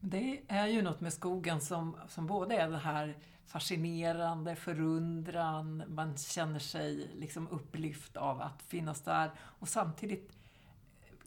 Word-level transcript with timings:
Det 0.00 0.42
är 0.48 0.66
ju 0.66 0.82
något 0.82 1.00
med 1.00 1.12
skogen 1.12 1.60
som, 1.60 1.96
som 2.08 2.26
både 2.26 2.56
är 2.56 2.68
det 2.68 2.78
här 2.78 3.16
fascinerande, 3.46 4.56
förundran, 4.56 5.82
man 5.88 6.16
känner 6.16 6.58
sig 6.58 7.10
liksom 7.14 7.48
upplyft 7.48 8.16
av 8.16 8.40
att 8.40 8.62
finnas 8.62 9.02
där 9.02 9.30
och 9.38 9.68
samtidigt 9.68 10.36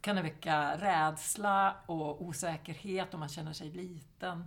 kan 0.02 0.16
det 0.16 0.22
väcka 0.22 0.78
rädsla 0.78 1.76
och 1.86 2.22
osäkerhet 2.22 3.14
och 3.14 3.20
man 3.20 3.30
känner 3.30 3.54
sig 3.54 3.70
liten. 3.70 4.46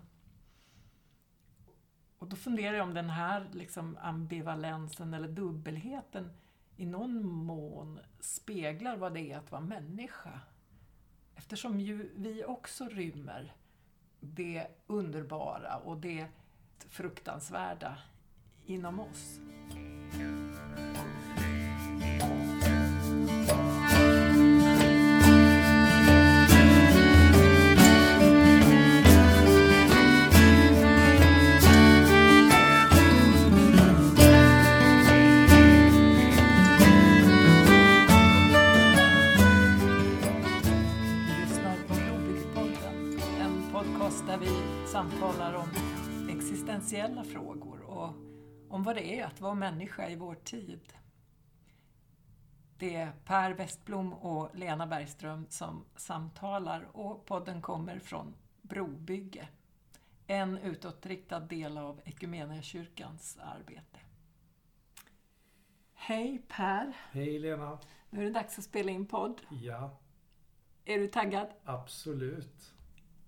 Och 2.19 2.29
då 2.29 2.37
funderar 2.37 2.77
jag 2.77 2.89
om 2.89 2.95
den 2.95 3.11
här 3.11 3.49
liksom 3.53 3.99
ambivalensen 4.03 5.15
eller 5.15 5.29
dubbelheten 5.29 6.33
i 6.77 6.87
någon 6.87 7.27
mån 7.27 8.01
speglar 8.21 8.97
vad 8.97 9.15
det 9.15 9.33
är 9.33 9.39
att 9.39 9.51
vara 9.51 9.63
människa. 9.63 10.41
Eftersom 11.35 11.81
ju 11.81 12.11
vi 12.17 12.45
också 12.45 12.89
rymmer 12.89 13.55
det 14.23 14.67
underbara 14.87 15.77
och 15.77 15.97
det 15.97 16.27
fruktansvärda 16.89 17.99
inom 18.67 19.01
oss. 19.01 19.41
Samtalar 44.93 45.55
om 45.55 45.69
existentiella 46.31 47.25
frågor 47.25 47.81
och 47.81 48.15
om 48.69 48.83
vad 48.83 48.97
det 48.97 49.21
är 49.21 49.27
att 49.27 49.41
vara 49.41 49.55
människa 49.55 50.09
i 50.09 50.17
vår 50.17 50.35
tid. 50.35 50.93
Det 52.79 52.95
är 52.95 53.13
Per 53.25 53.51
Westblom 53.55 54.13
och 54.13 54.57
Lena 54.57 54.87
Bergström 54.87 55.47
som 55.49 55.85
samtalar 55.97 56.89
och 56.93 57.27
podden 57.27 57.63
kommer 57.63 57.99
från 57.99 58.35
Brobygge, 58.63 59.49
en 60.27 60.59
utåtriktad 60.59 61.41
del 61.41 61.79
av 61.79 62.01
Equmeniakyrkans 62.05 63.39
arbete. 63.43 63.99
Hej 65.95 66.43
Per! 66.49 66.97
Hej 67.11 67.39
Lena! 67.39 67.79
Nu 68.11 68.21
är 68.21 68.25
det 68.25 68.33
dags 68.33 68.59
att 68.59 68.65
spela 68.65 68.91
in 68.91 69.07
podd. 69.07 69.41
Ja, 69.51 69.99
Är 70.85 70.99
du 70.99 71.09
taggad? 71.09 71.49
absolut. 71.65 72.75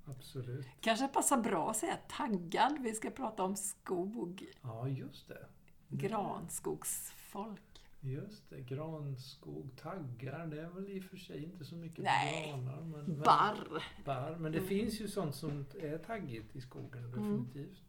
Absolut. 0.06 0.66
Kanske 0.80 1.08
passar 1.08 1.36
bra 1.42 1.70
att 1.70 1.76
säga 1.76 1.96
taggad. 2.08 2.78
Vi 2.80 2.94
ska 2.94 3.10
prata 3.10 3.42
om 3.42 3.56
skog. 3.56 4.46
Ja, 4.62 4.88
just 4.88 5.28
det. 5.28 5.46
Granskogsfolk. 5.88 7.60
Just 8.00 8.50
det. 8.50 8.60
Granskog, 8.60 9.70
taggar, 9.76 10.46
det 10.46 10.60
är 10.60 10.68
väl 10.68 10.88
i 10.90 11.00
och 11.00 11.04
för 11.04 11.16
sig 11.16 11.44
inte 11.44 11.64
så 11.64 11.74
mycket 11.74 12.04
Nej. 12.04 12.50
granar. 12.50 12.80
Men, 12.80 12.90
men, 13.04 13.20
Barr. 13.22 13.82
barr. 14.04 14.36
Men 14.40 14.52
det 14.52 14.58
Mm. 14.58 14.68
finns 14.68 15.00
ju 15.00 15.08
sånt 15.08 15.34
som 15.34 15.64
är 15.80 15.98
taggigt 15.98 16.56
i 16.56 16.60
skogen, 16.60 17.10
definitivt. 17.10 17.82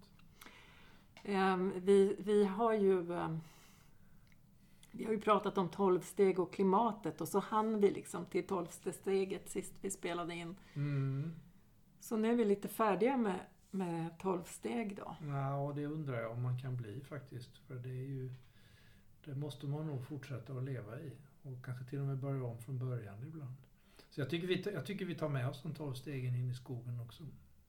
Ehm, 1.24 1.74
vi, 1.76 2.16
vi 2.20 2.46
har 2.46 2.74
ju 2.74 3.14
ehm, 3.14 3.40
vi 4.92 5.06
har 5.06 5.12
ju 5.12 5.22
pratat 5.22 5.58
om 5.58 5.70
tolvsteg 5.70 6.40
och 6.40 6.54
klimatet 6.54 7.22
och 7.22 7.28
så 7.28 7.40
hann 7.40 7.80
vi 7.82 7.92
liksom 7.92 8.26
till 8.26 8.48
tolfte 8.48 8.94
steget 8.94 9.50
sist 9.50 9.74
vi 9.82 9.90
spelade 9.92 10.36
in. 10.36 10.56
Mm. 10.74 11.32
Så 12.06 12.18
nu 12.18 12.32
är 12.32 12.36
vi 12.36 12.46
lite 12.46 12.68
färdiga 12.68 13.18
med, 13.18 13.40
med 13.72 14.20
tolvsteg 14.20 14.96
då. 14.96 15.16
Ja, 15.22 15.56
och 15.56 15.76
det 15.76 15.86
undrar 15.86 16.22
jag 16.22 16.32
om 16.32 16.42
man 16.42 16.60
kan 16.60 16.78
bli 16.78 17.02
faktiskt. 17.02 17.58
För 17.58 17.76
det 17.76 17.90
är 17.90 18.08
ju... 18.08 18.32
Det 19.26 19.36
måste 19.36 19.66
man 19.66 19.88
nog 19.88 20.08
fortsätta 20.08 20.54
att 20.54 20.64
leva 20.64 21.00
i. 21.00 21.12
Och 21.44 21.66
kanske 21.66 21.86
till 21.86 22.00
och 22.00 22.06
med 22.06 22.18
börja 22.18 22.44
om 22.44 22.58
från 22.58 22.80
början 22.80 23.24
ibland. 23.24 23.56
Så 24.10 24.22
jag 24.22 24.30
tycker 24.30 24.48
vi, 24.48 24.64
jag 24.74 24.86
tycker 24.86 25.06
vi 25.06 25.16
tar 25.16 25.30
med 25.30 25.50
oss 25.50 25.62
de 25.64 25.74
tolv 25.74 25.94
stegen 25.94 26.36
in 26.36 26.50
i 26.50 26.54
skogen 26.54 27.00
också. 27.00 27.24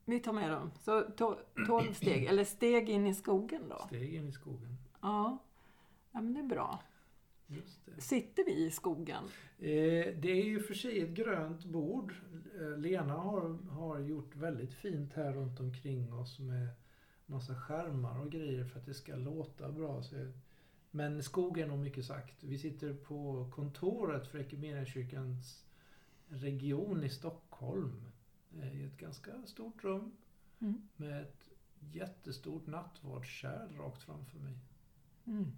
Vi 0.05 0.21
tar 0.21 0.33
med 0.33 0.51
dem. 0.51 0.71
Så 0.81 1.03
to, 1.03 1.37
tolv 1.67 1.93
steg, 1.93 2.25
eller 2.25 2.45
steg 2.45 2.89
in 2.89 3.07
i 3.07 3.15
skogen 3.15 3.63
då. 3.69 3.85
Steg 3.87 4.15
in 4.15 4.29
i 4.29 4.33
skogen. 4.33 4.77
Ja. 5.01 5.39
ja, 6.13 6.21
men 6.21 6.35
det 6.35 6.41
är 6.41 6.45
bra. 6.45 6.83
Sitter 7.99 8.45
vi 8.45 8.65
i 8.67 8.71
skogen? 8.71 9.25
Eh, 9.59 10.15
det 10.19 10.31
är 10.31 10.45
ju 10.45 10.61
för 10.61 10.75
sig 10.75 11.01
ett 11.01 11.11
grönt 11.11 11.65
bord. 11.65 12.15
Eh, 12.61 12.79
Lena 12.79 13.15
har, 13.15 13.59
har 13.71 13.99
gjort 13.99 14.37
väldigt 14.37 14.75
fint 14.75 15.13
här 15.13 15.33
runt 15.33 15.61
omkring 15.61 16.13
oss 16.13 16.39
med 16.39 16.69
massa 17.27 17.55
skärmar 17.55 18.21
och 18.21 18.33
grejer 18.33 18.65
för 18.65 18.79
att 18.79 18.87
det 18.87 18.95
ska 18.95 19.17
låta 19.17 19.73
bra. 19.73 20.03
Så, 20.03 20.33
men 20.91 21.23
skog 21.23 21.59
är 21.59 21.67
nog 21.67 21.79
mycket 21.79 22.05
sagt. 22.05 22.45
Vi 22.45 22.59
sitter 22.59 22.95
på 22.95 23.51
kontoret 23.55 24.27
för 24.27 24.39
Equmeniakyrkans 24.39 25.65
region 26.29 27.05
i 27.05 27.09
Stockholm. 27.09 28.05
eh, 28.61 28.81
I 28.81 28.85
ett 28.85 28.97
ganska 28.97 29.31
stort 29.47 29.85
rum 29.85 30.13
Mm. 30.59 30.89
med 30.97 31.23
ett 31.23 31.51
jättestort 31.93 32.67
nattvardskärl 32.67 33.77
rakt 33.77 34.03
framför 34.03 34.39
mig. 34.39 34.59
Mm. 35.27 35.53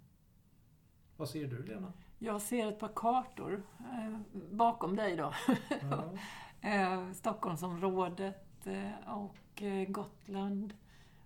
Vad 1.19 1.29
ser 1.29 1.47
du 1.47 1.63
Lena? 1.63 1.93
Jag 2.19 2.41
ser 2.41 2.67
ett 2.67 2.79
par 2.79 2.91
kartor 2.95 3.63
eh, 3.79 4.19
bakom 4.51 4.95
dig 4.95 5.15
då. 5.15 5.33
Ja. 5.81 6.13
eh, 6.69 7.11
Stockholmsområdet 7.11 8.67
eh, 8.67 9.17
och 9.17 9.61
eh, 9.61 9.89
Gotland 9.89 10.73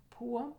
på. 0.09 0.54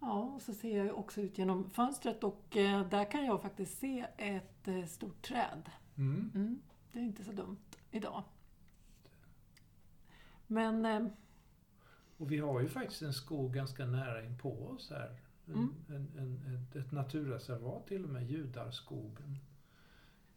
Ja, 0.00 0.22
och 0.22 0.42
så 0.42 0.54
ser 0.54 0.84
jag 0.84 0.98
också 0.98 1.20
ut 1.20 1.38
genom 1.38 1.70
fönstret 1.70 2.24
och 2.24 2.56
eh, 2.56 2.88
där 2.88 3.10
kan 3.10 3.24
jag 3.24 3.42
faktiskt 3.42 3.78
se 3.78 4.06
ett 4.16 4.68
stort 4.90 5.22
träd. 5.22 5.70
Mm. 5.96 6.30
Mm, 6.34 6.60
det 6.92 6.98
är 6.98 7.02
inte 7.02 7.24
så 7.24 7.32
dumt 7.32 7.76
idag. 7.90 8.22
Men 10.46 11.10
Och 12.16 12.32
vi 12.32 12.38
har 12.38 12.60
ju 12.60 12.68
faktiskt 12.68 13.02
en 13.02 13.12
skog 13.12 13.54
ganska 13.54 13.86
nära 13.86 14.24
in 14.24 14.38
på 14.38 14.66
oss 14.66 14.90
här. 14.90 15.23
En, 15.46 15.54
Mm. 15.54 15.74
en, 15.88 16.08
en, 16.18 16.54
ett, 16.54 16.76
ett 16.76 16.92
naturreservat 16.92 17.86
till 17.86 18.04
och 18.04 18.10
med, 18.10 18.30
Judarskogen. 18.30 19.38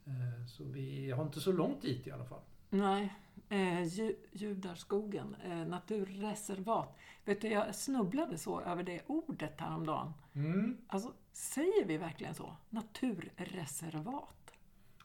Eh, 0.06 0.46
så 0.48 0.64
vi 0.64 1.12
har 1.12 1.24
inte 1.24 1.40
så 1.40 1.52
långt 1.52 1.82
dit 1.82 2.08
i 2.08 2.12
alla 2.12 2.26
fall. 2.26 2.42
nej, 2.70 3.14
eh, 3.50 3.84
Ju- 3.84 4.16
Judarskogen, 4.32 5.36
eh, 5.44 5.66
naturreservat. 5.68 6.98
Vet 7.26 7.42
du, 7.42 7.48
jag 7.48 7.76
snubblade 7.76 8.38
så 8.38 8.62
över 8.62 8.84
det 8.84 9.02
ordet 9.08 9.60
häromdagen. 9.62 10.14
Mm. 10.34 10.78
Alltså, 10.88 11.14
säger 11.32 11.86
vi 11.86 11.98
verkligen 11.98 12.34
så? 12.34 12.56
Naturreservat? 12.70 14.54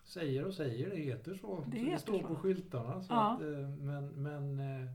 Säger 0.04 0.44
och 0.44 0.54
säger, 0.54 0.90
det 0.90 0.96
heter 0.96 1.34
så. 1.34 1.64
Det 1.66 1.70
så 1.70 1.76
heter 1.76 1.90
det 1.92 1.98
står 1.98 2.20
så. 2.20 2.26
på 2.26 2.34
skyltarna. 2.36 3.02
Så 3.02 3.12
Ja. 3.12 3.32
att, 3.34 3.40
eh, 3.42 3.68
men 3.68 4.06
men 4.08 4.58
eh, 4.60 4.90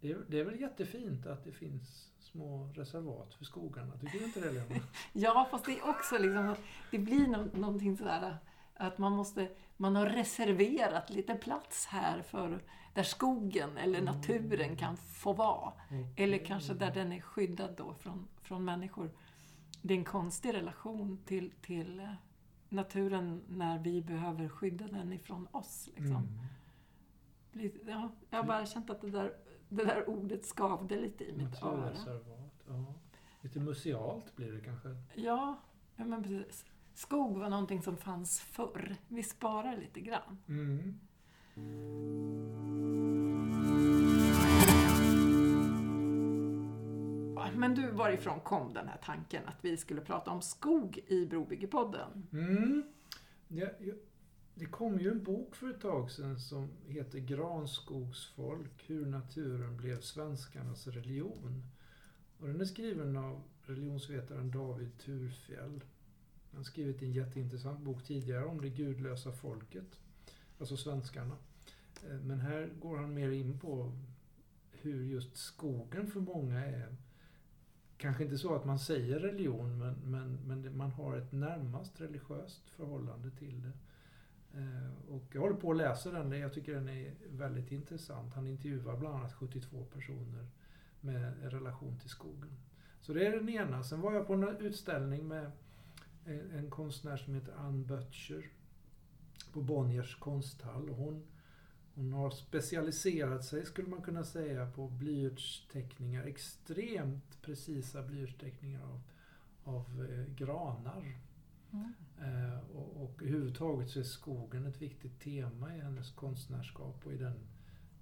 det, 0.00 0.10
är, 0.12 0.18
det 0.28 0.40
är 0.40 0.44
väl 0.44 0.60
jättefint 0.60 1.26
att 1.26 1.44
det 1.44 1.52
finns 1.52 2.09
små 2.32 2.68
reservat 2.74 3.34
för 3.34 3.44
skogarna. 3.44 3.96
Tycker 3.98 4.18
du 4.18 4.24
inte 4.24 4.40
det 4.40 4.50
Lena? 4.52 4.80
Ja, 5.12 5.48
fast 5.50 5.64
det 5.64 5.78
är 5.78 5.88
också 5.90 6.18
liksom, 6.18 6.54
det 6.90 6.98
blir 6.98 7.26
nå- 7.26 7.48
någonting 7.54 7.96
sådär 7.96 8.36
att 8.74 8.98
man 8.98 9.12
måste, 9.12 9.48
man 9.76 9.96
har 9.96 10.06
reserverat 10.06 11.10
lite 11.10 11.34
plats 11.34 11.86
här 11.86 12.22
för 12.22 12.62
där 12.94 13.02
skogen 13.02 13.76
eller 13.76 13.98
Mm. 13.98 14.14
naturen 14.14 14.76
kan 14.76 14.96
få 14.96 15.32
vara. 15.32 15.72
Eller 16.16 16.36
Okej. 16.36 16.46
kanske 16.46 16.74
där 16.74 16.90
den 16.94 17.12
är 17.12 17.20
skyddad 17.20 17.74
då 17.76 17.94
från, 17.94 18.28
från 18.42 18.64
människor. 18.64 19.10
Det 19.82 19.94
är 19.94 19.98
en 19.98 20.04
konstig 20.04 20.54
relation 20.54 21.18
till, 21.26 21.50
till 21.62 22.00
eh, 22.00 22.08
naturen 22.68 23.42
när 23.48 23.78
vi 23.78 24.02
behöver 24.02 24.48
skydda 24.48 24.86
den 24.86 25.12
ifrån 25.12 25.48
oss. 25.50 25.88
Liksom. 25.96 26.28
Mm. 27.52 27.70
Ja, 27.86 28.10
jag 28.30 28.38
har 28.38 28.44
bara 28.46 28.66
känt 28.66 28.90
att 28.90 29.00
det 29.00 29.10
där, 29.10 29.32
det 29.70 29.84
där 29.84 30.08
ordet 30.08 30.44
skavde 30.44 30.96
lite 30.96 31.24
i 31.24 31.32
mitt 31.32 31.62
öra. 31.62 31.92
Ja. 32.66 32.94
Lite 33.40 33.60
musealt 33.60 34.36
blir 34.36 34.52
det 34.52 34.60
kanske. 34.60 34.88
Ja, 35.14 35.58
ja 35.96 36.04
men 36.04 36.22
precis. 36.22 36.66
Skog 36.94 37.38
var 37.38 37.50
någonting 37.50 37.82
som 37.82 37.96
fanns 37.96 38.40
förr. 38.40 38.96
Vi 39.08 39.22
sparar 39.22 39.76
lite 39.76 40.00
grann. 40.00 40.38
Mm. 40.48 41.00
Men 47.56 47.74
du, 47.74 47.90
varifrån 47.90 48.40
kom 48.40 48.72
den 48.72 48.88
här 48.88 48.98
tanken 49.02 49.42
att 49.46 49.64
vi 49.64 49.76
skulle 49.76 50.00
prata 50.00 50.30
om 50.30 50.42
skog 50.42 50.98
i 51.06 51.26
Brobyggepodden? 51.26 52.28
Mm. 52.32 52.82
Ja, 53.48 53.66
ja, 53.80 53.94
det 54.60 54.66
kom 54.66 55.00
ju 55.00 55.10
en 55.10 55.22
bok 55.22 55.56
för 55.56 55.70
ett 55.70 55.80
tag 55.80 56.10
sedan 56.10 56.38
som 56.38 56.68
heter 56.86 57.18
Granskogsfolk, 57.18 58.84
hur 58.86 59.06
naturen 59.06 59.76
blev 59.76 60.00
svenskarnas 60.00 60.86
religion. 60.86 61.62
Och 62.38 62.46
den 62.46 62.60
är 62.60 62.64
skriven 62.64 63.16
av 63.16 63.42
religionsvetaren 63.62 64.50
David 64.50 64.98
Turfjell. 64.98 65.84
Han 66.50 66.56
har 66.56 66.62
skrivit 66.62 67.02
en 67.02 67.12
jätteintressant 67.12 67.80
bok 67.80 68.04
tidigare 68.04 68.44
om 68.44 68.60
det 68.60 68.68
gudlösa 68.68 69.32
folket, 69.32 69.98
alltså 70.58 70.76
svenskarna. 70.76 71.36
Eh, 72.08 72.20
men 72.20 72.40
här 72.40 72.70
går 72.80 72.96
han 72.96 73.14
mer 73.14 73.30
in 73.30 73.58
på 73.58 73.92
hur 74.70 75.04
just 75.04 75.36
skogen 75.36 76.10
för 76.10 76.20
många 76.20 76.66
är 76.66 76.96
Kanske 77.96 78.24
inte 78.24 78.38
så 78.38 78.54
att 78.54 78.64
man 78.64 78.78
säger 78.78 79.20
religion 79.20 79.78
men, 79.78 79.94
men, 80.04 80.38
men 80.46 80.76
man 80.76 80.90
har 80.90 81.16
ett 81.16 81.32
närmast 81.32 82.00
religiöst 82.00 82.70
förhållande 82.70 83.30
till 83.30 83.62
det. 83.62 83.72
Eh, 84.54 85.14
och 85.14 85.24
jag 85.32 85.40
håller 85.40 85.56
på 85.56 85.70
att 85.70 85.76
läsa 85.76 86.10
den, 86.10 86.32
jag 86.32 86.52
tycker 86.52 86.74
den 86.74 86.88
är 86.88 87.14
väldigt 87.30 87.72
intressant. 87.72 88.34
Han 88.34 88.46
intervjuar 88.46 88.96
bland 88.96 89.16
annat 89.16 89.32
72 89.32 89.84
personer 89.84 90.46
med 91.00 91.52
relation 91.52 91.98
till 91.98 92.10
skogen. 92.10 92.56
Så 93.00 93.12
det 93.12 93.26
är 93.26 93.30
den 93.30 93.48
ena. 93.48 93.82
Sen 93.82 94.00
var 94.00 94.12
jag 94.12 94.26
på 94.26 94.34
en 94.34 94.56
utställning 94.56 95.28
med 95.28 95.50
en, 96.54 96.70
konstnär 96.70 97.16
som 97.16 97.34
heter 97.34 97.52
Ann 97.52 97.84
Böttcher 97.84 98.50
på 99.52 99.60
Bonniers 99.60 100.16
konsthall. 100.18 100.88
Hon, 100.88 101.26
hon 101.94 102.12
har 102.12 102.30
specialiserat 102.30 103.44
sig, 103.44 103.66
skulle 103.66 103.88
man 103.88 104.02
kunna 104.02 104.24
säga, 104.24 104.70
på 104.70 104.88
blyertsteckningar. 104.88 106.24
Extremt 106.24 107.42
precisa 107.42 108.02
blyertsteckningar 108.02 108.82
av, 108.82 109.02
av 109.64 110.06
eh, 110.10 110.34
granar. 110.34 111.16
Mm. 111.72 111.92
Eh, 112.18 112.58
och, 112.76 113.02
och 113.02 113.22
överhuvudtaget 113.22 113.90
så 113.90 113.98
är 113.98 114.04
skogen 114.04 114.66
ett 114.66 114.82
viktigt 114.82 115.20
tema 115.20 115.76
i 115.76 115.80
hennes 115.80 116.10
konstnärskap 116.10 117.06
och 117.06 117.12
i 117.12 117.16
den 117.16 117.38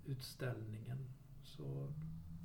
utställningen. 0.06 0.98
Så 1.42 1.92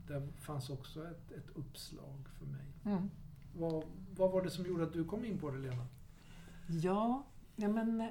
där 0.08 0.28
fanns 0.40 0.70
också 0.70 1.08
ett, 1.08 1.32
ett 1.32 1.50
uppslag 1.56 2.30
för 2.40 2.46
mig. 2.46 2.66
Mm. 2.86 3.10
Vad, 3.56 3.84
vad 4.16 4.32
var 4.32 4.42
det 4.42 4.50
som 4.50 4.66
gjorde 4.66 4.84
att 4.84 4.94
du 4.94 5.06
kom 5.06 5.26
in 5.26 5.40
på 5.40 5.52
det, 5.52 5.60
Lena? 5.60 5.88
Ja, 6.68 7.24
ja 7.56 7.68
men 7.68 8.10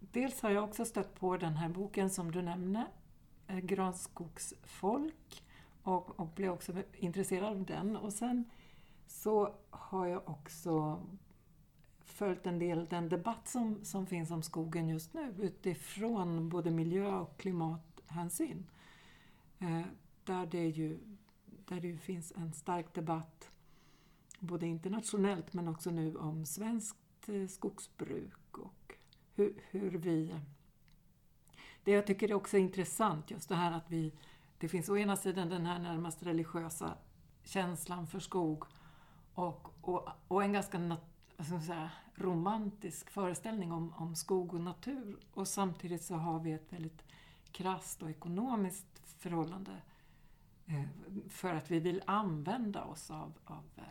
dels 0.00 0.42
har 0.42 0.50
jag 0.50 0.64
också 0.64 0.84
stött 0.84 1.14
på 1.14 1.36
den 1.36 1.56
här 1.56 1.68
boken 1.68 2.10
som 2.10 2.30
du 2.30 2.42
nämnde, 2.42 2.86
eh, 3.46 3.58
Granskogsfolk, 3.58 5.44
och, 5.82 6.20
och 6.20 6.28
blev 6.34 6.52
också 6.52 6.72
intresserad 6.92 7.48
av 7.48 7.64
den. 7.64 7.96
Och 7.96 8.12
sen 8.12 8.44
så 9.06 9.54
har 9.70 10.06
jag 10.06 10.28
också 10.28 11.00
följt 12.12 12.46
en 12.46 12.58
del 12.58 12.86
den 12.86 13.08
debatt 13.08 13.48
som, 13.48 13.84
som 13.84 14.06
finns 14.06 14.30
om 14.30 14.42
skogen 14.42 14.88
just 14.88 15.14
nu 15.14 15.34
utifrån 15.40 16.48
både 16.48 16.70
miljö 16.70 17.14
och 17.16 17.40
klimathänsyn. 17.40 18.66
Eh, 19.58 19.82
där 20.24 20.46
det 20.46 20.66
ju 20.68 20.98
där 21.68 21.80
det 21.80 21.96
finns 21.96 22.32
en 22.36 22.52
stark 22.52 22.94
debatt 22.94 23.50
både 24.40 24.66
internationellt 24.66 25.52
men 25.52 25.68
också 25.68 25.90
nu 25.90 26.16
om 26.16 26.46
svenskt 26.46 27.28
eh, 27.28 27.46
skogsbruk 27.46 28.58
och 28.58 28.94
hur, 29.34 29.62
hur 29.70 29.90
vi... 29.90 30.34
Det 31.84 31.92
jag 31.92 32.06
tycker 32.06 32.28
är 32.28 32.34
också 32.34 32.58
intressant 32.58 33.30
just 33.30 33.48
det 33.48 33.54
här 33.54 33.72
att 33.72 33.90
vi... 33.90 34.12
Det 34.58 34.68
finns 34.68 34.88
å 34.88 34.96
ena 34.96 35.16
sidan 35.16 35.48
den 35.48 35.66
här 35.66 35.78
närmast 35.78 36.22
religiösa 36.22 36.94
känslan 37.44 38.06
för 38.06 38.20
skog 38.20 38.64
och, 39.34 39.68
och, 39.80 40.08
och 40.28 40.42
en 40.42 40.52
ganska 40.52 40.78
nat, 40.78 41.04
säga, 41.46 41.90
romantisk 42.14 43.10
föreställning 43.10 43.72
om, 43.72 43.94
om 43.96 44.14
skog 44.14 44.54
och 44.54 44.60
natur. 44.60 45.18
Och 45.34 45.48
samtidigt 45.48 46.02
så 46.02 46.14
har 46.14 46.40
vi 46.40 46.52
ett 46.52 46.72
väldigt 46.72 47.04
krast 47.52 48.02
och 48.02 48.10
ekonomiskt 48.10 49.02
förhållande 49.04 49.72
Eh, 50.68 50.84
för 51.28 51.54
att 51.54 51.70
vi 51.70 51.80
vill 51.80 52.02
använda 52.06 52.84
oss 52.84 53.10
av, 53.10 53.32
av 53.44 53.64
eh, 53.76 53.82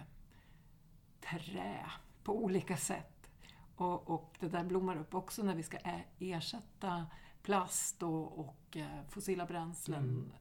trä 1.19 1.85
på 2.23 2.43
olika 2.43 2.77
sätt. 2.77 3.31
Och, 3.75 4.09
och, 4.09 4.37
det 4.39 4.47
där 4.47 4.63
blommar 4.63 4.97
upp 4.97 5.13
också 5.13 5.43
när 5.43 5.55
vi 5.55 5.63
ska 5.63 5.77
ersätta 6.19 7.05
plast 7.43 8.03
och, 8.03 8.39
och 8.39 8.77
eh, 8.77 9.03
fossila 9.09 9.45
bränslen. 9.45 10.03
Mm. 10.03 10.31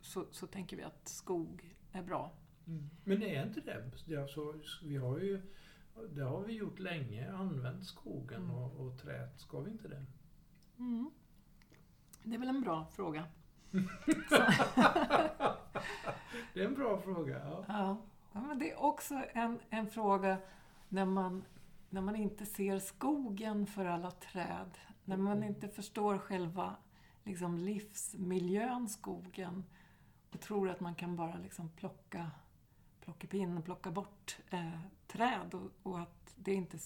Så, 0.00 0.26
så 0.30 0.46
tänker 0.46 0.76
vi 0.76 0.82
att 0.82 1.08
skog 1.08 1.74
är 1.92 2.02
bra. 2.02 2.32
Mm. 2.66 2.90
Men 3.04 3.22
är 3.22 3.46
inte 3.46 3.60
det 3.60 4.22
alltså, 4.22 4.54
vi 4.82 4.96
har 4.96 5.18
ju, 5.18 5.42
det 6.08 6.22
har 6.22 6.40
vi 6.40 6.52
gjort 6.52 6.78
länge, 6.78 7.32
använt 7.32 7.84
skogen 7.84 8.42
mm. 8.42 8.56
och, 8.56 8.80
och 8.80 8.98
träet. 8.98 9.40
Ska 9.40 9.60
vi 9.60 9.70
inte 9.70 9.88
det? 9.88 10.04
Mm. 10.78 11.10
Det 12.22 12.34
är 12.34 12.38
väl 12.38 12.48
en 12.48 12.60
bra 12.60 12.86
fråga. 12.92 13.24
det 16.54 16.60
är 16.60 16.64
en 16.64 16.74
bra 16.74 16.98
fråga. 16.98 17.38
Ja. 17.44 17.64
ja. 17.68 18.02
ja 18.32 18.40
men 18.40 18.58
det 18.58 18.70
är 18.70 18.82
också 18.82 19.22
en, 19.32 19.58
en 19.70 19.86
fråga 19.86 20.38
när 20.88 21.04
man, 21.04 21.44
när 21.90 22.00
man 22.00 22.16
inte 22.16 22.46
ser 22.46 22.78
skogen 22.78 23.66
för 23.66 23.84
alla 23.84 24.10
träd. 24.10 24.78
När 25.04 25.16
man 25.16 25.36
mm. 25.36 25.48
inte 25.48 25.68
förstår 25.68 26.18
själva 26.18 26.76
liksom, 27.24 27.58
livsmiljön 27.58 28.88
skogen 28.88 29.64
och 30.32 30.40
tror 30.40 30.70
att 30.70 30.80
man 30.80 30.94
kan 30.94 31.16
bara 31.16 31.36
liksom, 31.36 31.68
plocka, 31.68 32.30
plocka 33.06 33.26
pinn 33.26 33.58
och 33.58 33.64
plocka 33.64 33.90
bort 33.90 34.38
eh, 34.50 34.80
träd 35.06 35.54
och, 35.54 35.70
och, 35.82 36.00
att 36.00 36.34
det 36.36 36.54
inte... 36.54 36.78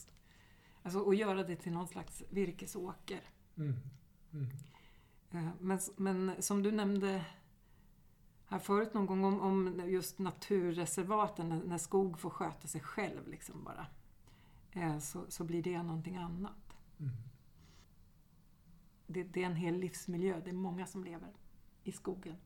Alltså, 0.83 1.01
och 1.01 1.15
göra 1.15 1.43
det 1.43 1.57
till 1.57 1.73
någon 1.73 1.89
slags 1.89 2.23
virkesåker. 2.31 3.21
Mm. 3.57 3.77
Mm. 4.33 4.47
Eh, 5.31 5.53
men, 5.61 5.79
men 5.97 6.43
som 6.43 6.63
du 6.63 6.73
nämnde 6.73 7.25
här 8.47 8.59
förut 8.59 8.95
någon 8.95 9.07
gång 9.07 9.25
om, 9.25 9.41
om 9.41 9.83
just 9.89 10.19
naturreservaten, 10.19 11.49
när, 11.49 11.65
när, 11.65 11.79
skog 11.79 12.19
får 12.19 12.31
sköta 12.31 12.69
sig 12.69 12.81
själv 12.81 13.29
liksom 13.29 13.65
bara. 13.65 13.87
Eh, 14.73 14.99
så, 14.99 15.25
så 15.29 15.45
blir 15.45 15.63
det 15.63 15.83
någonting 15.83 16.17
annat. 16.17 16.77
Mm. 16.99 17.13
Det, 19.07 19.23
det, 19.23 19.43
är 19.43 19.47
en 19.47 19.57
hel 19.57 19.79
livsmiljö, 19.79 20.41
det 20.45 20.51
är 20.51 20.55
många 20.55 20.87
som 20.87 21.05
lever 21.05 21.33
i 21.85 21.93
skogen. 21.93 22.37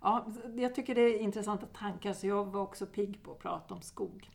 Ja, 0.00 0.32
jag 0.56 0.74
tycker 0.74 0.94
det 0.94 1.00
är 1.00 1.18
intressanta 1.18 1.66
tankar, 1.66 2.12
så 2.12 2.26
jag 2.26 2.44
var 2.44 2.60
också 2.60 2.86
pigg 2.86 3.22
på 3.22 3.32
att 3.32 3.38
prata 3.38 3.74
om 3.74 3.82
skog. 3.82 4.30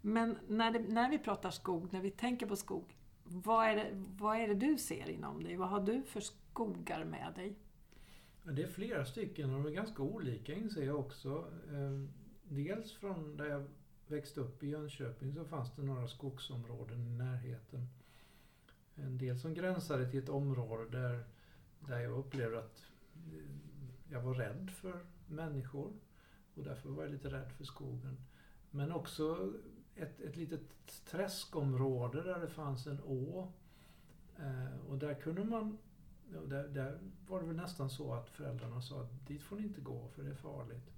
Men 0.00 0.38
när, 0.48 0.70
det, 0.70 0.78
när 0.78 1.10
vi 1.10 1.18
pratar 1.18 1.50
skog, 1.50 1.92
när 1.92 2.00
vi 2.00 2.10
tänker 2.10 2.46
på 2.46 2.56
skog, 2.56 2.96
vad 3.24 3.66
är, 3.66 3.76
det, 3.76 3.90
vad 3.94 4.36
är 4.36 4.48
det 4.48 4.54
du 4.54 4.78
ser 4.78 5.10
inom 5.10 5.42
dig? 5.42 5.56
Vad 5.56 5.68
har 5.68 5.80
du 5.80 6.02
för 6.02 6.20
skogar 6.20 7.04
med 7.04 7.32
dig? 7.34 7.56
Det 8.42 8.62
är 8.62 8.68
flera 8.68 9.04
stycken 9.04 9.54
och 9.54 9.62
de 9.62 9.70
är 9.70 9.74
ganska 9.74 10.02
olika 10.02 10.54
inser 10.54 10.86
jag 10.86 11.00
också. 11.00 11.44
Eh, 11.72 12.08
dels 12.42 12.92
från 12.92 13.36
där 13.36 13.44
jag 13.44 13.66
växte 14.06 14.40
upp 14.40 14.62
i 14.62 14.68
Jönköping 14.68 15.34
så 15.34 15.44
fanns 15.44 15.74
det 15.76 15.82
några 15.82 16.08
skogsområden 16.08 17.06
i 17.06 17.10
närheten. 17.10 17.86
En 18.94 19.18
del 19.18 19.38
som 19.38 19.54
gränsade 19.54 20.10
till 20.10 20.22
ett 20.22 20.28
område 20.28 20.98
där, 20.98 21.24
där 21.80 21.98
jag 21.98 22.18
upplevde 22.18 22.58
att 22.58 22.84
jag 24.10 24.20
var 24.20 24.34
rädd 24.34 24.70
för 24.70 25.00
människor 25.26 25.92
och 26.54 26.64
därför 26.64 26.88
var 26.88 27.02
jag 27.02 27.12
lite 27.12 27.28
rädd 27.28 27.52
för 27.52 27.64
skogen. 27.64 28.16
Men 28.70 28.92
också 28.92 29.52
ett, 29.94 30.20
ett 30.20 30.36
litet 30.36 30.60
träskområde 31.10 32.22
där 32.22 32.40
det 32.40 32.48
fanns 32.48 32.86
en 32.86 33.00
å. 33.00 33.52
Eh, 34.38 34.88
och 34.88 34.98
där 34.98 35.14
kunde 35.14 35.44
man 35.44 35.78
där, 36.46 36.68
där, 36.68 36.98
var 37.28 37.40
det 37.40 37.46
väl 37.46 37.56
nästan 37.56 37.90
så 37.90 38.14
att 38.14 38.30
föräldrarna 38.30 38.82
sa 38.82 39.00
att 39.00 39.26
dit 39.26 39.42
får 39.42 39.56
ni 39.56 39.62
inte 39.62 39.80
gå 39.80 40.08
för 40.08 40.22
det 40.22 40.30
är 40.30 40.34
farligt. 40.34 40.92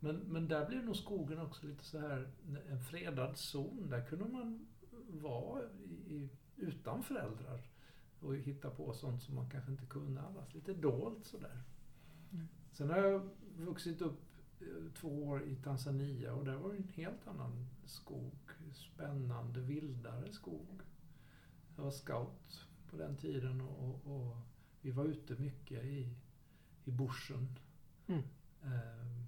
Men, 0.00 0.16
men 0.16 0.48
där 0.48 0.66
blev 0.66 0.84
nog 0.84 0.96
skogen 0.96 1.38
också 1.38 1.66
lite 1.66 1.84
så 1.84 1.98
här 1.98 2.30
en 2.68 2.80
fredad 2.80 3.36
zon. 3.36 3.90
Där 3.90 4.06
kunde 4.06 4.24
man 4.24 4.66
vara 5.08 5.62
i, 6.06 6.30
utan 6.56 7.02
föräldrar 7.02 7.60
och 8.20 8.36
hitta 8.36 8.70
på 8.70 8.92
sånt 8.92 9.22
som 9.22 9.34
man 9.34 9.50
kanske 9.50 9.70
inte 9.70 9.86
kunde 9.86 10.20
annars. 10.20 10.54
Lite 10.54 10.74
dolt 10.74 11.26
sådär. 11.26 11.62
Mm. 12.32 12.48
Sen 12.78 12.90
har 12.90 12.98
jag 12.98 13.28
vuxit 13.56 14.00
upp 14.02 14.20
eh, 14.60 14.92
två 14.94 15.24
år 15.24 15.42
i 15.42 15.56
Tanzania 15.56 16.34
och 16.34 16.44
där 16.44 16.56
var 16.56 16.70
det 16.70 16.76
en 16.76 16.88
helt 16.94 17.26
annan 17.26 17.68
skog. 17.84 18.38
Spännande, 18.72 19.60
vildare 19.60 20.32
skog. 20.32 20.82
Jag 21.76 21.84
var 21.84 21.90
scout 21.90 22.66
på 22.90 22.96
den 22.96 23.16
tiden 23.16 23.60
och, 23.60 24.06
och 24.06 24.36
vi 24.80 24.90
var 24.90 25.04
ute 25.04 25.34
mycket 25.34 25.84
i, 25.84 26.16
i 26.84 26.90
bushen. 26.90 27.58
Mm. 28.06 28.22
Um, 28.62 29.26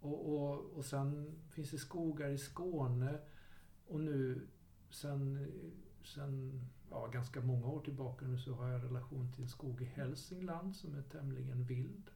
och, 0.00 0.34
och, 0.34 0.64
och 0.64 0.84
sen 0.84 1.38
finns 1.50 1.70
det 1.70 1.78
skogar 1.78 2.28
i 2.28 2.38
Skåne 2.38 3.18
och 3.86 4.00
nu 4.00 4.46
sen, 4.90 5.52
sen 6.04 6.64
ja, 6.90 7.06
ganska 7.06 7.40
många 7.40 7.66
år 7.66 7.80
tillbaka 7.80 8.26
nu 8.26 8.38
så 8.38 8.54
har 8.54 8.68
jag 8.68 8.84
relation 8.84 9.32
till 9.32 9.48
skog 9.48 9.82
i 9.82 9.84
Hälsingland 9.84 10.76
som 10.76 10.94
är 10.94 11.02
tämligen 11.02 11.64
vild. 11.64 12.10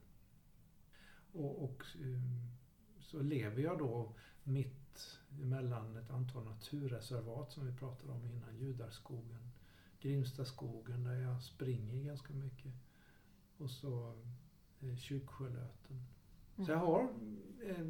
Och, 1.33 1.63
och 1.63 1.83
um, 2.01 2.51
så 2.99 3.21
lever 3.21 3.61
jag 3.61 3.79
då 3.79 4.13
mitt 4.43 5.19
emellan 5.41 5.97
ett 5.97 6.11
antal 6.11 6.45
naturreservat 6.45 7.51
som 7.51 7.65
vi 7.65 7.73
pratade 7.73 8.11
om 8.11 8.25
innan, 8.25 8.57
Judarskogen 8.59 9.51
Grimstaskogen 10.01 11.03
där 11.03 11.15
jag 11.15 11.43
springer 11.43 12.03
ganska 12.03 12.33
mycket. 12.33 12.73
Och 13.57 13.69
så 13.69 14.13
eh, 14.79 14.95
Kyrksjölöten. 14.95 16.05
Mm. 16.55 16.65
Så 16.65 16.71
jag 16.71 16.77
har 16.77 17.09
eh, 17.63 17.85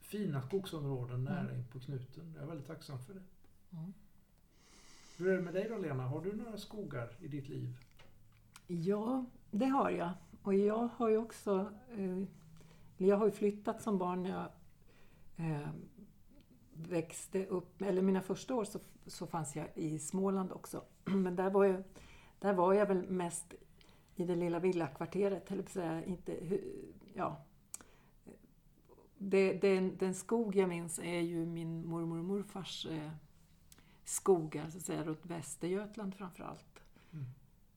fina 0.00 0.42
skogsområden 0.42 1.24
nära 1.24 1.40
mm. 1.40 1.56
in 1.56 1.66
på 1.66 1.80
knuten. 1.80 2.32
Jag 2.34 2.42
är 2.42 2.46
väldigt 2.46 2.66
tacksam 2.66 2.98
för 2.98 3.14
det. 3.14 3.22
Mm. 3.72 3.92
Hur 5.16 5.28
är 5.28 5.36
det 5.36 5.42
med 5.42 5.54
dig 5.54 5.68
då 5.68 5.78
Lena? 5.78 6.02
Har 6.02 6.24
du 6.24 6.36
några 6.36 6.58
skogar 6.58 7.16
i 7.20 7.28
ditt 7.28 7.48
liv? 7.48 7.76
Ja, 8.66 9.24
det 9.50 9.66
har 9.66 9.90
jag. 9.90 10.10
Och 10.42 10.54
jag 10.54 10.88
har 10.96 11.08
ju 11.08 11.16
också... 11.16 11.72
Eh, 11.96 12.22
jag 12.96 13.16
har 13.16 13.26
ju 13.26 13.32
flyttat 13.32 13.82
som 13.82 13.98
barn 13.98 14.22
när 14.22 14.30
jag 14.30 14.48
eh, 15.36 15.68
växte 16.72 17.46
upp. 17.46 17.82
Eller 17.82 18.02
mina 18.02 18.20
första 18.20 18.54
år 18.54 18.64
så, 18.64 18.78
så 19.06 19.26
fanns 19.26 19.56
jag 19.56 19.66
i 19.74 19.98
Småland 19.98 20.52
också. 20.52 20.84
Men 21.04 21.36
där 21.36 21.50
var 21.50 21.64
jag, 21.64 21.82
där 22.38 22.52
var 22.52 22.74
jag 22.74 22.86
väl 22.86 23.10
mest 23.10 23.54
i 24.14 24.24
det 24.24 24.36
lilla 24.36 24.58
villakvarteret, 24.58 25.50
eller 25.50 25.62
säga, 25.62 26.04
inte... 26.04 26.58
Ja. 27.14 27.44
Det, 29.18 29.52
den, 29.52 29.96
den 29.96 30.14
skog 30.14 30.56
jag 30.56 30.68
minns 30.68 30.98
är 30.98 31.20
ju 31.20 31.46
min 31.46 31.86
mormor 31.88 32.18
och 32.18 32.24
morfars 32.24 32.86
eh, 32.86 33.10
skogar, 34.04 34.64
alltså 34.64 34.78
så 34.78 34.82
att 34.82 34.86
säga, 34.86 35.04
runt 35.04 35.26
Västergötland 35.26 36.14
framförallt. 36.14 36.69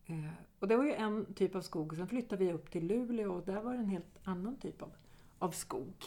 Eh, 0.05 0.31
och 0.59 0.67
det 0.67 0.77
var 0.77 0.83
ju 0.83 0.93
en 0.93 1.33
typ 1.33 1.55
av 1.55 1.61
skog. 1.61 1.95
Sen 1.95 2.07
flyttade 2.07 2.45
vi 2.45 2.53
upp 2.53 2.71
till 2.71 2.87
Luleå 2.87 3.33
och 3.33 3.45
där 3.45 3.61
var 3.61 3.73
det 3.73 3.79
en 3.79 3.89
helt 3.89 4.19
annan 4.23 4.57
typ 4.57 4.81
av, 4.81 4.91
av 5.39 5.51
skog. 5.51 6.05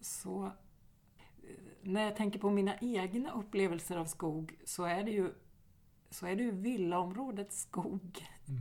Så 0.00 0.44
eh, 0.44 0.50
när 1.82 2.02
jag 2.02 2.16
tänker 2.16 2.38
på 2.38 2.50
mina 2.50 2.74
egna 2.80 3.32
upplevelser 3.32 3.96
av 3.96 4.04
skog 4.04 4.58
så 4.64 4.84
är 4.84 5.04
det 5.04 5.10
ju, 5.10 5.32
så 6.10 6.26
är 6.26 6.36
det 6.36 6.42
ju 6.42 6.50
villaområdets 6.50 7.62
skog 7.62 8.26
mm. 8.48 8.60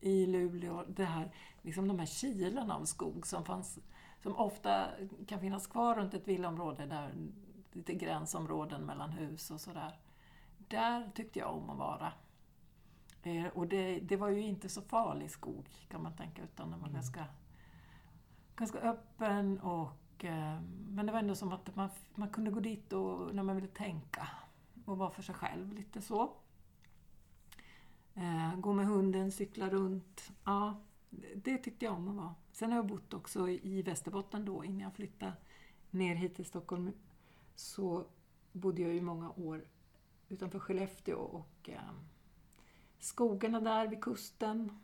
i 0.00 0.26
Luleå. 0.26 0.84
Det 0.88 1.04
här, 1.04 1.32
liksom 1.62 1.88
de 1.88 1.98
här 1.98 2.06
kilarna 2.06 2.76
av 2.76 2.84
skog 2.84 3.26
som, 3.26 3.44
fanns, 3.44 3.78
som 4.22 4.36
ofta 4.36 4.86
kan 5.26 5.40
finnas 5.40 5.66
kvar 5.66 5.94
runt 5.94 6.14
ett 6.14 6.28
villaområde 6.28 6.86
där 6.86 7.12
lite 7.72 7.94
gränsområden 7.94 8.82
mellan 8.82 9.10
hus 9.10 9.50
och 9.50 9.60
sådär. 9.60 9.98
Där 10.58 11.10
tyckte 11.14 11.38
jag 11.38 11.54
om 11.54 11.70
att 11.70 11.78
vara. 11.78 12.12
Eh, 13.22 13.46
och 13.46 13.66
det, 13.66 14.00
det, 14.00 14.16
var 14.16 14.28
ju 14.28 14.40
inte 14.40 14.68
så 14.68 14.82
farlig 14.82 15.30
skog 15.30 15.68
kan 15.88 16.02
man 16.02 16.16
tänka, 16.16 16.42
utan 16.42 16.70
den 16.70 16.80
var 16.80 16.88
mm. 16.88 16.94
ganska, 16.94 17.26
ganska 18.56 18.78
öppen 18.78 19.60
och 19.60 20.24
eh, 20.24 20.60
men 20.88 21.06
det 21.06 21.12
var 21.12 21.18
ändå 21.18 21.34
som 21.34 21.52
att 21.52 21.76
man, 21.76 21.90
man 22.14 22.28
kunde 22.28 22.50
gå 22.50 22.60
dit 22.60 22.92
och, 22.92 23.34
när 23.34 23.42
man 23.42 23.56
ville 23.56 23.68
tänka 23.68 24.28
och 24.84 24.98
vara 24.98 25.10
för 25.10 25.22
sig 25.22 25.34
själv 25.34 25.72
lite 25.72 26.02
så. 26.02 26.32
Eh, 28.14 28.56
gå 28.56 28.72
med 28.72 28.86
hunden, 28.86 29.32
cykla 29.32 29.70
runt. 29.70 30.32
Ja, 30.44 30.80
det 31.36 31.58
tyckte 31.58 31.84
jag 31.84 31.94
om 31.94 32.08
att 32.08 32.16
vara. 32.16 32.34
Sen 32.52 32.70
har 32.70 32.78
jag 32.78 32.86
bott 32.86 33.14
också 33.14 33.48
i 33.48 33.82
Västerbotten 33.82 34.44
då 34.44 34.64
innan 34.64 34.80
jag 34.80 34.94
flyttade 34.94 35.32
ner 35.90 36.14
hit 36.14 36.34
till 36.36 36.44
Stockholm. 36.44 36.92
Så 37.54 38.06
bodde 38.52 38.82
jag 38.82 38.94
ju 38.94 39.00
många 39.00 39.30
år 39.30 39.64
utanför 40.28 40.58
Skellefteå 40.58 41.18
och 41.18 41.70
eh, 41.70 41.80
skogarna 42.98 43.60
där 43.60 43.88
vid 43.88 44.02
kusten. 44.02 44.78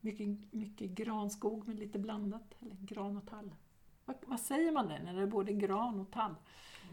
Mycket, 0.00 0.52
mycket 0.52 0.90
granskog 0.90 1.68
med 1.68 1.78
lite 1.78 1.98
blandat, 1.98 2.54
eller 2.60 2.76
gran 2.80 3.16
och 3.16 3.26
tall. 3.26 3.54
Vad, 4.04 4.16
vad 4.26 4.40
säger 4.40 4.72
man 4.72 4.88
det 4.88 5.02
när 5.02 5.14
det 5.14 5.22
är 5.22 5.26
både 5.26 5.52
gran 5.52 6.00
och 6.00 6.10
tall? 6.10 6.34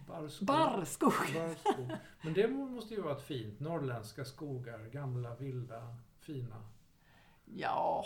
Barrskog. 0.08 0.48
Barrskog. 0.48 1.14
Barrskog. 1.34 1.92
Men 2.22 2.34
det 2.34 2.48
måste 2.48 2.94
ju 2.94 3.02
vara 3.02 3.18
ett 3.18 3.24
fint. 3.24 3.60
Norrländska 3.60 4.26
skogar, 4.26 4.80
gamla, 4.80 5.36
vilda, 5.36 5.96
fina. 6.20 6.64
Ja, 7.46 8.06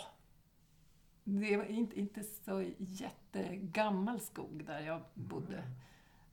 det 1.24 1.56
var 1.56 1.64
inte, 1.64 2.00
inte 2.00 2.22
så 2.22 2.64
jättegammal 2.78 4.20
skog 4.20 4.64
där 4.64 4.80
jag 4.80 5.02
bodde. 5.14 5.64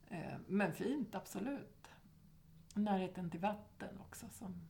Mm. 0.09 0.41
Men 0.47 0.73
fint, 0.73 1.15
absolut. 1.15 1.87
Närheten 2.73 3.29
till 3.31 3.39
vatten 3.39 3.99
också 3.99 4.25
som 4.31 4.61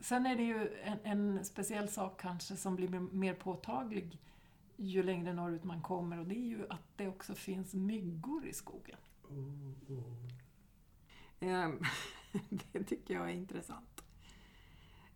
Sen 0.00 0.26
är 0.26 0.36
det 0.36 0.42
ju 0.42 0.80
en, 0.82 0.98
en, 1.02 1.44
speciell 1.44 1.88
sak 1.88 2.20
kanske 2.20 2.56
som 2.56 2.76
blir 2.76 2.88
mer 2.88 3.34
påtaglig 3.34 4.18
ju 4.76 5.02
längre 5.02 5.32
norrut 5.32 5.64
man 5.64 5.82
kommer 5.82 6.18
och 6.18 6.26
det 6.26 6.34
är 6.34 6.46
ju 6.46 6.66
att 6.70 6.82
det 6.96 7.08
också 7.08 7.34
finns 7.34 7.74
myggor 7.74 8.46
i 8.46 8.52
skogen. 8.52 8.98
Oh, 9.28 9.72
oh. 9.92 10.16
det 12.72 12.84
tycker 12.84 13.14
jag 13.14 13.30
är 13.30 13.34
intressant. 13.34 14.04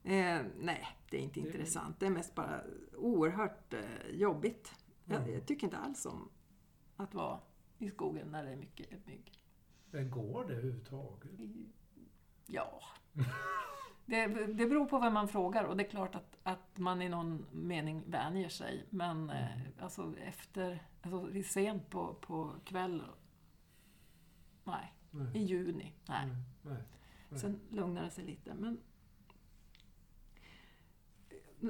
Eh, 0.04 0.42
nej, 0.60 0.88
det 1.10 1.16
är 1.16 1.20
inte 1.20 1.40
det 1.40 1.46
intressant. 1.46 2.00
Det 2.00 2.06
är 2.06 2.10
mest 2.10 2.34
bara 2.34 2.60
oerhört 2.96 3.74
eh, 3.74 4.10
jobbigt. 4.10 4.74
Mm. 5.06 5.22
Jag, 5.22 5.36
jag, 5.36 5.46
tycker 5.46 5.66
inte 5.66 5.78
alls 5.78 6.06
om 6.06 6.28
att 6.96 7.14
vara 7.14 7.40
i 7.78 7.90
skogen 7.90 8.28
när 8.28 8.44
det 8.44 8.50
är 8.50 8.56
mycket 8.56 9.06
mygg. 9.06 9.32
Men 9.90 10.10
går 10.10 10.44
det 10.44 10.52
överhuvudtaget? 10.52 11.30
Ja. 12.46 12.82
Det, 14.10 14.26
det 14.46 14.66
beror 14.66 14.86
på 14.86 14.98
vem 14.98 15.14
man 15.14 15.28
frågar 15.28 15.64
och 15.64 15.76
det 15.76 15.84
är 15.84 15.88
klart 15.88 16.14
att, 16.14 16.36
att 16.42 16.78
man 16.78 17.02
i 17.02 17.08
någon 17.08 17.46
mening 17.52 18.02
vänjer 18.06 18.48
sig. 18.48 18.86
Men 18.90 19.30
eh, 19.30 19.60
mm. 19.60 19.72
alltså 19.80 20.14
efter, 20.24 20.82
alltså 21.02 21.42
sent 21.44 21.90
på, 21.90 22.14
på 22.14 22.52
kväll. 22.64 23.02
Nej. 24.64 24.94
nej. 25.10 25.38
I 25.38 25.44
juni. 25.44 25.94
Nej. 26.08 26.26
Nej. 26.62 26.76
nej. 27.28 27.40
Sen 27.40 27.60
lugnar 27.70 28.04
det 28.04 28.10
sig 28.10 28.24
lite. 28.24 28.54
Men 28.54 28.80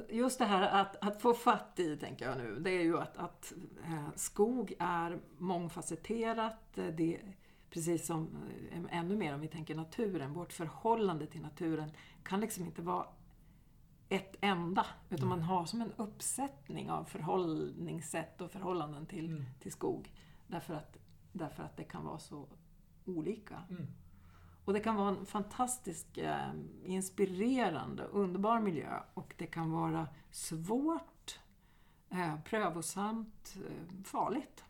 just 0.08 0.38
det 0.38 0.44
här 0.44 0.80
att, 0.80 0.96
att 0.96 1.22
få 1.22 1.34
fatt 1.34 1.78
i, 1.78 1.96
tänker 1.96 2.28
jag 2.28 2.38
nu, 2.38 2.58
det 2.60 2.70
är 2.70 2.82
ju 2.82 2.98
att, 2.98 3.16
att 3.16 3.52
eh, 3.84 4.08
skog 4.14 4.74
är 4.78 5.20
mångfacetterat. 5.38 6.74
Det, 6.74 7.20
precis 7.70 8.06
som 8.06 8.28
eh, 8.70 8.98
ännu 8.98 9.16
mer 9.16 9.34
om 9.34 9.40
vi 9.40 9.48
tänker 9.48 9.74
naturen, 9.74 10.32
vårt 10.32 10.52
förhållande 10.52 11.26
till 11.26 11.40
naturen 11.40 11.90
kan 12.22 12.40
liksom 12.40 12.64
inte 12.64 12.82
vara 12.82 13.06
ett 14.08 14.36
enda, 14.40 14.86
utan 15.10 15.26
mm. 15.26 15.38
man 15.38 15.42
har 15.42 15.64
som 15.64 15.80
en 15.80 15.92
uppsättning 15.96 16.90
av 16.90 17.04
förhållningssätt 17.04 18.40
och 18.40 18.50
förhållanden 18.50 19.06
till, 19.06 19.26
mm. 19.26 19.44
till 19.60 19.72
skog. 19.72 20.12
Därför 20.46 20.74
att, 20.74 20.96
därför 21.32 21.62
att 21.62 21.76
det 21.76 21.84
kan 21.84 22.04
vara 22.04 22.18
så 22.18 22.48
olika. 23.04 23.62
Mm. 23.70 23.86
Och 24.64 24.72
det 24.72 24.80
kan 24.80 24.96
vara 24.96 25.08
en 25.08 25.26
fantastisk, 25.26 26.18
eh, 26.18 26.50
inspirerande, 26.84 28.02
underbar 28.02 28.60
miljö 28.60 29.00
och 29.14 29.34
det 29.38 29.46
kan 29.46 29.70
vara 29.70 30.08
svårt, 30.30 31.40
eh, 32.10 32.40
prövosamt, 32.44 33.56
eh, 33.56 34.04
farligt. 34.04 34.64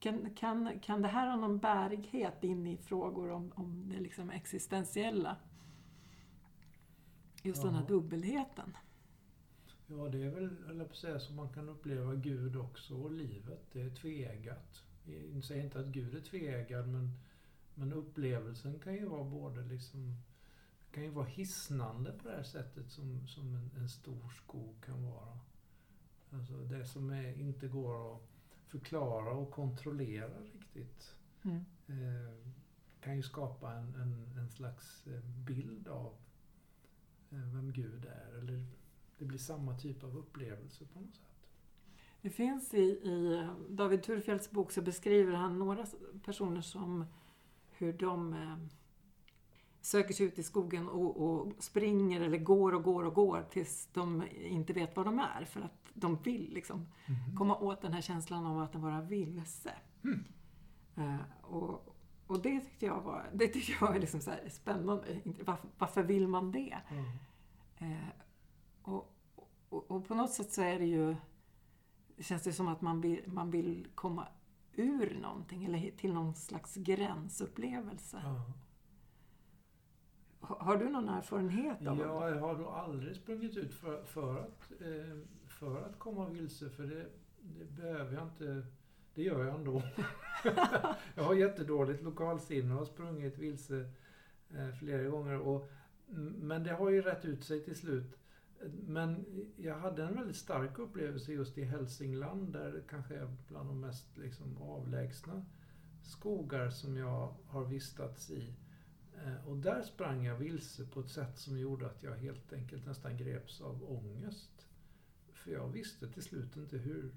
Kan, 0.00 0.34
kan, 0.34 0.80
kan 0.80 1.02
det 1.02 1.08
här 1.08 1.30
ha 1.30 1.36
någon 1.36 1.58
bärighet 1.58 2.44
in 2.44 2.66
i 2.66 2.76
frågor 2.76 3.30
om, 3.30 3.52
om 3.54 3.88
det 3.88 4.00
liksom 4.00 4.30
existentiella? 4.30 5.36
Just 7.42 7.62
ja. 7.62 7.66
den 7.66 7.74
här 7.74 7.86
dubbelheten. 7.86 8.76
Ja, 9.86 10.08
det 10.08 10.22
är 10.22 10.30
väl, 10.30 10.56
eller 10.70 10.84
på 10.84 10.94
säga, 10.94 11.18
som 11.18 11.36
man 11.36 11.48
kan 11.48 11.68
uppleva 11.68 12.14
Gud 12.14 12.56
också 12.56 12.94
och 12.94 13.12
livet. 13.12 13.66
Det 13.72 13.80
är 13.80 13.90
tveeggat. 13.90 14.84
Jag 15.34 15.44
säger 15.44 15.64
inte 15.64 15.80
att 15.80 15.86
Gud 15.86 16.14
är 16.14 16.20
tveeggad, 16.20 16.88
men, 16.88 17.10
men 17.74 17.92
upplevelsen 17.92 18.78
kan 18.78 18.94
ju 18.94 19.06
vara 19.06 19.24
både 19.24 19.62
liksom 19.62 20.16
kan 20.90 21.02
ju 21.02 21.10
vara 21.10 21.26
hisnande 21.26 22.12
på 22.12 22.28
det 22.28 22.34
här 22.34 22.42
sättet 22.42 22.90
som, 22.90 23.26
som 23.28 23.54
en, 23.54 23.70
en 23.76 23.88
stor 23.88 24.28
skog 24.28 24.84
kan 24.84 25.02
vara. 25.02 25.38
Alltså 26.30 26.54
det 26.54 26.84
som 26.84 27.10
är, 27.10 27.38
inte 27.38 27.68
går 27.68 28.14
att 28.14 28.22
förklara 28.68 29.30
och 29.30 29.50
kontrollera 29.50 30.40
riktigt. 30.42 31.14
Mm. 31.42 31.64
Eh, 31.86 32.34
kan 33.00 33.16
ju 33.16 33.22
skapa 33.22 33.72
en, 33.72 33.94
en, 33.94 34.38
en 34.38 34.48
slags 34.48 35.06
eh, 35.06 35.20
bild 35.46 35.88
av 35.88 36.14
eh, 37.30 37.54
vem 37.54 37.72
Gud 37.72 38.04
är. 38.04 38.38
Eller 38.38 38.66
det 39.18 39.24
blir 39.24 39.38
samma 39.38 39.78
typ 39.78 40.04
av 40.04 40.16
upplevelse 40.16 40.84
på 40.84 41.00
något 41.00 41.14
sätt. 41.14 41.24
Det 42.22 42.30
finns 42.30 42.74
i, 42.74 42.82
i 42.82 43.48
David 43.68 44.02
Turfjelds 44.02 44.50
bok 44.50 44.72
så 44.72 44.82
beskriver 44.82 45.32
han 45.32 45.58
några 45.58 45.86
personer 46.24 46.60
som 46.60 47.04
hur 47.70 47.92
de 47.92 48.32
eh, 48.32 48.56
söker 49.80 50.14
sig 50.14 50.26
ut 50.26 50.38
i 50.38 50.42
skogen 50.42 50.88
och, 50.88 51.16
och, 51.16 51.52
springer 51.58 52.20
eller 52.20 52.38
går 52.38 52.74
och 52.74 52.82
går 52.82 53.04
och 53.04 53.14
går 53.14 53.46
tills 53.50 53.88
de 53.92 54.22
inte 54.32 54.72
vet 54.72 54.96
var 54.96 55.04
de 55.04 55.18
är. 55.18 55.44
För 55.44 55.60
att 55.60 55.87
de 56.00 56.16
vill 56.22 56.52
liksom 56.54 56.86
mm. 57.06 57.36
komma 57.36 57.56
åt 57.56 57.82
den 57.82 57.92
här 57.92 58.00
känslan 58.00 58.46
av 58.46 58.58
att 58.58 58.74
vara 58.74 59.00
vilse. 59.00 59.74
Mm. 60.04 60.24
Uh, 60.98 61.20
och, 61.42 61.96
och 62.26 62.42
det 62.42 62.60
tyckte 62.60 62.86
jag 62.86 63.00
var, 63.00 63.30
det 63.34 63.48
tyckte 63.48 63.72
jag 63.72 63.80
var 63.80 63.98
liksom 63.98 64.20
så 64.20 64.32
spännande. 64.50 65.20
Varför, 65.44 65.68
varför, 65.78 66.02
vill 66.02 66.28
man 66.28 66.52
det? 66.52 66.78
Mm. 66.88 67.92
Uh, 67.92 68.08
och, 68.82 69.14
och, 69.68 69.90
och, 69.90 70.08
på 70.08 70.14
något 70.14 70.30
sätt 70.32 70.52
så 70.52 70.62
är 70.62 70.78
det 70.78 70.86
ju, 70.86 71.16
känns 72.18 72.42
det 72.42 72.52
som 72.52 72.68
att 72.68 72.80
man 72.80 73.00
vill, 73.00 73.22
man 73.26 73.50
vill 73.50 73.86
komma 73.94 74.28
ur 74.72 75.18
någonting 75.22 75.64
eller 75.64 75.90
till 75.90 76.12
någon 76.12 76.34
slags 76.34 76.74
gränsupplevelse. 76.74 78.22
Har 80.40 80.76
du 80.76 80.88
någon 80.88 81.08
erfarenhet 81.08 81.86
av 81.86 81.96
det? 81.96 82.02
Ja, 82.02 82.28
jag 82.28 82.40
har 82.40 82.54
nog 82.54 82.66
aldrig 82.66 83.16
sprungit 83.16 83.56
ut 83.56 83.74
för, 83.74 84.04
för 84.04 84.38
att 84.38 84.72
eh, 84.80 85.18
för 85.58 85.82
att 85.82 85.98
komma 85.98 86.28
vilse, 86.28 86.70
för 86.70 86.82
det, 86.82 87.06
det 87.40 87.64
behöver 87.64 88.14
jag 88.14 88.22
inte. 88.22 88.66
Det 89.14 89.22
gör 89.22 89.44
jag 89.44 89.54
ändå. 89.54 89.82
jag 91.14 91.24
har 91.24 91.34
jättedåligt 91.34 92.02
lokalsinne 92.02 92.72
och 92.72 92.78
har 92.78 92.86
sprungit 92.86 93.38
vilse 93.38 93.90
eh, 94.50 94.70
flera 94.80 95.02
gånger. 95.02 95.38
Och, 95.38 95.70
men 96.36 96.64
det 96.64 96.72
har 96.72 96.90
ju 96.90 97.02
rätt 97.02 97.24
ut 97.24 97.44
sig 97.44 97.64
till 97.64 97.76
slut. 97.76 98.18
Men 98.86 99.24
jag 99.56 99.78
hade 99.78 100.04
en 100.04 100.14
väldigt 100.14 100.36
stark 100.36 100.78
upplevelse 100.78 101.32
just 101.32 101.58
i 101.58 101.64
Hälsingland 101.64 102.52
där 102.52 102.72
det 102.72 102.82
kanske 102.88 103.14
är 103.14 103.36
bland 103.48 103.68
de 103.70 103.80
mest 103.80 104.18
liksom, 104.18 104.62
avlägsna 104.62 105.44
skogar 106.02 106.70
som 106.70 106.96
jag 106.96 107.34
har 107.46 107.64
vistats 107.64 108.30
i. 108.30 108.54
Eh, 109.24 109.48
och 109.48 109.56
där 109.56 109.82
sprang 109.82 110.24
jag 110.24 110.36
vilse 110.36 110.84
på 110.84 111.00
ett 111.00 111.10
sätt 111.10 111.38
som 111.38 111.58
gjorde 111.58 111.86
att 111.86 112.02
jag 112.02 112.16
helt 112.16 112.52
enkelt 112.52 112.86
nästan 112.86 113.16
greps 113.16 113.60
av 113.60 113.90
ångest. 113.90 114.67
För 115.44 115.50
jag 115.50 115.68
visste 115.68 116.08
till 116.08 116.22
slut 116.22 116.56
inte 116.56 116.76
hur, 116.78 117.14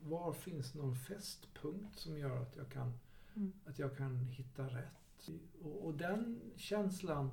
var 0.00 0.32
finns 0.32 0.74
någon 0.74 0.96
fästpunkt 0.96 1.98
som 1.98 2.18
gör 2.18 2.42
att 2.42 2.56
jag 2.56 2.68
kan, 2.70 2.92
mm. 3.36 3.52
att 3.64 3.78
jag 3.78 3.96
kan 3.96 4.28
hitta 4.28 4.66
rätt. 4.66 5.30
Och, 5.62 5.86
och, 5.86 5.94
den 5.94 6.40
känslan 6.56 7.30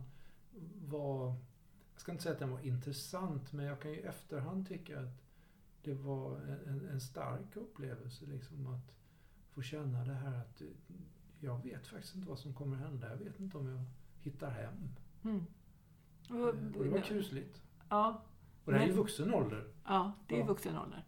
var, 0.86 1.26
jag 1.94 2.02
ska 2.02 2.12
inte 2.12 2.24
säga 2.24 2.34
att 2.34 2.40
den 2.40 2.52
var 2.52 2.66
intressant, 2.66 3.54
men 3.54 3.66
jag 3.66 3.82
kan 3.82 3.92
ju 3.92 3.98
i 3.98 4.02
efterhand 4.02 4.68
tycka 4.68 5.00
att 5.00 5.24
det 5.84 5.94
var 5.94 6.38
en, 6.68 6.90
en 6.90 7.02
stark 7.02 7.56
upplevelse 7.56 8.26
liksom 8.26 8.68
att 8.68 8.96
få 9.50 9.62
känna 9.62 10.06
det 10.06 10.14
här 10.14 10.38
att 10.38 10.62
jag 11.40 11.64
vet 11.64 11.88
faktiskt 11.88 12.16
inte 12.16 12.28
vad 12.28 12.40
som 12.40 12.54
kommer 12.54 12.78
hända. 12.78 13.10
Jag 13.10 13.18
vet 13.18 13.40
inte 13.40 13.58
om 13.58 13.68
jag 13.68 13.84
hittar 14.22 14.50
hem. 14.50 14.90
Mm. 15.24 15.46
Och, 16.30 16.36
eh, 16.36 16.46
och, 16.46 16.84
det 16.84 16.90
var 16.90 17.02
kusligt. 17.02 17.62
Ja. 17.90 18.24
Och 18.66 18.72
det 18.72 18.78
här 18.78 18.86
är 18.86 18.90
ju 18.90 18.96
vuxen 18.96 19.34
ålder. 19.34 19.68
Ja, 19.86 20.12
det 20.28 20.36
är 20.36 20.40
ja. 20.40 20.46
vuxen 20.46 20.78
ålder. 20.78 21.04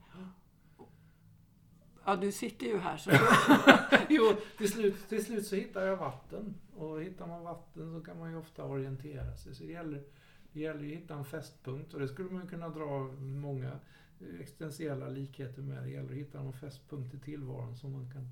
Ja, 2.06 2.16
du 2.16 2.32
sitter 2.32 2.66
ju 2.66 2.78
här 2.78 2.98
så... 2.98 3.12
jo, 4.10 4.24
till 4.58 4.72
slut, 4.72 5.10
till 5.10 5.26
slut 5.26 5.46
så 5.46 5.56
hittar 5.56 5.86
jag 5.86 5.98
vatten. 5.98 6.56
Och 6.76 7.02
hittar 7.02 7.28
man 7.28 7.44
vatten 7.44 7.94
så 7.94 8.06
kan 8.06 8.20
man 8.20 8.32
ju 8.32 8.38
ofta 8.38 8.64
orientera 8.64 9.36
sig. 9.36 9.56
Så 9.56 9.64
det 9.64 9.72
gäller, 9.72 10.04
det 10.54 10.60
gäller 10.60 10.84
ju 10.84 10.96
att 10.96 11.02
hitta 11.02 11.16
en 11.16 11.26
fästpunkt. 11.26 11.94
Och 11.94 12.00
det 12.00 12.08
skulle 12.08 12.30
man 12.30 12.48
kunna 12.48 12.70
dra 12.70 13.12
många 13.20 13.80
existentiella 14.40 15.10
likheter 15.10 15.62
med. 15.62 15.84
Det 15.84 15.90
gäller 15.90 16.10
att 16.10 16.18
hitta 16.18 16.44
någon 16.44 16.54
fästpunkt 16.54 17.14
i 17.14 17.20
tillvaron 17.20 17.78
som 17.78 17.92
man 17.92 18.12
kan 18.12 18.30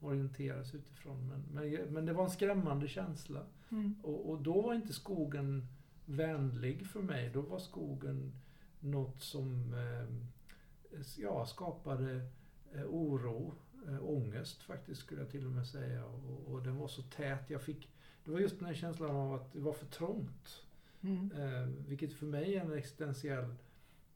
orientera 0.00 0.64
sig 0.64 0.80
utifrån. 0.80 1.28
Men, 1.28 1.44
men, 1.50 1.94
men 1.94 2.06
det 2.06 2.12
var 2.12 2.24
en 2.24 2.30
skrämmande 2.30 2.88
känsla. 2.88 3.40
Mm. 3.70 3.94
Och, 4.02 4.30
och 4.30 4.42
då 4.42 4.62
var 4.62 4.74
inte 4.74 4.92
skogen 4.92 5.66
vänlig 6.04 6.86
för 6.86 7.02
mig. 7.02 7.30
Då 7.34 7.40
var 7.40 7.58
skogen 7.58 8.32
något 8.80 9.22
som 9.22 9.74
eh, 9.74 10.98
ja, 11.16 11.46
skapade 11.46 12.28
eh, 12.72 12.84
oro, 12.84 13.54
eh, 13.86 14.04
ångest 14.04 14.62
faktiskt 14.62 15.00
skulle 15.00 15.20
jag 15.20 15.30
till 15.30 15.46
och 15.46 15.52
med 15.52 15.66
säga. 15.66 16.04
Och, 16.04 16.52
och 16.52 16.62
den 16.62 16.76
var 16.76 16.88
så 16.88 17.02
tät. 17.02 17.50
Jag 17.50 17.62
fick, 17.62 17.88
det 18.24 18.30
var 18.30 18.40
just 18.40 18.58
den 18.58 18.66
här 18.66 18.74
känslan 18.74 19.16
av 19.16 19.34
att 19.34 19.52
det 19.52 19.60
var 19.60 19.72
för 19.72 19.86
trångt. 19.86 20.62
Mm. 21.00 21.32
Eh, 21.32 21.68
vilket 21.88 22.12
för 22.12 22.26
mig 22.26 22.56
är 22.56 22.64
en 22.64 22.72
existentiell 22.72 23.54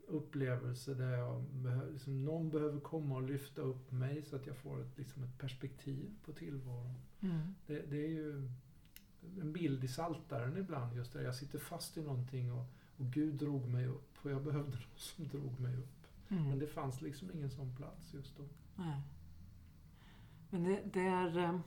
upplevelse 0.07 0.95
där 0.95 1.12
jag 1.12 1.42
behöver, 1.42 1.92
liksom, 1.92 2.25
någon 2.25 2.50
behöver 2.50 2.81
komma 2.81 3.14
och 3.14 3.23
lyfta 3.23 3.62
upp 3.62 3.92
mig 3.92 4.23
så 4.23 4.37
att 4.37 4.47
jag 4.47 4.57
får 4.57 4.81
ett, 4.81 4.99
liksom 4.99 5.23
ett 5.23 5.38
perspektiv 5.38 6.11
på 6.25 6.33
tillvaron. 6.33 6.95
Mm. 7.21 7.54
Det, 7.66 7.83
det, 7.90 8.04
är 8.04 8.09
ju 8.09 8.50
en 9.40 9.52
bild 9.52 9.85
i 9.85 9.88
saltaren 9.88 10.57
ibland 10.57 10.97
just 10.97 11.12
där 11.12 11.23
jag 11.23 11.35
sitter 11.35 11.59
fast 11.59 11.97
i 11.97 12.02
någonting 12.02 12.52
och, 12.52 12.66
och 13.02 13.11
Gud 13.11 13.35
drog 13.35 13.68
mig 13.68 13.87
upp 13.87 14.18
och 14.23 14.30
jag 14.30 14.42
behövde 14.44 14.76
någon 14.76 14.97
som 14.97 15.28
drog 15.28 15.61
mig 15.61 15.76
upp. 15.76 16.06
Mm. 16.28 16.49
Men 16.49 16.59
det 16.59 16.66
fanns 16.66 17.00
liksom 17.00 17.30
ingen 17.30 17.50
sån 17.50 17.76
plats 17.76 18.14
just 18.14 18.37
då. 18.37 18.44
Nej. 18.76 19.00
Men 20.50 20.64
det, 20.64 20.82
det 20.92 21.00
är... 21.00 21.38
Eh, 21.38 21.61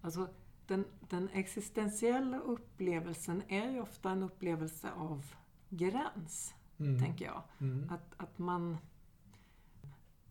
alltså, 0.00 0.28
den, 0.66 0.84
den 1.08 1.28
existentiella 1.28 2.38
upplevelsen 2.38 3.42
är 3.48 3.70
ju 3.70 3.80
ofta 3.80 4.10
en 4.10 4.22
upplevelse 4.22 4.90
av 4.92 5.34
gräns, 5.68 6.54
mm. 6.78 7.00
tänker 7.00 7.24
jag. 7.24 7.42
Mm. 7.58 7.90
Att, 7.90 8.14
att 8.16 8.38
man... 8.38 8.76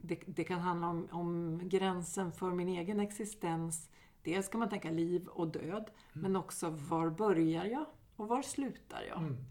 Det, 0.01 0.23
det, 0.27 0.43
kan 0.43 0.59
handla 0.59 0.87
om, 0.87 1.07
om 1.11 1.61
gränsen 1.63 2.31
för 2.31 2.51
min 2.51 2.69
egen 2.69 2.99
existens. 2.99 3.89
Dels 4.23 4.47
kan 4.49 4.59
man 4.59 4.69
tänka 4.69 4.91
liv 4.91 5.27
och 5.27 5.47
död, 5.47 5.91
mm. 6.13 6.21
men 6.21 6.35
också 6.35 6.69
var 6.69 7.09
börjar 7.09 7.65
jag 7.65 7.85
och 8.23 8.29
var 8.29 8.41
slutar 8.41 9.01
jag? 9.01 9.17
Mm. 9.17 9.45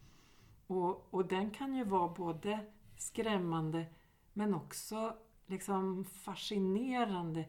Och, 0.67 1.15
och 1.15 1.27
den 1.27 1.51
kan 1.51 1.75
ju 1.75 1.85
vara 1.85 2.09
både 2.09 2.67
skrämmande 2.97 3.87
men 4.33 4.55
också 4.55 5.17
liksom 5.47 6.05
fascinerande. 6.05 7.49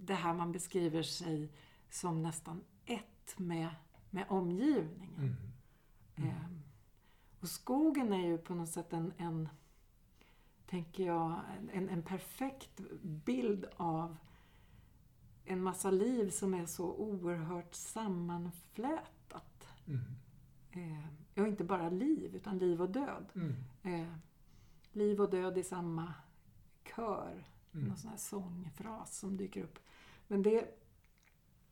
Det 0.00 0.14
här 0.14 0.34
man 0.34 0.52
beskriver 0.52 1.02
sig 1.02 1.52
som 1.90 2.22
nästan 2.22 2.64
ett 2.84 3.38
med, 3.38 3.68
med 4.10 4.24
omgivningen. 4.28 5.14
Mm. 5.18 5.36
Mm. 6.16 6.30
Ehm, 6.30 6.62
och 7.40 7.48
skogen 7.48 8.12
är 8.12 8.26
ju 8.26 8.38
på 8.38 8.54
något 8.54 8.68
sätt 8.68 8.92
en, 8.92 9.12
en 9.18 9.48
tänker 10.66 11.06
jag, 11.06 11.40
en, 11.72 11.88
en 11.88 12.02
perfekt 12.02 12.80
bild 13.02 13.66
av 13.76 14.16
en 15.44 15.62
massa 15.62 15.90
liv 15.90 16.30
som 16.30 16.54
är 16.54 16.66
så 16.66 16.94
oerhört 16.94 17.74
sammanflätat. 17.74 19.13
Mm. 19.86 20.00
Eh, 20.70 21.42
och 21.42 21.48
inte 21.48 21.64
bara 21.64 21.90
liv, 21.90 22.36
utan 22.36 22.58
liv 22.58 22.82
och 22.82 22.90
död. 22.90 23.26
Mm. 23.34 23.54
Eh, 23.82 24.14
liv 24.92 25.20
och 25.20 25.30
död 25.30 25.58
i 25.58 25.62
samma 25.62 26.14
kör. 26.96 27.44
Mm. 27.74 27.86
Någon 27.86 27.96
sån 27.96 28.10
här 28.10 28.16
sångfras 28.16 29.18
som 29.18 29.36
dyker 29.36 29.62
upp. 29.62 29.78
Men 30.28 30.42
det, 30.42 30.78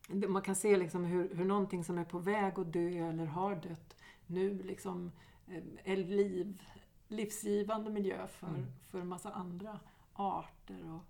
det 0.08 0.28
man 0.28 0.42
kan 0.42 0.56
se 0.56 0.76
liksom 0.76 1.04
hur, 1.04 1.34
hur 1.34 1.44
någonting 1.44 1.84
som 1.84 1.98
är 1.98 2.04
på 2.04 2.18
väg 2.18 2.58
att 2.58 2.72
dö 2.72 3.08
eller 3.08 3.26
har 3.26 3.56
dött 3.56 3.96
nu 4.26 4.62
liksom 4.62 5.12
är 5.46 5.62
eh, 5.84 6.06
liv, 6.06 6.62
livsgivande 7.08 7.90
miljö 7.90 8.26
för, 8.26 8.46
mm. 8.46 8.66
för 8.88 9.00
en 9.00 9.08
massa 9.08 9.32
andra 9.32 9.80
arter. 10.12 10.92
Och, 10.92 11.04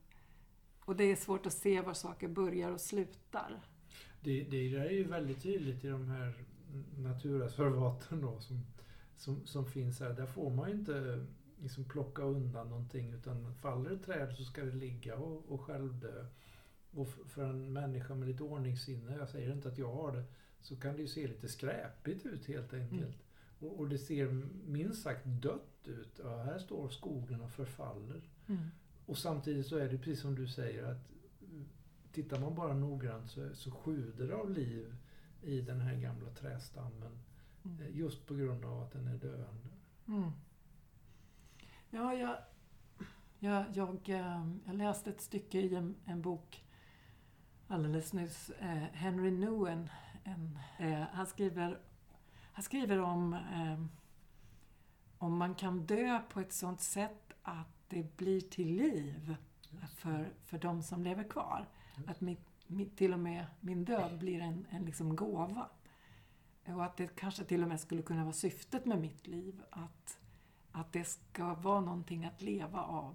och 0.85 0.97
det 0.97 1.05
är 1.05 1.17
svårt 1.17 1.47
att 1.47 1.53
se 1.53 1.81
var 1.81 1.95
saker 1.95 2.29
börjar 2.29 2.71
och 2.71 2.81
slutar. 2.81 3.61
Det, 4.21 4.43
det 4.43 4.57
är 4.57 4.91
ju 4.91 5.05
väldigt 5.05 5.43
tydligt 5.43 5.85
i 5.85 5.89
de 5.89 6.09
här 6.09 6.45
naturreservaten 6.97 8.21
då 8.21 8.41
som, 8.41 8.67
som, 9.17 9.47
som 9.47 9.67
finns 9.67 10.01
här. 10.01 10.13
Där 10.13 10.27
får 10.27 10.51
man 10.51 10.69
ju 10.69 10.75
inte 10.75 11.27
liksom 11.63 11.85
plocka 11.85 12.23
undan 12.23 12.69
någonting 12.69 13.13
utan 13.13 13.55
faller 13.55 13.91
ett 13.91 14.05
träd 14.05 14.35
så 14.37 14.45
ska 14.45 14.65
det 14.65 14.73
ligga 14.73 15.17
och, 15.17 15.53
och 15.53 15.61
självdö. 15.61 16.27
Och 16.91 17.09
för 17.09 17.45
en 17.45 17.73
människa 17.73 18.15
med 18.15 18.29
lite 18.29 18.43
ordningssinne, 18.43 19.17
jag 19.17 19.29
säger 19.29 19.53
inte 19.53 19.69
att 19.69 19.79
jag 19.79 19.93
har 19.93 20.13
det, 20.13 20.25
så 20.61 20.77
kan 20.77 20.97
det 20.97 21.03
ju 21.03 21.09
se 21.09 21.27
lite 21.27 21.49
skräpigt 21.49 22.27
ut 22.27 22.47
helt 22.47 22.75
enkelt. 22.75 23.03
Mm. 23.03 23.13
Och, 23.59 23.79
och, 23.79 23.89
det 23.89 23.99
ser 23.99 24.29
minst 24.67 25.03
sagt 25.03 25.25
dött 25.27 25.85
ut. 25.85 26.21
Ja, 26.25 26.43
här 26.43 26.59
står 26.59 26.89
skogen 26.89 27.41
och 27.41 27.51
förfaller. 27.51 28.23
Mm. 28.47 28.63
Och 29.07 29.19
samtidigt 29.19 29.67
så 29.67 29.77
är 29.77 29.89
det 29.89 29.99
precis 29.99 30.21
som 30.21 30.35
du 30.35 30.49
säger 30.49 30.85
att 30.85 31.13
tittar 32.13 32.41
man 32.41 32.55
bara 32.55 32.75
noggrant 32.75 33.31
så, 33.31 33.49
så 33.55 33.71
sjuder 33.71 34.29
det 34.29 34.35
av 34.35 34.51
liv 34.51 34.95
i 35.43 35.61
den 35.61 35.81
här 35.81 35.95
gamla 35.95 36.31
trästammen. 36.31 37.19
Mm. 37.65 37.81
Eh, 37.81 37.97
just 37.97 38.27
på 38.27 38.35
grund 38.35 38.65
av 38.65 38.83
att 38.83 38.93
den 38.93 39.07
är 39.07 39.17
döende. 39.17 39.69
Mm. 40.09 40.31
Ja, 41.91 42.15
jag, 42.15 42.37
jag, 43.39 43.65
jag, 43.73 44.09
eh, 44.09 44.47
jag, 44.67 44.75
läste 44.75 45.11
ett 45.11 45.21
stycke 45.21 45.61
i 45.61 45.75
en, 45.75 45.95
en 46.05 46.23
bok 46.23 46.65
alldeles 47.69 48.13
nyss. 48.13 48.51
Eh, 48.51 48.83
Henry 48.93 49.31
Newen, 49.31 49.89
en, 50.25 50.59
han 51.13 51.27
skriver 51.27 51.79
han 52.53 52.63
skriver 52.63 52.99
om 52.99 53.35
eh, 53.35 53.85
om 55.19 55.37
man 55.37 55.55
kan 55.55 55.87
dö 55.87 56.21
på 56.29 56.41
ett 56.41 56.53
sånt 56.53 56.81
sätt 56.81 57.33
att 57.43 57.69
det 57.89 58.17
blir 58.17 58.41
till 58.41 58.77
liv 58.77 59.37
för, 59.97 60.33
för 60.45 60.59
de 60.59 60.83
som 60.83 61.03
lever 61.03 61.25
kvar. 61.25 61.69
Att 62.07 62.21
mitt, 62.21 62.47
till 62.97 63.13
och 63.13 63.19
med 63.19 63.47
min 63.61 63.85
död 63.85 64.19
blir 64.19 64.41
en, 64.41 64.67
en 64.71 64.85
liksom 64.85 65.17
gåva. 65.17 65.69
Och 66.65 66.85
att 66.85 66.97
det 66.97 67.17
kanske 67.17 67.45
till 67.45 67.63
och 67.63 67.69
med 67.69 67.81
skulle 67.81 68.03
kunna 68.03 68.25
vara 68.25 68.33
syftet 68.33 68.85
med 68.85 69.01
mitt 69.01 69.27
liv. 69.27 69.63
Att, 69.71 70.19
att 70.73 70.93
det 70.93 71.05
ska 71.05 71.55
vara 71.55 71.81
någonting 71.81 72.25
att 72.25 72.43
leva 72.43 72.83
av 72.83 73.15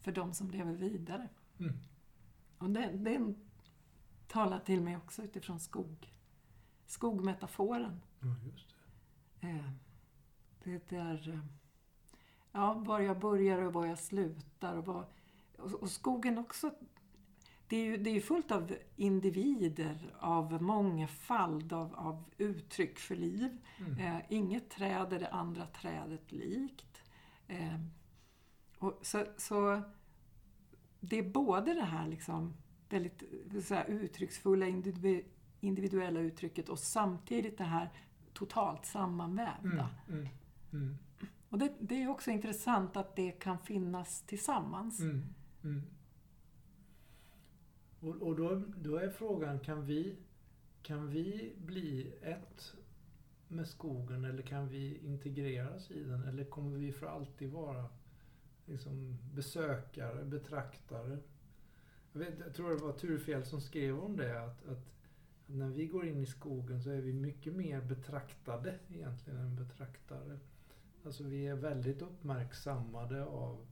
för 0.00 0.12
de 0.12 0.34
som 0.34 0.50
lever 0.50 0.72
vidare. 0.72 1.28
Mm. 1.58 1.78
Och 2.58 2.70
den, 2.70 3.04
den 3.04 3.36
talar 4.26 4.58
till 4.58 4.80
mig 4.80 4.96
också 4.96 5.22
utifrån 5.22 5.60
skog. 5.60 6.12
Skogmetaforen. 6.86 8.00
Ja, 8.20 8.36
just 8.52 8.68
det. 9.40 9.48
Eh, 9.48 9.70
det 10.64 10.92
är 10.96 11.28
eh, 11.28 11.40
ja, 12.52 12.72
var 12.74 13.00
jag 13.00 13.18
börjar 13.18 13.62
och 13.62 13.72
var 13.72 13.86
jag 13.86 13.98
slutar. 13.98 14.76
Och, 14.76 14.86
var, 14.86 15.06
och, 15.58 15.74
och 15.74 15.90
skogen 15.90 16.38
också, 16.38 16.70
det 17.68 17.76
är 17.76 17.84
ju 17.84 17.96
det 17.96 18.10
är 18.10 18.20
fullt 18.20 18.50
av 18.50 18.74
individer, 18.96 20.14
av 20.18 20.62
mångfald, 20.62 21.72
av, 21.72 21.94
av 21.94 22.24
uttryck 22.38 22.98
för 22.98 23.16
liv. 23.16 23.58
Mm. 23.78 23.98
Eh, 23.98 24.22
inget 24.28 24.70
träd 24.70 25.12
är 25.12 25.18
det 25.18 25.28
andra 25.28 25.66
trädet 25.66 26.32
likt. 26.32 27.02
Eh, 27.48 27.80
och 28.78 28.98
så, 29.02 29.24
så 29.36 29.82
det 31.00 31.18
är 31.18 31.30
både 31.30 31.74
det 31.74 31.84
här 31.84 32.08
liksom 32.08 32.54
väldigt 32.88 33.22
så 33.64 33.74
här, 33.74 33.84
uttrycksfulla 33.84 34.66
individu- 34.66 35.24
individuella 35.60 36.20
uttrycket 36.20 36.68
och 36.68 36.78
samtidigt 36.78 37.58
det 37.58 37.64
här 37.64 37.90
totalt 38.32 38.86
sammanvävda. 38.86 39.90
Mm, 40.08 40.20
mm, 40.20 40.28
mm, 40.72 40.98
Och 41.48 41.58
det, 41.58 41.72
det 41.80 42.02
är 42.02 42.08
också 42.08 42.30
intressant 42.30 42.96
att 42.96 43.16
det 43.16 43.30
kan 43.32 43.58
finnas 43.58 44.22
tillsammans. 44.22 45.00
mm, 45.00 45.24
mm. 45.64 45.82
Och, 48.00 48.16
och 48.16 48.36
då, 48.36 48.62
då 48.76 48.96
är 48.96 49.10
frågan, 49.10 49.60
kan 49.60 49.86
vi, 49.86 50.16
kan 50.82 51.10
vi 51.10 51.52
bli 51.58 52.12
ett 52.22 52.74
med 53.48 53.68
skogen 53.68 54.24
eller 54.24 54.42
kan 54.42 54.68
vi 54.68 54.98
integreras 54.98 55.90
i 55.90 56.04
den? 56.04 56.24
Eller 56.24 56.44
kommer 56.44 56.76
vi 56.76 56.92
för 56.92 57.06
alltid 57.06 57.50
vara 57.50 57.84
liksom, 58.66 59.18
besökare, 59.34 60.24
betraktare? 60.24 61.18
Jag, 62.12 62.20
vet, 62.20 62.34
jag 62.38 62.54
tror 62.54 62.70
det 62.70 62.76
var 62.76 62.92
Turfjell 62.92 63.44
som 63.44 63.60
skrev 63.60 64.00
om 64.00 64.16
det, 64.16 64.44
att, 64.44 64.68
att 64.68 64.92
när 65.46 65.68
vi 65.68 65.86
går 65.86 66.06
in 66.06 66.20
i 66.20 66.26
skogen 66.26 66.82
så 66.82 66.90
är 66.90 67.00
vi 67.00 67.12
mycket 67.12 67.52
mer 67.54 67.80
betraktade 67.80 68.74
egentligen 68.94 69.38
än 69.38 69.56
betraktare. 69.56 70.38
Alltså 71.04 71.24
vi 71.24 71.46
är 71.46 71.54
väldigt 71.54 72.02
uppmärksammade 72.02 73.24
av 73.24 73.66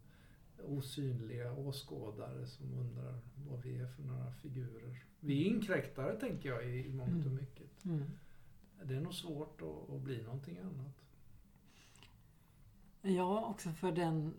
osynliga 0.61 1.53
åskådare 1.53 2.47
som 2.47 2.73
undrar 2.75 3.21
vad 3.49 3.62
vi 3.62 3.79
är 3.79 3.87
för 3.87 4.03
några 4.03 4.33
figurer. 4.33 5.05
Vi 5.21 5.42
är 5.42 5.47
inkräktare 5.55 6.21
tänker 6.21 6.49
jag 6.49 6.64
i, 6.71 6.87
i 6.87 6.92
mångt 6.92 7.11
och 7.27 7.31
Mm. 7.33 7.35
mycket. 7.35 7.85
Mm. 7.85 8.05
Det 8.85 8.95
är 8.97 9.01
nog 9.01 9.14
svårt 9.14 9.62
att, 9.62 9.90
att 9.95 10.01
bli 10.01 10.23
någonting 10.23 10.59
annat. 10.59 11.03
Ja, 13.03 13.47
också 13.47 13.71
för 13.73 13.92
den, 13.92 14.35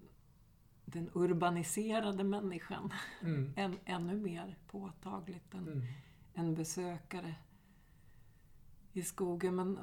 den 0.85 1.09
urbaniserade 1.13 2.23
människan. 2.23 2.93
Mm. 3.21 3.53
Än, 3.57 3.77
ännu 3.85 4.15
mer 4.17 4.57
påtagligt 4.67 5.53
än 5.53 5.67
Mm. 5.67 5.83
en 6.33 6.55
besökare 6.55 7.35
i 8.93 9.01
skogen. 9.03 9.55
Men 9.55 9.79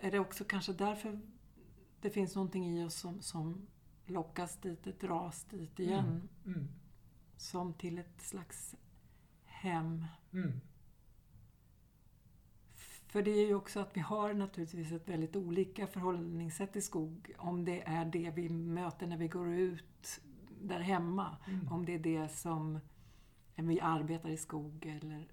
är 0.00 0.10
det 0.10 0.18
också 0.18 0.44
kanske 0.44 0.72
därför 0.72 1.20
det 2.00 2.10
finns 2.10 2.34
någonting 2.34 2.78
i 2.78 2.84
oss 2.84 2.94
som, 2.94 3.22
som 3.22 3.66
lockas 4.06 4.56
dit, 4.56 5.00
dras 5.00 5.44
dit 5.44 5.80
igen. 5.80 6.28
Mm. 6.46 6.68
Som 7.36 7.74
till 7.74 7.98
ett 7.98 8.20
slags 8.20 8.74
hem. 9.44 10.04
Mm. 10.32 10.60
För 13.14 13.22
det 13.22 13.30
är 13.30 13.46
ju 13.46 13.54
också 13.54 13.80
att 13.80 13.96
vi 13.96 14.00
har 14.00 14.34
naturligtvis 14.34 14.92
ett 14.92 15.08
väldigt 15.08 15.36
olika 15.36 15.86
förhållningssätt 15.86 16.72
till 16.72 16.82
skog. 16.82 17.34
Om 17.38 17.64
det 17.64 17.82
är 17.82 18.04
det 18.04 18.30
vi 18.30 18.48
möter 18.48 19.06
när 19.06 19.16
vi 19.16 19.28
går 19.28 19.54
ut 19.54 20.20
där 20.60 20.80
hemma. 20.80 21.36
Mm. 21.46 21.68
Om 21.68 21.86
det 21.86 21.94
är 21.94 21.98
det 21.98 22.28
som 22.28 22.80
vi 23.54 23.80
arbetar 23.80 24.28
i 24.28 24.36
skog 24.36 24.86
eller, 24.86 25.28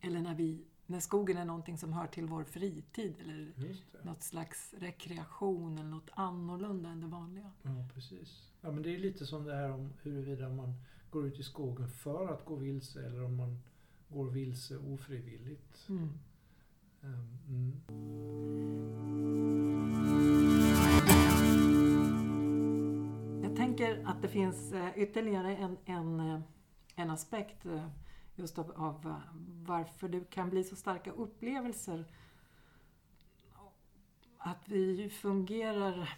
eller 0.00 0.20
när, 0.20 0.34
vi, 0.34 0.64
när 0.90 1.00
skogen 1.00 1.36
är 1.36 1.44
någonting 1.44 1.78
som 1.78 1.92
hör 1.92 2.06
till 2.06 2.26
vår 2.26 2.44
fritid 2.44 3.14
eller 3.20 3.52
något 4.02 4.22
slags 4.22 4.74
rekreation 4.78 5.78
eller 5.78 5.90
något 5.90 6.10
annorlunda 6.14 6.88
än 6.88 7.00
det 7.00 7.06
vanliga. 7.06 7.52
Ja, 7.62 7.88
precis. 7.94 8.50
Ja, 8.60 8.70
men 8.70 8.82
det 8.82 8.94
är 8.94 8.98
lite 8.98 9.26
som 9.26 9.44
det 9.44 9.54
här 9.54 9.70
om 9.70 9.92
huruvida 10.02 10.48
man 10.48 10.74
går 11.10 11.26
ut 11.26 11.38
i 11.38 11.42
skogen 11.42 11.88
för 11.88 12.28
att 12.34 12.44
gå 12.44 12.56
vilse 12.56 13.06
eller 13.06 13.24
om 13.24 13.36
man 13.36 13.58
går 14.08 14.30
vilse 14.30 14.76
ofrivilligt. 14.76 15.88
Mm. 15.88 16.08
Ehm, 17.02 17.38
Mm. 17.48 17.80
Jag 23.42 23.56
tänker 23.56 24.02
att 24.06 24.22
det 24.22 24.28
finns 24.28 24.72
eh, 24.72 24.88
ytterligare 24.96 25.56
en, 25.56 25.76
en, 25.84 26.20
eh, 26.20 26.40
en 26.96 27.10
aspekt 27.10 27.66
eh, 27.66 27.88
just 28.38 28.58
av, 28.58 28.72
av 28.76 29.06
eh, 29.06 29.18
varför 29.66 30.08
det 30.08 30.30
kan 30.30 30.50
bli 30.50 30.64
så 30.64 30.76
starka 30.76 31.12
upplevelser. 31.12 32.04
Att 34.38 34.68
vi 34.68 35.08
fungerar 35.10 36.16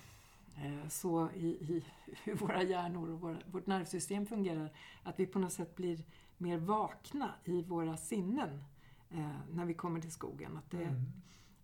eh, 0.56 0.88
så 0.88 1.30
i, 1.30 1.46
i 1.46 1.85
hur 2.24 2.35
våra 2.35 2.62
hjärnor 2.62 3.11
och 3.11 3.20
våra, 3.20 3.38
vårt 3.46 3.66
nervsystem 3.66 4.26
fungerar. 4.26 4.72
Att 5.02 5.20
vi 5.20 5.26
på 5.26 5.38
något 5.38 5.52
sätt 5.52 5.76
blir 5.76 6.04
mer 6.38 6.59
vakna 6.59 7.35
i 7.44 7.62
våra 7.62 7.96
sinnen 7.96 8.64
eh, 9.11 9.37
när 9.50 9.64
vi 9.64 9.74
kommer 9.74 10.00
till 10.00 10.12
skogen. 10.12 10.56
Att 10.56 10.70
det, 10.70 10.83
Mm. 10.85 11.04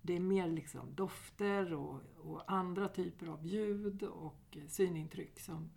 det 0.02 0.16
är 0.16 0.20
mer 0.20 0.48
liksom 0.48 0.94
dofter 0.94 1.74
och, 1.74 2.00
och 2.16 2.52
andra 2.52 2.88
typer 2.88 3.26
av 3.26 3.46
ljud 3.46 4.02
och 4.02 4.56
eh, 4.56 4.66
synintryck 4.68 5.40
som, 5.40 5.70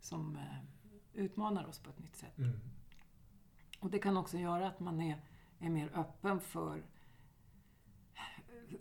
som 0.00 0.36
eh, 0.36 0.58
utmanar 1.12 1.66
oss 1.66 1.78
på 1.78 1.90
ett 1.90 1.98
nytt 1.98 2.16
sätt. 2.16 2.38
Mm. 2.38 2.60
Och 3.80 3.90
det 3.90 3.98
kan 3.98 4.16
också 4.16 4.38
göra 4.38 4.68
att 4.68 4.80
man 4.80 5.00
är, 5.00 5.20
är 5.58 5.70
mer 5.70 5.90
öppen 5.94 6.40
för 6.40 6.82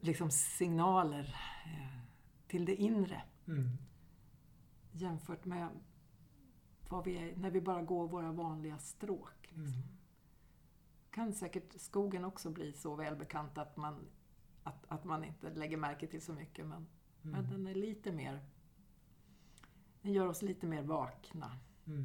liksom 0.01 0.31
signaler 0.31 1.35
eh, 1.65 1.99
till 2.47 2.65
det 2.65 2.75
inre 2.75 3.21
Mm. 3.47 3.69
jämfört 4.91 5.45
med 5.45 5.69
vad 6.89 7.05
vi 7.05 7.17
är, 7.17 7.35
när 7.35 7.51
vi 7.51 7.61
bara 7.61 7.81
går 7.81 8.07
våra 8.07 8.31
vanliga 8.31 8.77
stråk. 8.77 9.41
Liksom. 9.41 9.63
Mm. 9.65 9.81
Kan 11.11 11.33
säkert 11.33 11.79
skogen 11.81 12.25
också 12.25 12.49
bli 12.49 12.73
så 12.73 12.95
välbekant 12.95 13.57
att 13.57 13.77
man, 13.77 14.07
att, 14.63 14.85
att 14.87 15.03
man 15.03 15.23
inte 15.23 15.49
lägger 15.49 15.77
märke 15.77 16.07
till 16.07 16.21
så 16.21 16.33
mycket 16.33 16.65
men 16.65 16.87
Men 17.21 17.35
Mm. 17.35 17.51
den 17.51 17.67
är 17.67 17.75
lite 17.75 18.11
mer... 18.11 18.45
Den 20.01 20.13
gör 20.13 20.27
oss 20.27 20.41
lite 20.41 20.67
mer 20.67 20.81
vakna. 20.81 21.57
Mm. 21.87 22.03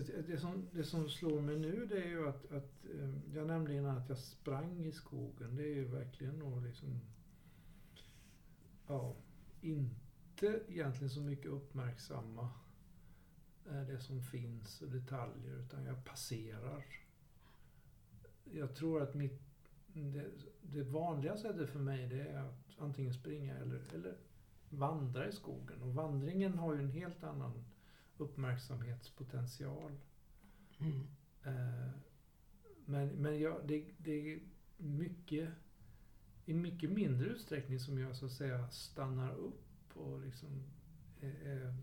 Det, 0.00 0.38
som, 0.38 0.68
det 0.72 0.84
som 0.84 1.08
slår 1.08 1.40
mig 1.40 1.58
nu 1.58 1.86
det 1.86 2.02
är 2.02 2.08
ju 2.08 2.28
att, 2.28 2.52
att 2.52 2.84
eh, 2.84 3.34
jag 3.34 3.46
nämnde 3.46 3.74
innan 3.74 3.98
att 3.98 4.08
jag 4.08 4.18
sprang 4.18 4.84
i 4.84 4.92
skogen. 4.92 5.56
Det 5.56 5.62
är 5.62 5.74
ju 5.74 5.84
verkligen 5.84 6.38
nog 6.38 6.62
liksom 6.62 7.00
ja, 8.86 9.16
inte 9.60 10.60
egentligen 10.68 11.10
så 11.10 11.20
mycket 11.20 11.46
uppmärksamma 11.46 12.50
eh, 13.70 13.82
det 13.82 14.00
som 14.00 14.22
finns 14.22 14.82
och 14.82 14.88
detaljer 14.88 15.58
utan 15.58 15.84
jag 15.84 16.04
passerar. 16.04 16.84
Jag 18.44 18.74
tror 18.74 19.02
att 19.02 19.14
mitt, 19.14 19.40
det, 19.92 20.30
det 20.62 20.82
vanliga 20.82 21.36
sättet 21.36 21.70
för 21.70 21.80
mig 21.80 22.08
det 22.08 22.20
är 22.20 22.42
att 22.42 22.78
antingen 22.78 23.14
springa 23.14 23.56
eller, 23.56 23.80
eller 23.94 24.16
vandra 24.68 25.28
i 25.28 25.32
skogen. 25.32 25.82
Och 25.82 25.94
vandringen 25.94 26.54
har 26.54 26.74
ju 26.74 26.80
en 26.80 26.90
helt 26.90 27.24
annan 27.24 27.64
uppmärksamhetspotential. 28.18 29.92
Eh, 31.44 31.90
Men, 32.86 33.08
men 33.08 33.40
jag, 33.40 33.66
det, 33.68 33.84
det 33.98 34.32
är 34.32 34.40
mycket, 34.76 35.48
i 36.46 36.54
mycket 36.54 36.90
mindre 36.90 37.26
utsträckning 37.28 37.80
som 37.80 37.98
jag 37.98 38.16
så 38.16 38.26
att 38.26 38.32
säga 38.32 38.68
stannar 38.70 39.32
upp 39.34 39.96
och 39.96 40.20
liksom 40.20 40.62
eh, 41.20 41.52
eh, 41.52 41.74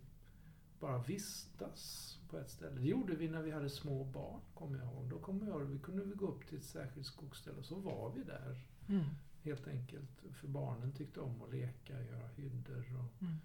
bara 0.79 1.03
vistas 1.03 2.17
på 2.29 2.37
ett 2.37 2.49
ställe. 2.49 2.79
Det 2.81 2.87
gjorde 2.87 3.15
vi 3.15 3.29
när 3.29 3.41
vi 3.41 3.51
hade 3.51 3.69
små 3.69 4.03
barn, 4.03 4.41
kommer 4.53 4.77
jag 4.79 4.87
ihåg. 4.87 5.09
Då 5.09 5.19
kommer 5.19 5.47
jag 5.47 5.59
vi 5.59 5.79
kunde 5.79 6.03
vi 6.05 6.15
gå 6.15 6.27
upp 6.27 6.47
till 6.47 6.57
ett 6.57 6.63
särskilt 6.65 7.05
skogsställe 7.07 7.57
och 7.57 7.65
så 7.65 7.75
var 7.75 8.13
vi 8.15 8.23
där 8.23 8.67
Mm. 8.89 9.05
helt 9.41 9.67
enkelt. 9.67 10.23
För 10.33 10.47
barnen 10.47 10.91
tyckte 10.93 11.19
om 11.19 11.41
att 11.41 11.51
leka, 11.51 12.03
göra 12.03 12.27
hyddor 12.27 12.85
och 12.99 13.21
Mm. 13.21 13.35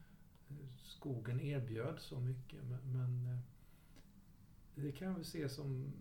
Skogen 0.83 1.41
erbjöd 1.41 2.01
så 2.01 2.21
mycket. 2.21 2.61
Men, 2.65 3.27
eh, 3.27 3.39
det 4.75 4.93
kan 4.93 5.15
vi 5.15 5.25
se 5.25 5.49
som 5.49 5.93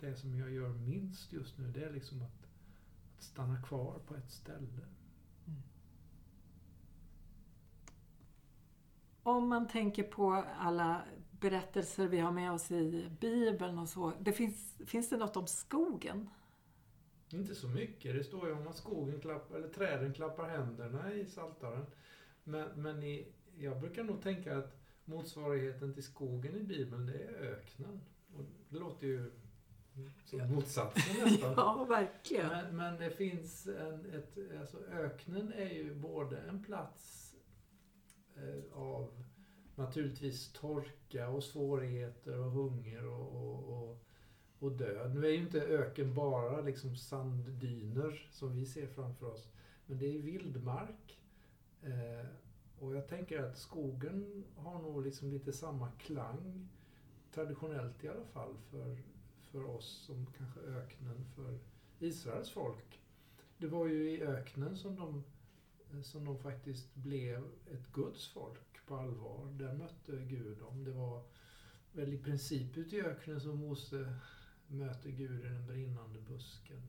det 0.00 0.16
som 0.16 0.38
jag 0.38 0.52
gör 0.52 0.68
minst 0.68 1.32
just 1.32 1.58
nu. 1.58 1.72
Det 1.72 1.84
är 1.84 1.92
liksom 1.92 2.22
att, 2.22 2.48
att 3.16 3.22
stanna 3.22 3.62
kvar 3.62 3.98
på 4.06 4.16
ett 4.16 4.30
ställe. 4.30 4.86
Om 9.22 9.48
man 9.48 9.68
tänker 9.68 10.02
på 10.02 10.44
alla 10.58 11.02
berättelser 11.30 12.08
vi 12.08 12.18
har 12.18 12.32
med 12.32 12.52
oss 12.52 12.70
i 12.70 13.10
Bibeln 13.20 13.78
och 13.78 13.88
så. 13.88 14.12
Det 14.20 14.32
finns, 14.32 14.78
finns 14.86 15.08
det 15.08 15.16
något 15.16 15.36
om 15.36 15.46
skogen? 15.46 16.30
Inte 17.32 17.54
så 17.54 17.68
mycket. 17.68 18.14
Det 18.14 18.24
står 18.24 18.48
ju 18.48 18.54
om 18.54 18.68
att 18.68 18.76
skogen 18.76 19.20
klappar, 19.20 19.56
eller 19.56 19.68
träden 19.68 20.12
klappar 20.12 20.48
händerna 20.48 21.12
i 21.12 21.26
Saltaren. 21.26 21.86
Men, 22.44 22.82
men 22.82 23.02
i, 23.02 23.32
jag 23.62 23.80
brukar 23.80 24.04
nog 24.04 24.22
tänka 24.22 24.58
att 24.58 24.76
motsvarigheten 25.04 25.94
till 25.94 26.02
skogen 26.02 26.56
i 26.56 26.62
Bibeln, 26.62 27.06
det 27.06 27.24
är 27.24 27.52
öknen. 27.52 28.00
Och 28.36 28.44
det 28.68 28.78
låter 28.78 29.06
ju 29.06 29.30
som 30.24 30.54
motsatsen 30.54 31.16
nästan. 31.24 31.54
Ja, 31.56 31.86
verkligen. 31.88 32.48
Men, 32.48 32.76
men 32.76 32.98
det 32.98 33.10
finns 33.10 33.66
en, 33.66 34.14
ett, 34.14 34.38
alltså 34.60 34.78
öknen 34.90 35.52
är 35.52 35.70
ju 35.70 35.94
både 35.94 36.38
en 36.38 36.64
plats 36.64 37.34
eh, 38.36 38.78
av 38.78 39.24
naturligtvis 39.74 40.52
torka 40.52 41.28
och 41.28 41.44
svårigheter 41.44 42.38
och 42.38 42.50
hunger 42.50 43.06
och, 43.06 43.36
och, 43.36 43.82
och, 43.82 44.04
och 44.58 44.72
död. 44.72 45.14
Nu 45.14 45.26
är 45.26 45.30
ju 45.30 45.36
inte 45.36 45.60
öken 45.60 46.14
bara 46.14 46.60
liksom 46.60 46.96
sanddyner 46.96 48.28
som 48.30 48.56
vi 48.56 48.66
ser 48.66 48.86
framför 48.86 49.26
oss. 49.26 49.48
Men 49.86 49.98
det 49.98 50.06
är 50.06 50.18
vildmark. 50.18 51.20
Eh, 51.82 52.26
och 52.82 52.96
jag 52.96 53.08
tänker 53.08 53.42
att 53.42 53.58
skogen 53.58 54.44
har 54.56 54.82
nog 54.82 55.04
liksom 55.04 55.30
lite 55.30 55.52
samma 55.52 55.90
klang. 55.90 56.68
traditionellt 57.34 58.04
i 58.04 58.08
alla 58.08 58.24
fall 58.24 58.56
för, 58.70 58.98
för 59.40 59.64
oss 59.64 60.04
som 60.06 60.26
kanske 60.38 60.60
öknen 60.60 61.24
för 61.34 61.58
Israels 61.98 62.50
folk. 62.50 63.00
Det 63.58 63.66
var 63.66 63.86
ju 63.86 64.10
i 64.10 64.22
öknen 64.22 64.76
som 64.76 64.96
de, 64.96 65.24
som 66.02 66.24
de 66.24 66.38
faktiskt 66.38 66.94
blev 66.94 67.44
ett 67.72 67.92
Guds 67.92 68.28
folk 68.28 68.86
på 68.86 68.96
allvar. 68.96 69.46
Där 69.46 69.72
mötte 69.72 70.16
Gud 70.16 70.58
dem. 70.58 70.84
Det 70.84 70.92
var 70.92 71.22
väl 71.92 72.12
i 72.12 72.18
princip 72.18 72.76
ute 72.76 72.96
i 72.96 73.02
öknen 73.02 73.40
som 73.40 73.58
Mose 73.58 74.14
möter 74.66 75.10
Gud 75.10 75.44
i 75.44 75.48
den 75.48 75.66
brinnande 75.66 76.20
busken. 76.20 76.82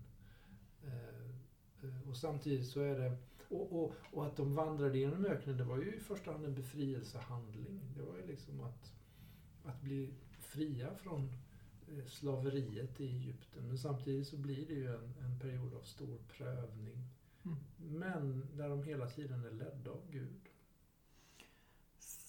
Eh, 0.83 1.89
eh, 1.89 2.09
och 2.09 2.17
samtidigt 2.17 2.67
så 2.67 2.79
är 2.79 2.99
det 2.99 3.17
och, 3.53 3.83
och, 3.83 3.93
och, 4.11 4.25
att 4.25 4.35
de 4.35 4.55
vandrade 4.55 4.97
genom 4.97 5.25
öknen, 5.25 5.57
det 5.57 5.63
var 5.63 5.77
ju 5.77 5.95
i 5.95 5.99
första 5.99 6.31
hand 6.31 6.45
en 6.45 6.55
befrielsehandling. 6.55 7.81
Det 7.95 8.03
var 8.03 8.17
ju 8.17 8.27
liksom 8.27 8.61
att, 8.61 8.93
att 9.63 9.81
bli 9.81 10.13
fria 10.39 10.95
från 10.95 11.31
eh, 11.87 12.05
slaveriet 12.05 13.01
i 13.01 13.05
Egypten. 13.05 13.67
Men 13.67 13.77
samtidigt 13.77 14.27
så 14.27 14.37
blir 14.37 14.67
det 14.67 14.73
ju 14.73 14.95
en, 14.95 15.13
en 15.23 15.39
period 15.39 15.73
av 15.73 15.81
stor 15.81 16.17
prövning. 16.37 16.97
Mm. 17.45 17.57
Men 17.77 18.47
där 18.53 18.69
de 18.69 18.83
hela 18.83 19.09
tiden 19.09 19.45
är 19.45 19.51
ledda 19.51 19.91
av 19.91 20.11
Gud. 20.11 20.49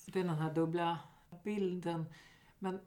Det 0.07 0.21
är 0.21 0.25
den 0.25 0.39
här 0.39 0.55
dubbla 0.55 0.99
bilden. 1.45 2.05
Men 2.59 2.81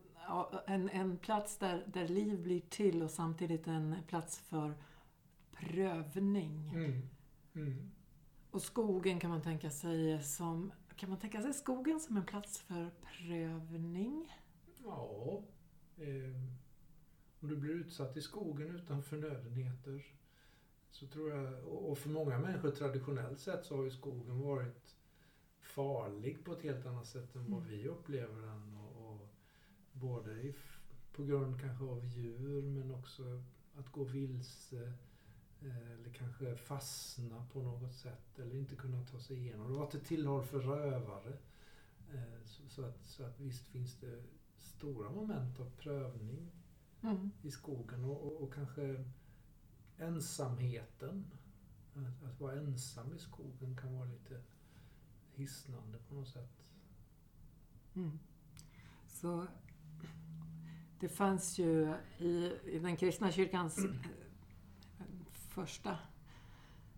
en, 0.66 0.90
en 0.90 1.18
plats 1.18 1.58
där, 1.58 1.84
där 1.88 2.08
liv 2.08 2.42
blir 2.42 2.60
till 2.60 3.04
och 3.04 3.12
samtidigt 3.12 3.68
en 3.68 3.96
plats 4.08 4.40
för 4.40 4.74
prövning. 5.52 6.70
Mm. 6.70 7.10
Mm. 7.56 7.92
Och 8.58 8.64
skogen 8.64 9.20
kan 9.20 9.30
man 9.30 9.42
tänka 9.42 9.70
sig 9.70 10.24
som 10.24 10.72
kan 10.96 11.10
man 11.10 11.20
tänka 11.20 11.42
sig 11.42 11.54
skogen 11.54 12.00
som 12.00 12.18
en 12.18 12.26
plats 12.26 12.60
för 12.60 12.90
prövning? 13.04 14.34
Ja. 14.84 15.42
Eh, 15.98 16.36
om 17.40 17.50
du 17.50 17.56
blir 17.56 17.72
utsatt 17.72 18.18
i 18.18 18.22
skogen 18.22 18.76
utan 18.76 19.04
förnödenheter 19.04 20.06
så 20.92 21.08
tror 21.08 21.30
jag, 21.30 21.64
och 21.64 21.98
för 21.98 22.10
många 22.10 22.40
människor 22.40 22.72
traditionellt 22.72 23.40
sett 23.40 23.66
så 23.66 23.76
har 23.76 23.84
ju 23.84 23.92
skogen 23.92 24.42
varit 24.42 24.96
farlig 25.62 26.46
på 26.46 26.54
ett 26.54 26.64
helt 26.64 26.86
annat 26.86 27.08
sätt 27.08 27.36
än 27.36 27.52
vad 27.52 27.62
mm. 27.62 27.72
vi 27.72 27.88
upplever 27.88 28.42
den. 28.42 28.78
Och, 28.78 29.12
och 29.12 29.28
både 29.92 30.32
i, 30.32 30.56
på 31.12 31.24
grund 31.24 31.62
kanske 31.62 31.86
av 31.86 32.06
djur 32.06 32.62
men 32.62 32.92
också 32.92 33.44
att 33.76 33.92
gå 33.92 34.04
vilse 34.04 34.94
eller 35.62 36.14
kanske 36.14 36.56
fastna 36.56 37.46
på 37.54 37.62
något 37.62 37.94
sätt 37.94 38.40
eller 38.40 38.56
inte 38.56 38.76
kunna 38.76 39.06
ta 39.06 39.20
sig 39.20 39.38
igenom. 39.38 39.72
Det 39.72 39.78
var 39.78 39.88
till 39.88 40.06
tillhåll 40.06 40.44
för 40.44 40.60
rövare. 40.60 41.38
Eh, 42.14 42.46
så 42.46 42.86
att, 42.86 43.06
så 43.06 43.24
att 43.24 43.40
visst 43.40 43.68
finns 43.68 44.00
det 44.00 44.24
stora 44.58 45.10
moment 45.10 45.60
av 45.60 45.70
prövning 45.78 46.52
mm. 47.02 47.32
i 47.42 47.52
skogen 47.52 48.06
och, 48.06 48.22
och, 48.22 48.42
och, 48.42 48.54
kanske 48.54 49.06
ensamheten. 49.98 51.26
Att, 51.94 52.24
att, 52.24 52.40
vara 52.40 52.60
ensam 52.60 53.14
i 53.14 53.20
skogen 53.20 53.78
kan 53.78 53.94
vara 53.94 54.06
lite 54.06 54.42
hisnande 55.34 55.98
på 55.98 56.16
något 56.16 56.28
sätt. 56.28 56.72
Mm. 57.96 58.20
Så 59.08 59.48
det 61.00 61.10
fanns 61.10 61.60
ju 61.60 61.94
i, 62.18 62.52
i 62.66 62.80
den 62.80 62.98
kristna 62.98 63.32
kyrkans 63.32 63.80
första, 65.58 65.98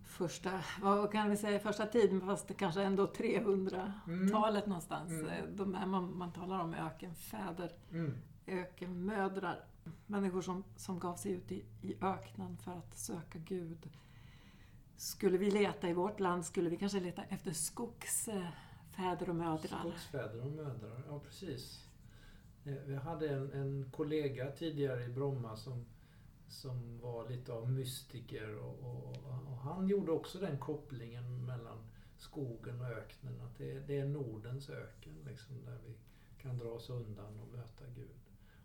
första, 0.04 0.64
vad 0.82 1.12
kan 1.12 1.30
vi 1.30 1.36
säga, 1.36 1.60
första 1.60 1.86
tiden, 1.86 2.20
fast 2.20 2.56
kanske 2.56 2.82
ändå 2.82 3.06
300-talet 3.06 4.64
mm. 4.64 4.68
någonstans. 4.68 5.10
Mm. 5.10 5.56
De 5.56 5.74
här 5.74 5.86
man, 5.86 6.18
man 6.18 6.32
talar 6.32 6.60
om 6.60 6.74
ökenfäder, 6.74 7.72
mm. 7.92 8.14
ökenmödrar. 8.46 9.64
Människor 10.06 10.42
som, 10.42 10.64
som 10.76 10.98
gav 10.98 11.16
sig 11.16 11.32
ut 11.32 11.52
i, 11.52 11.64
i 11.82 11.96
öknen 12.00 12.56
för 12.56 12.72
att 12.72 12.98
söka 12.98 13.38
Gud. 13.38 13.90
Skulle 14.96 15.38
vi 15.38 15.50
leta 15.50 15.88
i 15.88 15.92
vårt 15.92 16.20
land 16.20 16.44
skulle 16.44 16.70
vi 16.70 16.76
kanske 16.76 17.00
leta 17.00 17.22
efter 17.22 17.52
skogsfäder 17.52 19.28
och 19.28 19.36
mödrar. 19.36 19.80
Skogsfäder 19.80 20.46
och 20.46 20.52
mödrar, 20.52 21.02
ja 21.08 21.18
precis. 21.18 21.84
Eh, 22.64 22.74
vi 22.86 22.94
hade 22.94 23.28
en, 23.28 23.52
en 23.52 23.90
kollega 23.90 24.50
tidigare 24.50 25.04
i 25.04 25.08
Bromma 25.08 25.56
som 25.56 25.84
som 26.50 27.00
var 27.00 27.28
lite 27.28 27.52
av 27.52 27.70
mystiker 27.70 28.58
och, 28.58 28.78
och, 28.82 29.16
och, 29.46 29.56
han 29.56 29.88
gjorde 29.88 30.12
också 30.12 30.38
den 30.38 30.58
kopplingen 30.58 31.46
mellan 31.46 31.78
skogen 32.16 32.80
och 32.80 32.86
öknen. 32.86 33.40
Att 33.40 33.58
det, 33.58 33.80
det 33.86 33.98
är 33.98 34.06
Nordens 34.06 34.70
öken 34.70 35.12
liksom, 35.26 35.64
där 35.64 35.78
vi 35.86 35.94
kan 36.42 36.58
dra 36.58 36.68
oss 36.68 36.90
undan 36.90 37.40
och 37.40 37.48
möta 37.52 37.84
Gud. 37.96 38.10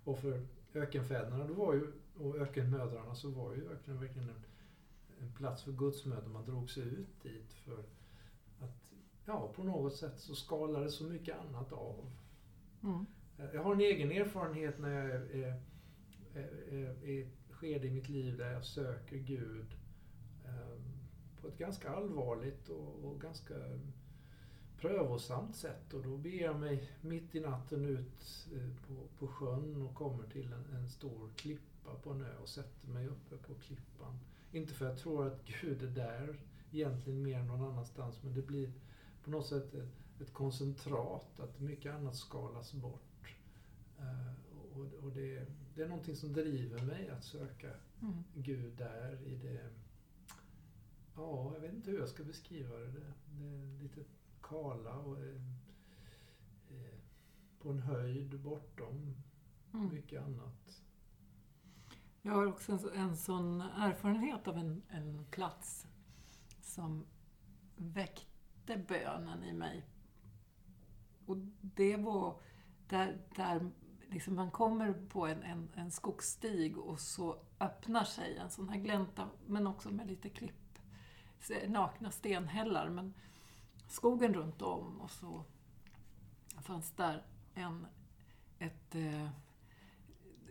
Och 0.03 0.19
för 0.19 0.47
ökenfäderna 0.73 1.47
då 1.47 1.53
var 1.53 1.73
ju, 1.73 1.91
och 2.17 2.35
ökenmödrarna 2.35 3.15
så 3.15 3.29
var 3.29 3.53
ju 3.53 3.71
öknen 3.71 3.99
verkligen 3.99 4.29
en, 4.29 4.45
en 5.19 5.33
plats 5.33 5.63
för 5.63 5.71
gudsmöten. 5.71 6.31
Man 6.31 6.45
drog 6.45 6.69
sig 6.69 6.83
ut 6.83 7.23
dit 7.23 7.53
för 7.53 7.79
att, 8.59 8.91
ja 9.25 9.51
på 9.55 9.63
något 9.63 9.95
sätt 9.95 10.19
så 10.19 10.35
skalade 10.35 10.89
så 10.89 11.03
mycket 11.03 11.37
annat 11.39 11.71
av. 11.71 12.11
Mm. 12.83 13.05
Jag 13.53 13.63
har 13.63 13.73
en 13.73 13.81
egen 13.81 14.11
erfarenhet 14.11 14.79
när 14.79 14.89
jag 14.89 15.09
är, 15.09 15.35
är, 15.35 15.61
är, 16.73 17.03
är 17.03 17.27
skede 17.65 17.87
i 17.87 17.91
mitt 17.91 18.09
liv 18.09 18.37
där 18.37 18.51
jag 18.51 18.65
söker 18.65 19.17
Gud 19.17 19.75
eh, 20.45 20.81
på 21.41 21.47
ett 21.47 21.57
ganska 21.57 21.89
allvarligt 21.89 22.69
och, 22.69 23.05
och 23.05 23.21
ganska 23.21 23.53
prövosamt 24.77 25.55
sätt. 25.55 25.93
Och 25.93 26.03
då 26.03 26.17
beger 26.17 26.45
jag 26.45 26.59
mig 26.59 26.89
mitt 27.01 27.35
i 27.35 27.39
natten 27.39 27.85
ut 27.85 28.47
eh, 28.53 28.87
på, 28.87 29.07
på 29.19 29.27
sjön 29.27 29.81
och 29.81 29.95
kommer 29.95 30.23
till 30.27 30.53
en, 30.53 30.75
en 30.75 30.89
stor 30.89 31.29
klippa 31.35 31.95
på 32.03 32.11
en 32.11 32.21
ö 32.21 32.37
och 32.41 32.49
sätter 32.49 32.87
mig 32.87 33.07
uppe 33.07 33.37
på 33.37 33.53
klippan. 33.53 34.19
Inte 34.51 34.73
för 34.73 34.85
att 34.85 34.91
jag 34.91 34.99
tror 34.99 35.27
att 35.27 35.45
Gud 35.61 35.83
är 35.83 35.87
där 35.87 36.39
egentligen 36.71 37.23
mer 37.23 37.39
än 37.39 37.47
någon 37.47 37.71
annanstans, 37.71 38.23
men 38.23 38.33
det 38.33 38.41
blir 38.41 38.71
på 39.23 39.29
något 39.29 39.47
sätt 39.47 39.73
ett, 39.73 40.21
ett 40.21 40.33
koncentrat, 40.33 41.39
att 41.39 41.59
mycket 41.59 41.95
annat 41.95 42.15
skalas 42.15 42.73
bort. 42.73 43.35
Uh, 43.99 44.33
och, 44.73 45.03
och 45.03 45.11
det, 45.11 45.45
det 45.75 45.83
är 45.83 45.87
någonting 45.87 46.15
som 46.15 46.33
driver 46.33 46.81
mig 46.81 47.09
att 47.09 47.23
söka 47.23 47.73
mm. 48.01 48.23
Gud 48.33 48.73
där 48.77 49.21
i 49.21 49.35
det... 49.35 49.69
Ja, 51.15 51.53
jag 51.53 51.59
vet 51.59 51.73
inte 51.73 51.91
hur 51.91 51.99
jag 51.99 52.09
ska 52.09 52.23
beskriva 52.23 52.75
det. 52.75 52.87
Det, 52.87 53.13
det 53.27 53.45
är 53.45 53.83
lite 53.83 54.03
kala 54.41 54.97
och 54.97 55.19
eh, 55.19 55.35
eh, 56.69 56.99
på 57.59 57.69
en 57.69 57.79
höjd 57.79 58.39
bortom 58.39 59.15
mm. 59.73 59.93
mycket 59.93 60.21
annat. 60.21 60.81
Jag 62.21 62.33
har 62.33 62.45
också 62.45 62.71
en, 62.71 62.89
en 62.93 63.17
sån 63.17 63.61
erfarenhet 63.61 64.47
av 64.47 64.57
en, 64.57 64.81
en 64.89 65.25
plats 65.31 65.87
som 66.61 67.05
väckte 67.75 68.77
bönen 68.87 69.43
i 69.43 69.53
mig. 69.53 69.85
Och 71.25 71.37
det 71.61 71.97
var 71.97 72.41
där, 72.87 73.21
där 73.35 73.71
liksom 74.15 74.35
man 74.35 74.51
kommer 74.51 74.93
på 74.93 75.27
en, 75.27 75.43
en, 75.43 75.69
en 75.75 75.91
skogsstig 75.91 76.77
och 76.77 76.99
så 76.99 77.37
öppnar 77.59 78.03
sig 78.03 78.37
en 78.37 78.49
sån 78.49 78.69
här 78.69 78.79
glänta, 78.79 79.29
men 79.47 79.67
också 79.67 79.91
med 79.91 80.07
lite 80.07 80.29
klipp, 80.29 80.79
nakna 81.67 82.11
stenhällar. 82.11 82.89
Men 82.89 83.13
skogen 83.87 84.33
runt 84.33 84.61
om 84.61 85.01
och 85.01 85.11
så 85.11 85.43
fanns 86.61 86.91
där 86.91 87.25
en, 87.53 87.87
ett, 88.59 88.95
eh, 88.95 89.29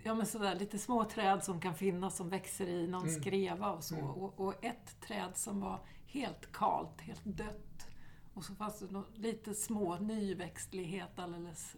ja 0.03 0.14
men 0.14 0.27
sådär 0.27 0.55
lite 0.55 0.79
små 0.79 1.05
träd 1.05 1.44
som 1.44 1.61
kan 1.61 1.74
finnas 1.74 2.16
som 2.16 2.29
växer 2.29 2.66
i 2.66 2.88
någon 2.88 3.09
mm. 3.09 3.20
skreva 3.20 3.72
och 3.72 3.85
så. 3.85 3.94
Mm. 3.94 4.11
Och, 4.11 4.40
och, 4.40 4.64
ett 4.64 5.00
träd 5.00 5.37
som 5.37 5.61
var 5.61 5.87
helt 6.07 6.53
kalt, 6.53 7.00
helt 7.00 7.24
dött. 7.24 7.87
Och 8.35 8.44
så 8.44 8.55
fanns 8.55 8.79
det 8.79 9.03
lite 9.14 9.55
små 9.55 9.98
nyväxtlighet 9.98 11.18
alldeles 11.18 11.77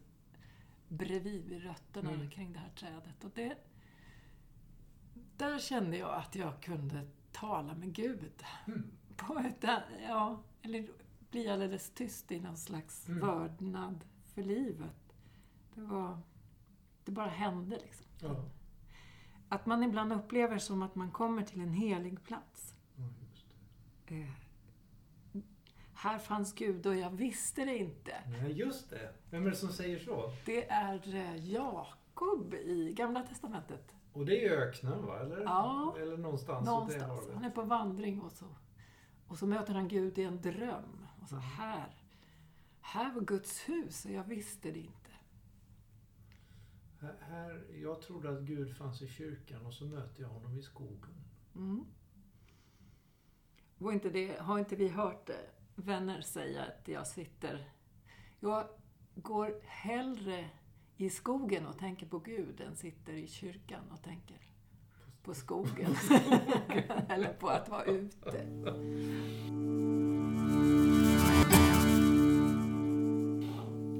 bredvid 0.88 1.62
rötterna 1.62 2.10
mm. 2.10 2.30
kring 2.30 2.52
det 2.52 2.58
här 2.58 2.70
trädet. 2.70 3.24
Och 3.24 3.30
det, 3.34 3.56
där 5.36 5.58
kände 5.58 5.96
jag 5.96 6.14
att 6.14 6.34
jag 6.34 6.60
kunde 6.60 7.06
tala 7.32 7.74
med 7.74 7.92
Gud. 7.92 8.44
Mm. 8.66 8.90
På 9.16 9.38
ett, 9.38 9.64
ja, 10.08 10.42
eller 10.62 10.88
bli 11.30 11.48
alldeles 11.48 11.90
tyst 11.90 12.32
i 12.32 12.40
någon 12.40 12.56
slags 12.56 13.08
mm. 13.08 13.20
vördnad 13.20 14.04
för 14.34 14.42
livet. 14.42 15.14
Det 15.74 15.80
var... 15.80 16.18
Det 17.04 17.12
bara 17.12 17.28
hände 17.28 17.78
liksom. 17.78 18.06
Ja. 18.20 18.44
Att 19.48 19.66
man 19.66 19.82
ibland 19.82 20.12
upplever 20.12 20.58
som 20.58 20.82
att 20.82 20.94
man 20.94 21.10
kommer 21.10 21.42
till 21.42 21.60
en 21.60 21.72
helig 21.72 22.24
plats. 22.24 22.74
Ja, 22.96 24.16
eh, 24.16 24.45
här 25.96 26.18
fanns 26.18 26.54
Gud 26.54 26.86
och 26.86 26.96
jag 26.96 27.10
visste 27.10 27.64
det 27.64 27.78
inte. 27.78 28.14
Nej, 28.26 28.52
just 28.52 28.90
det. 28.90 29.14
Vem 29.30 29.46
är 29.46 29.50
det 29.50 29.56
som 29.56 29.68
säger 29.68 29.98
så? 29.98 30.32
Det 30.44 30.68
är 30.68 31.14
eh, 31.14 31.52
Jakob 31.52 32.54
i 32.54 32.92
Gamla 32.96 33.22
Testamentet. 33.22 33.92
Och 34.12 34.26
det 34.26 34.46
är 34.46 34.50
öknen, 34.50 35.06
va? 35.06 35.20
Eller, 35.20 35.40
ja, 35.40 35.96
eller 36.00 36.16
någonstans, 36.16 36.66
någonstans. 36.66 37.30
Han 37.34 37.44
är 37.44 37.50
på 37.50 37.62
vandring 37.62 38.20
och 38.20 38.32
så, 38.32 38.46
och 39.28 39.38
så 39.38 39.46
möter 39.46 39.74
han 39.74 39.88
Gud 39.88 40.18
i 40.18 40.22
en 40.22 40.40
dröm. 40.40 41.06
Och 41.22 41.28
så 41.28 41.36
här, 41.36 42.02
här 42.80 43.14
var 43.14 43.20
Guds 43.20 43.68
hus 43.68 44.04
och 44.04 44.10
jag 44.10 44.24
visste 44.24 44.70
det 44.70 44.78
inte. 44.78 45.10
Här, 47.00 47.16
här, 47.20 47.64
jag 47.82 48.02
trodde 48.02 48.30
att 48.30 48.40
Gud 48.40 48.76
fanns 48.76 49.02
i 49.02 49.08
kyrkan 49.08 49.66
och 49.66 49.74
så 49.74 49.84
möter 49.84 50.22
jag 50.22 50.28
honom 50.28 50.58
i 50.58 50.62
skogen. 50.62 51.24
Mm. 51.54 51.84
Och 53.78 53.92
inte 53.92 54.10
det, 54.10 54.40
har 54.40 54.58
inte 54.58 54.76
vi 54.76 54.88
hört 54.88 55.28
eh, 55.28 55.36
vänner 55.76 56.20
säga 56.20 56.62
att 56.62 56.88
jag 56.88 57.06
sitter... 57.06 57.70
Jag 58.40 58.68
går 59.14 59.60
hellre 59.64 60.50
i 60.96 61.10
skogen 61.10 61.66
och 61.66 61.78
tänker 61.78 62.06
på 62.06 62.18
Gud 62.18 62.60
än 62.60 62.76
sitter 62.76 63.12
i 63.12 63.26
kyrkan 63.26 63.90
och 63.92 64.02
tänker 64.02 64.36
på 65.22 65.34
skogen. 65.34 65.90
Eller 67.08 67.32
på 67.32 67.48
att 67.48 67.68
vara 67.68 67.84
ute. 67.84 68.46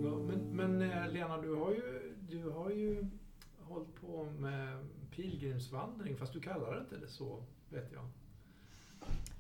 Ja, 0.04 0.16
men, 0.26 0.50
men 0.52 0.82
eh, 0.82 1.12
Lena, 1.12 1.38
du 1.38 1.54
har, 1.54 1.70
ju, 1.70 2.14
du 2.28 2.50
har 2.50 2.70
ju 2.70 3.06
hållit 3.60 4.00
på 4.00 4.24
med 4.24 4.88
pilgrimsvandring, 5.10 6.16
fast 6.16 6.32
du 6.32 6.40
kallar 6.40 6.74
det 6.74 6.80
inte 6.80 6.96
det 6.96 7.08
så, 7.08 7.42
vet 7.68 7.92
jag. 7.92 8.04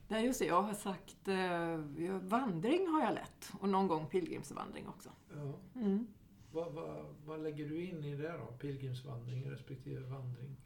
Nej, 0.08 0.24
just 0.24 0.38
det. 0.38 0.46
Jag 0.46 0.62
har 0.62 0.74
sagt 0.74 1.28
eh, 1.28 2.14
vandring 2.20 2.88
har 2.88 3.02
jag 3.02 3.14
lett. 3.14 3.52
Och 3.60 3.68
någon 3.68 3.88
gång 3.88 4.06
pilgrimsvandring 4.06 4.88
också. 4.88 5.10
Ja. 5.34 5.80
Mm. 5.80 6.06
Vad, 6.52 6.72
vad, 6.72 7.06
vad 7.24 7.42
lägger 7.42 7.68
du 7.68 7.84
in 7.84 8.04
i 8.04 8.16
det 8.16 8.32
då? 8.32 8.46
Pilgrimsvandring 8.46 9.50
respektive 9.50 10.00
vandring? 10.00 10.56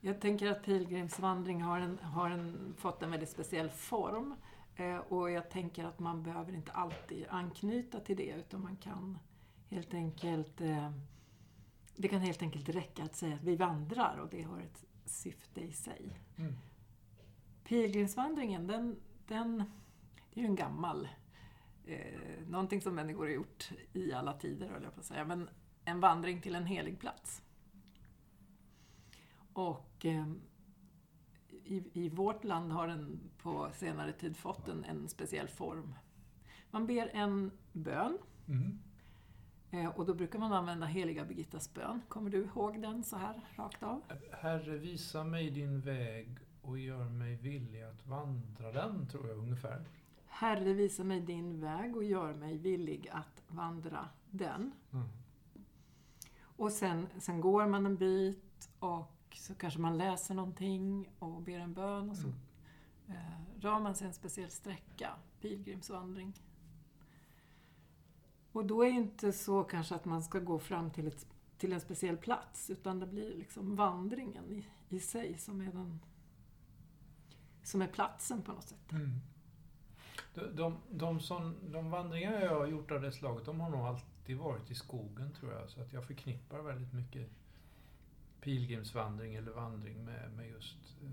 Jag 0.00 0.20
tänker 0.20 0.50
att 0.50 0.64
pilgrimsvandring 0.64 1.62
har, 1.62 1.80
en, 1.80 1.98
har 1.98 2.30
en, 2.30 2.74
fått 2.78 3.02
en 3.02 3.10
väldigt 3.10 3.30
speciell 3.30 3.70
form. 3.70 4.34
Eh, 4.76 4.96
och 4.96 5.30
jag 5.30 5.50
tänker 5.50 5.84
att 5.84 5.98
man 5.98 6.22
behöver 6.22 6.52
inte 6.52 6.72
alltid 6.72 7.26
anknyta 7.28 8.00
till 8.00 8.16
det, 8.16 8.34
utan 8.38 8.62
man 8.62 8.76
kan 8.76 9.18
helt 9.68 9.94
enkelt... 9.94 10.60
Eh, 10.60 10.90
det 11.96 12.08
kan 12.08 12.20
helt 12.20 12.42
enkelt 12.42 12.68
räcka 12.68 13.04
att 13.04 13.14
säga 13.14 13.34
att 13.34 13.42
vi 13.42 13.56
vandrar 13.56 14.18
och 14.22 14.28
det 14.30 14.42
har 14.42 14.60
ett 14.60 14.84
syfte 15.04 15.60
i 15.60 15.72
sig. 15.72 16.18
Mm. 16.36 16.54
Pilgrimsvandringen, 17.68 18.66
den, 18.66 18.96
den, 19.26 19.58
det 20.34 20.40
är 20.40 20.42
ju 20.42 20.46
en 20.46 20.56
gammal... 20.56 21.08
Eh, 21.86 22.48
någonting 22.48 22.80
som 22.80 22.94
människor 22.94 23.24
har 23.24 23.32
gjort 23.32 23.70
i 23.92 24.12
alla 24.12 24.32
tider, 24.32 24.68
höll 24.68 24.82
jag 24.82 24.94
på 24.94 25.00
att 25.00 25.06
säga. 25.06 25.24
Men 25.24 25.48
en 25.84 26.00
vandring 26.00 26.40
till 26.40 26.54
en 26.54 26.66
helig 26.66 26.98
plats. 26.98 27.42
Och 29.52 30.04
eh, 30.04 30.26
i, 31.64 31.84
i 31.92 32.08
vårt 32.08 32.44
land 32.44 32.72
har 32.72 32.88
den 32.88 33.20
på 33.42 33.70
senare 33.74 34.12
tid 34.12 34.36
fått 34.36 34.68
en, 34.68 34.84
en 34.84 35.08
speciell 35.08 35.48
form. 35.48 35.94
Man 36.70 36.86
ber 36.86 37.10
en 37.12 37.50
bön. 37.72 38.18
Mm. 38.48 38.78
Eh, 39.70 39.90
och 39.90 40.06
då 40.06 40.14
brukar 40.14 40.38
man 40.38 40.52
använda 40.52 40.86
heliga 40.86 41.24
Birgittas 41.24 41.74
bön. 41.74 42.02
Kommer 42.08 42.30
du 42.30 42.44
ihåg 42.44 42.82
den 42.82 43.04
så 43.04 43.16
här, 43.16 43.40
rakt 43.56 43.82
av? 43.82 44.02
Herre, 44.32 44.78
visa 44.78 45.24
mig 45.24 45.50
din 45.50 45.80
väg 45.80 46.45
och 46.66 46.78
gör 46.78 47.04
mig 47.08 47.36
villig 47.36 47.82
att 47.82 48.06
vandra 48.06 48.72
den, 48.72 49.08
tror 49.08 49.28
jag 49.28 49.38
ungefär. 49.38 49.84
Herre, 50.26 50.72
visa 50.72 51.04
mig 51.04 51.20
din 51.20 51.60
väg 51.60 51.96
och 51.96 52.04
gör 52.04 52.34
mig 52.34 52.56
villig 52.58 53.08
att 53.12 53.42
vandra 53.48 54.08
den. 54.30 54.72
Mm. 54.92 55.06
Och 56.40 56.72
sen, 56.72 57.06
sen 57.18 57.40
går 57.40 57.66
man 57.66 57.86
en 57.86 57.96
bit 57.96 58.70
och 58.78 59.12
så 59.34 59.54
kanske 59.54 59.80
man 59.80 59.98
läser 59.98 60.34
någonting 60.34 61.10
och 61.18 61.42
ber 61.42 61.58
en 61.58 61.74
bön 61.74 62.10
och 62.10 62.16
så 62.16 62.26
Mm. 62.26 62.38
eh, 63.18 63.60
rör 63.60 63.80
man 63.80 63.94
sig 63.94 64.06
en 64.06 64.12
speciell 64.12 64.50
sträcka, 64.50 65.10
pilgrimsvandring. 65.40 66.32
Och 68.52 68.66
då 68.66 68.82
är 68.82 68.86
det 68.86 68.96
inte 68.96 69.32
så 69.32 69.64
kanske 69.64 69.94
att 69.94 70.04
man 70.04 70.22
ska 70.22 70.38
gå 70.38 70.58
fram 70.58 70.90
till, 70.90 71.06
ett, 71.06 71.26
till 71.58 71.72
en 71.72 71.80
speciell 71.80 72.16
plats, 72.16 72.70
utan 72.70 73.00
det 73.00 73.06
blir 73.06 73.34
liksom 73.36 73.76
vandringen 73.76 74.44
i, 74.50 74.66
i 74.88 75.00
sig 75.00 75.38
som 75.38 75.60
är, 75.60 75.72
den, 75.72 76.00
som 77.66 77.82
är 77.82 77.86
platsen 77.86 78.42
på 78.42 78.52
något 78.52 78.68
sätt. 78.68 78.92
Mm. 78.92 79.20
De, 80.34 80.56
de, 80.56 80.78
de, 80.90 81.20
som, 81.20 81.54
de 81.72 81.90
vandringar 81.90 82.40
jag 82.40 82.58
har 82.58 82.66
gjort 82.66 82.90
av 82.90 83.00
det 83.00 83.12
slaget, 83.12 83.44
de 83.44 83.60
har 83.60 83.70
nog 83.70 83.80
alltid 83.80 84.36
varit 84.36 84.70
i 84.70 84.74
skogen 84.74 85.32
tror 85.32 85.52
jag. 85.52 85.70
Så 85.70 85.80
att 85.80 85.92
jag 85.92 86.04
förknippar 86.04 86.62
väldigt 86.62 86.92
mycket 86.92 87.30
pilgrimsvandring 88.40 89.34
eller 89.34 89.52
vandring 89.52 90.04
med, 90.04 90.32
med 90.36 90.48
just 90.50 90.96
eh, 91.02 91.10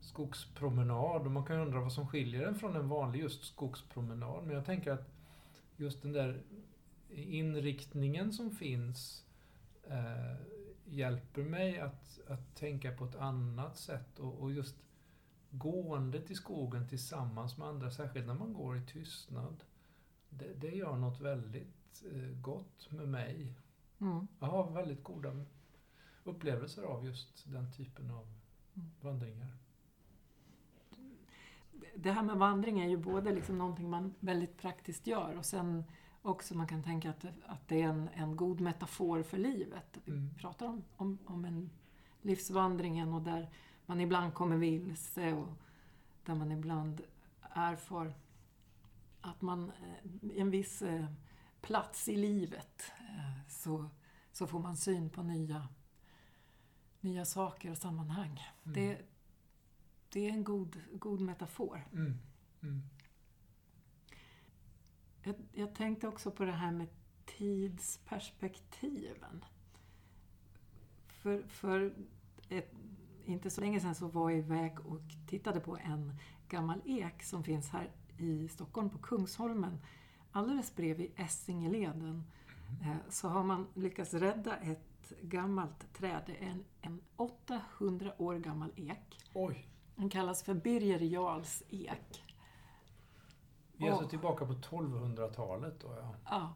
skogspromenad. 0.00 1.22
Och 1.22 1.32
man 1.32 1.44
kan 1.44 1.56
ju 1.56 1.62
undra 1.62 1.80
vad 1.80 1.92
som 1.92 2.08
skiljer 2.08 2.40
den 2.44 2.54
från 2.54 2.76
en 2.76 2.88
vanlig 2.88 3.20
just 3.20 3.44
skogspromenad. 3.44 4.44
Men 4.46 4.54
jag 4.54 4.64
tänker 4.64 4.92
att 4.92 5.08
just 5.76 6.02
den 6.02 6.12
där 6.12 6.42
inriktningen 7.10 8.32
som 8.32 8.50
finns 8.50 9.24
eh, 9.90 10.36
hjälper 10.84 11.42
mig 11.42 11.80
att, 11.80 12.20
att 12.28 12.56
tänka 12.56 12.92
på 12.92 13.04
ett 13.04 13.16
annat 13.16 13.76
sätt. 13.76 14.18
Och, 14.18 14.42
och 14.42 14.52
just 14.52 14.76
gåendet 15.50 16.30
i 16.30 16.34
skogen 16.34 16.88
tillsammans 16.88 17.56
med 17.58 17.68
andra, 17.68 17.90
särskilt 17.90 18.26
när 18.26 18.34
man 18.34 18.52
går 18.52 18.76
i 18.78 18.86
tystnad, 18.86 19.64
det, 20.30 20.54
det 20.54 20.70
gör 20.70 20.96
något 20.96 21.20
väldigt 21.20 22.02
eh, 22.12 22.40
gott 22.40 22.90
med 22.90 23.08
mig. 23.08 23.54
Mm. 24.00 24.26
Jag 24.40 24.46
har 24.46 24.70
väldigt 24.70 25.04
goda 25.04 25.44
upplevelser 26.24 26.82
av 26.82 27.04
just 27.06 27.52
den 27.52 27.72
typen 27.72 28.10
av 28.10 28.26
Mm. 28.74 28.90
vandringar. 29.00 29.48
Det 31.96 32.10
här 32.12 32.22
med 32.22 32.36
vandring 32.36 32.80
är 32.80 32.88
ju 32.88 32.96
både 32.96 33.34
liksom 33.34 33.58
någonting 33.58 33.90
man 33.90 34.14
väldigt 34.20 34.56
praktiskt 34.56 35.06
gör 35.06 35.36
och 35.38 35.44
sen 35.44 35.84
också 36.22 36.56
man 36.56 36.66
kan 36.68 36.82
tänka 36.82 37.10
att, 37.10 37.24
att 37.46 37.68
det 37.68 37.82
är 37.82 37.88
en, 37.88 38.08
en 38.14 38.36
god 38.36 38.60
metafor 38.60 39.22
för 39.22 39.38
livet. 39.38 39.98
Vi 40.04 40.12
Mm. 40.12 40.34
pratar 40.34 40.66
om, 40.66 40.84
om, 40.96 41.18
om 41.26 41.44
en 41.44 41.70
livsvandringen 42.22 43.12
och 43.12 43.22
där 43.22 43.50
man 43.88 44.00
ibland 44.00 44.34
kommer 44.34 44.56
vilse 44.56 45.32
och 45.32 45.48
där 46.24 46.34
man 46.34 46.52
ibland 46.52 47.00
erfar 47.40 48.14
att 49.20 49.42
man 49.42 49.70
eh, 49.70 50.06
i 50.22 50.40
en 50.40 50.50
viss 50.50 50.82
eh, 50.82 51.06
plats 51.60 52.08
i 52.08 52.16
livet 52.16 52.92
eh, 52.98 53.48
så, 53.48 53.90
så 54.32 54.46
får 54.46 54.58
man 54.58 54.76
syn 54.76 55.10
på 55.10 55.22
nya, 55.22 55.68
nya 57.00 57.24
saker 57.24 57.70
och 57.70 57.78
sammanhang. 57.78 58.40
Mm. 58.64 58.74
Det, 58.74 59.00
det 60.08 60.28
är 60.28 60.32
en 60.32 60.44
god, 60.44 60.80
god 60.92 61.20
metafor. 61.20 61.88
Mm. 61.92 62.18
Mm. 62.62 62.82
Jag, 65.22 65.34
jag 65.52 65.74
tänkte 65.74 66.08
också 66.08 66.30
på 66.30 66.44
det 66.44 66.52
här 66.52 66.72
med 66.72 66.88
tidsperspektiven. 67.26 69.44
För, 71.08 71.42
för 71.42 71.94
ett, 72.48 72.72
inte 73.28 73.50
så 73.50 73.60
länge 73.60 73.80
sedan 73.80 73.94
så 73.94 74.08
var 74.08 74.30
jag 74.30 74.38
iväg 74.38 74.80
och 74.86 75.00
tittade 75.26 75.60
på 75.60 75.76
en 75.76 76.12
gammal 76.48 76.80
ek 76.84 77.22
som 77.22 77.44
finns 77.44 77.70
här 77.70 77.90
i 78.18 78.48
Stockholm 78.48 78.90
på 78.90 78.98
Kungsholmen. 78.98 79.78
Alldeles 80.32 80.76
bredvid 80.76 81.12
Essingeleden 81.16 82.24
eh, 82.82 82.96
så 83.10 83.28
har 83.28 83.42
man 83.44 83.66
lyckats 83.74 84.14
rädda 84.14 84.56
ett 84.56 85.12
gammalt 85.22 85.94
träd. 85.94 86.22
Det 86.26 86.44
är 86.44 86.48
en, 86.50 86.64
en 86.80 87.00
800 87.16 88.12
år 88.18 88.34
gammal 88.34 88.72
ek. 88.76 89.18
Oj! 89.34 89.68
Den 89.96 90.10
kallas 90.10 90.42
för 90.42 90.54
Birger 90.54 90.98
Jarls 91.00 91.62
ek. 91.68 92.24
Vi 93.72 93.86
är 93.86 93.90
alltså 93.90 94.04
Och- 94.04 94.10
tillbaka 94.10 94.46
på 94.46 94.52
1200-talet 94.52 95.80
då, 95.80 95.94
ja. 96.00 96.14
Ja, 96.24 96.54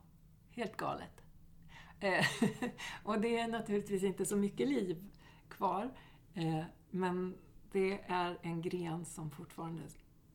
helt 0.51 0.77
galet. 0.77 1.23
Eh, 2.01 2.25
och 3.05 3.21
det 3.21 3.39
är 3.39 3.49
naturligtvis 3.49 4.03
inte 4.03 4.25
så 4.27 4.37
mycket 4.37 4.69
liv 4.69 5.11
kvar. 5.49 5.91
Eh, 6.35 6.65
men 6.91 7.35
det 7.73 8.01
är 8.07 8.39
en 8.43 8.63
gren 8.63 9.05
som 9.05 9.31
fortfarande 9.31 9.83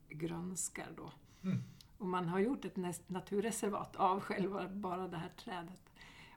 grönskar 0.10 0.88
då. 0.98 1.12
Mm. 1.44 1.64
Och 1.98 2.08
man 2.08 2.30
har 2.30 2.40
gjort 2.40 2.66
ett 2.66 3.10
naturreservat 3.10 3.96
av 3.96 4.20
själva 4.20 4.68
bara 4.70 5.08
det 5.08 5.18
här 5.18 5.30
trädet. 5.30 5.92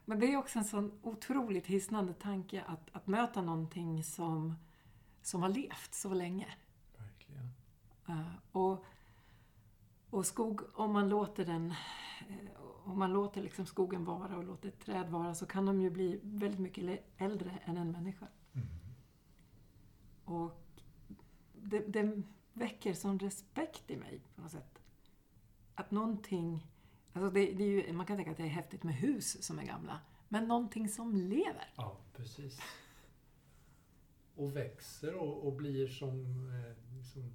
Men 0.05 0.19
det 0.19 0.33
är 0.33 0.37
också 0.37 0.59
en 0.59 0.65
sån 0.65 0.99
otroligt 1.01 1.67
hisnande 1.67 2.13
tanke 2.13 2.63
att, 2.67 2.89
att 2.91 3.07
möta 3.07 3.41
någonting 3.41 4.03
som, 4.03 4.55
som 5.21 5.41
har 5.41 5.49
levt 5.49 5.93
så 5.93 6.13
länge. 6.13 6.47
Verkligen. 6.97 7.49
Eh, 8.07 8.33
och, 8.51 8.85
och 10.09 10.25
skog, 10.25 10.61
om 10.73 10.93
man 10.93 11.09
låter 11.09 11.45
den 11.45 11.71
eh, 12.29 12.61
om 12.83 12.99
man 12.99 13.13
låter 13.13 13.41
liksom 13.41 13.65
skogen 13.65 14.05
vara 14.05 14.37
och 14.37 14.43
låter 14.43 14.69
ett 14.69 14.79
träd 14.79 15.09
vara 15.09 15.35
så 15.35 15.45
kan 15.45 15.65
de 15.65 15.81
ju 15.81 15.89
bli 15.89 16.19
väldigt 16.23 16.59
mycket 16.59 17.03
äldre 17.17 17.59
än 17.65 17.77
en 17.77 17.91
människa. 17.91 18.27
Och 20.25 20.61
det, 21.53 21.79
det 21.79 22.21
väcker 22.53 22.93
sån 22.93 23.19
respekt 23.19 23.91
i 23.91 23.97
mig 23.97 24.21
på 24.35 24.41
något 24.41 24.51
sätt. 24.51 24.81
Att 25.75 25.91
någonting... 25.91 26.67
Alltså 27.13 27.29
det, 27.29 27.53
det 27.53 27.63
ju, 27.63 27.93
man 27.93 28.05
kan 28.05 28.17
tänka 28.17 28.31
att 28.31 28.37
det 28.37 28.43
är 28.43 28.47
häftigt 28.47 28.83
med 28.83 28.95
hus 28.95 29.43
som 29.43 29.59
är 29.59 29.63
gamla. 29.63 29.99
Men 30.27 30.47
någonting 30.47 30.89
som 30.89 31.15
lever. 31.15 31.73
Ja, 31.75 31.97
precis. 32.13 32.61
Och 34.35 34.55
växer 34.55 35.15
och, 35.15 35.47
och 35.47 35.53
blir 35.53 35.87
som, 35.87 36.25
eh, 36.49 37.03
som, 37.03 37.33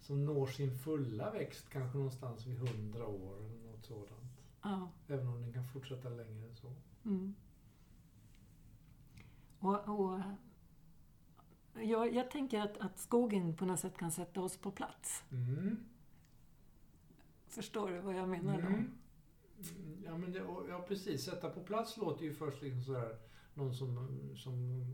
som 0.00 0.24
når 0.24 0.46
sin 0.46 0.78
fulla 0.78 1.30
växt 1.30 1.68
kanske 1.68 1.98
någonstans 1.98 2.46
vid 2.46 2.58
hundra 2.58 3.06
år 3.06 3.36
eller 3.36 3.72
något 3.72 3.84
sådant. 3.84 4.42
Ja. 4.62 4.90
Även 5.08 5.26
om 5.26 5.42
den 5.42 5.52
kan 5.52 5.68
fortsätta 5.68 6.08
längre 6.08 6.48
än 6.48 6.56
så. 6.56 6.72
Mm. 7.04 7.34
Och, 9.58 9.88
och 9.88 10.20
jag, 11.82 12.14
jag 12.14 12.30
tänker 12.30 12.60
att, 12.60 12.78
att 12.78 12.98
skogen 12.98 13.56
på 13.56 13.64
något 13.64 13.80
sätt 13.80 13.98
kan 13.98 14.12
sätta 14.12 14.40
oss 14.40 14.56
på 14.56 14.70
plats. 14.70 15.24
Mm. 15.32 15.76
Förstår 17.48 17.90
du 17.90 17.98
vad 17.98 18.14
jag 18.14 18.28
menar 18.28 18.62
då? 18.62 18.66
Mm. 18.66 18.98
Ja, 20.04 20.18
men 20.18 20.32
det, 20.32 20.38
ja, 20.68 20.84
precis. 20.88 21.24
Sätta 21.24 21.50
på 21.50 21.60
plats 21.60 21.96
låter 21.96 22.24
ju 22.24 22.34
först 22.34 22.62
liksom 22.62 22.82
sådär, 22.82 23.18
någon 23.54 23.74
som, 23.74 24.08
som 24.36 24.84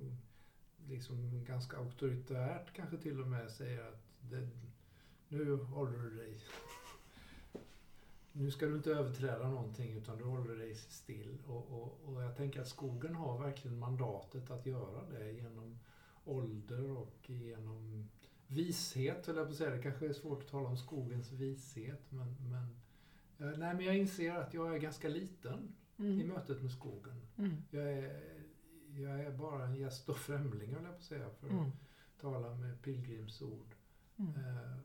liksom 0.89 1.45
ganska 1.45 1.77
auktoritärt 1.77 2.73
kanske 2.73 2.97
till 2.97 3.21
och 3.21 3.27
med 3.27 3.51
säger 3.51 3.89
att 3.89 4.03
det, 4.21 4.49
nu 5.29 5.57
håller 5.57 5.99
du 5.99 6.17
dig... 6.17 6.41
Nu 8.35 8.51
ska 8.51 8.67
du 8.67 8.77
inte 8.77 8.91
överträda 8.91 9.49
någonting 9.49 9.97
utan 9.97 10.19
du 10.19 10.25
håller 10.25 10.57
dig 10.57 10.75
still. 10.75 11.39
Och, 11.47 11.71
och, 11.71 12.01
och 12.05 12.23
jag 12.23 12.37
tänker 12.37 12.61
att 12.61 12.69
skogen 12.69 13.15
har 13.15 13.39
verkligen 13.39 13.79
mandatet 13.79 14.51
att 14.51 14.67
göra 14.67 15.09
det 15.11 15.33
genom 15.33 15.79
ålder 16.25 16.91
och 16.91 17.31
genom 17.31 18.09
vishet, 18.47 19.27
höll 19.27 19.37
jag 19.37 19.47
på 19.47 19.51
att 19.53 19.59
säga. 19.59 19.71
Det 19.77 19.83
kanske 19.83 20.09
är 20.09 20.13
svårt 20.13 20.43
att 20.43 20.49
tala 20.49 20.69
om 20.69 20.77
skogens 20.77 21.33
vishet, 21.33 22.13
men, 22.13 22.37
men 22.51 22.77
Eh, 23.39 23.59
Nej, 23.59 23.75
men 23.75 23.81
jag 23.85 23.99
inser 23.99 24.35
att 24.35 24.55
jag 24.55 24.75
är 24.75 24.79
ganska 24.79 25.09
liten 25.09 25.75
i 25.97 26.03
Mm. 26.03 26.29
mötet 26.29 26.63
med 26.63 26.71
skogen. 26.73 27.27
Mm. 27.37 27.57
Jag 27.71 27.93
är, 27.93 28.23
jag 28.97 29.21
är 29.21 29.31
bara 29.39 29.67
en 29.67 29.77
gäst 29.77 30.09
och 30.09 30.17
främling, 30.17 30.75
höll 30.75 30.83
jag 30.85 30.93
på 30.93 30.97
att 30.99 31.03
säga, 31.05 31.31
för 31.31 31.47
att 31.47 31.53
Mm. 31.53 31.71
tala 32.21 32.55
med 32.55 32.83
pilgrimsord. 32.83 33.75
Mm. 34.17 34.35
Eh, 34.35 34.79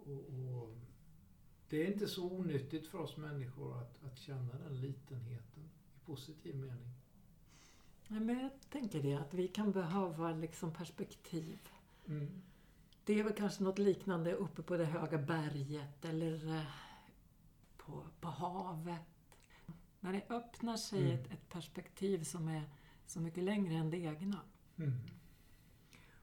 och, 0.00 0.24
och 0.64 0.74
det 1.68 1.82
är 1.86 1.92
inte 1.92 2.06
så 2.06 2.32
onyttigt 2.32 2.86
för 2.86 2.98
oss 2.98 3.16
människor 3.16 3.78
att, 3.78 4.04
att 4.04 4.18
känna 4.18 4.58
den 4.58 4.80
litenheten 4.80 5.62
i 5.96 6.04
positiv 6.06 6.56
mening. 6.56 6.92
Nej, 8.08 8.20
men 8.20 8.38
jag 8.40 8.50
tänker 8.70 9.02
det, 9.02 9.14
att 9.14 9.34
vi 9.34 9.48
kan 9.48 9.72
behöva 9.72 10.32
liksom 10.32 10.72
perspektiv. 10.72 11.58
Mm. 12.06 12.42
Det 13.04 13.18
är 13.20 13.24
väl 13.24 13.32
kanske 13.32 13.62
något 13.62 13.78
liknande 13.78 14.34
uppe 14.34 14.62
på 14.62 14.76
det 14.76 14.84
höga 14.84 15.18
berget 15.18 16.04
eller 16.04 16.56
eh, 16.56 16.62
på, 17.76 18.04
på 18.20 18.28
havet. 18.28 19.02
När 20.00 20.12
det 20.12 20.26
öppnar 20.28 20.76
sig 20.76 21.02
Mm. 21.02 21.14
ett, 21.14 21.32
ett 21.32 21.48
perspektiv 21.48 22.24
som 22.24 22.48
är 22.48 22.62
så 23.06 23.20
mycket 23.20 23.44
längre 23.44 23.74
än 23.74 23.90
det 23.90 23.98
egna. 23.98 24.40
Mm. 24.76 24.92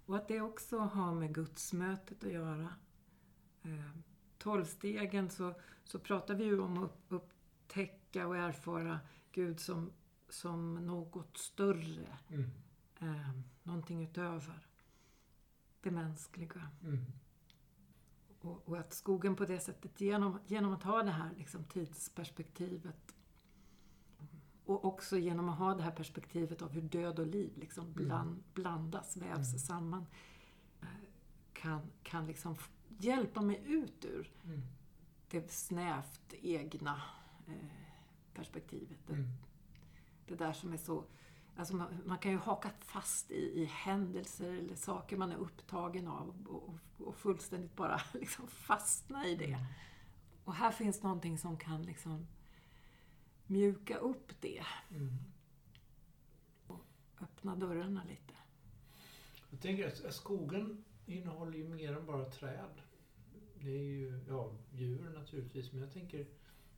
Och 0.05 0.15
att 0.15 0.27
det 0.27 0.41
också 0.41 0.77
har 0.77 1.13
med 1.13 1.33
gudsmötet 1.36 2.23
att 2.23 2.31
göra. 2.31 2.73
Eh, 3.63 3.89
Tolvstegen 4.38 5.29
så, 5.29 5.53
så 5.83 5.99
pratar 5.99 6.36
vi 6.36 6.43
ju 6.43 6.59
om 6.59 6.77
att 6.77 6.83
upp, 6.83 7.25
upptäcka 7.65 8.27
och 8.27 8.38
erfara 8.38 8.99
Gud 9.31 9.59
som, 9.59 9.91
som 10.30 10.73
något 10.76 11.38
större. 11.38 12.17
Mm. 12.30 12.49
Eh, 12.99 13.30
någonting 13.63 14.03
utöver 14.03 14.67
det 15.82 15.91
mänskliga. 15.91 16.69
Mm. 16.84 17.05
Och, 18.39 18.69
och 18.69 18.78
att 18.78 18.93
skogen 18.93 19.36
på 19.36 19.45
det 19.45 19.59
sättet, 19.59 20.01
genom, 20.01 20.39
genom 20.47 20.73
att 20.73 20.84
ha 20.84 21.03
det 21.03 21.11
här 21.11 21.32
liksom, 21.38 21.63
tidsperspektivet 21.63 23.15
och 24.65 24.86
också 24.86 25.17
genom 25.17 25.49
att 25.49 25.57
ha 25.57 25.76
det 25.76 25.84
här 25.84 25.91
perspektivet 25.91 26.61
av 26.61 26.71
hur 26.71 26.82
död 26.82 27.19
och 27.19 27.28
liv 27.28 27.53
liksom 27.57 27.93
bland, 27.93 28.43
blandas, 28.53 29.17
vävs 29.17 29.47
Mm. 29.47 29.59
samman, 29.59 30.05
eh, 30.82 30.88
kan, 31.53 31.82
kan 32.03 32.28
liksom 32.28 32.55
hjälpa 32.99 33.41
mig 33.41 33.61
ut 33.65 34.05
ur 34.05 34.32
Mm. 34.43 34.61
det 35.30 35.51
snävt 35.51 36.34
egna 36.34 37.01
eh, 37.47 37.53
perspektivet. 38.34 39.09
Mm. 39.09 39.28
Det 40.28 40.36
där 40.36 40.53
som 40.53 40.73
är 40.73 40.78
så... 40.78 41.03
Alltså 41.57 41.76
man, 41.76 42.01
man 42.05 42.17
kan 42.17 42.32
ju 42.32 42.38
haka 42.38 42.69
fast 42.80 43.32
i, 43.32 43.61
i 43.61 43.65
händelser 43.65 44.53
eller 44.53 44.76
saker 44.76 45.17
man 45.17 45.32
är 45.32 45.38
upptagen 45.38 46.07
av 46.07 46.47
och, 46.47 46.69
och, 46.69 47.07
och 47.07 47.15
fullständigt 47.15 47.76
bara 47.76 48.01
liksom 48.13 48.47
fastna 48.47 49.28
i 49.28 49.36
det. 49.36 49.65
Och 50.43 50.53
här 50.53 50.71
finns 50.71 51.03
någonting 51.03 51.38
som 51.38 51.57
kan 51.57 51.84
liksom 51.84 52.28
mjuka 53.47 53.97
upp 53.97 54.32
det. 54.41 54.63
Mm. 54.89 55.17
Öppna 57.21 57.55
dörrarna 57.55 58.03
lite. 58.03 58.34
Jag 59.49 59.61
tänker 59.61 59.88
att 59.88 60.13
skogen 60.13 60.84
innehåller 61.05 61.57
ju 61.57 61.67
mer 61.67 61.97
än 61.97 62.05
bara 62.05 62.26
träd. 62.26 62.82
Det 63.55 63.69
är 63.69 63.84
ju, 63.84 64.19
ja, 64.28 64.51
djur 64.71 65.09
naturligtvis, 65.09 65.71
men 65.71 65.82
jag 65.82 65.93
tänker 65.93 66.28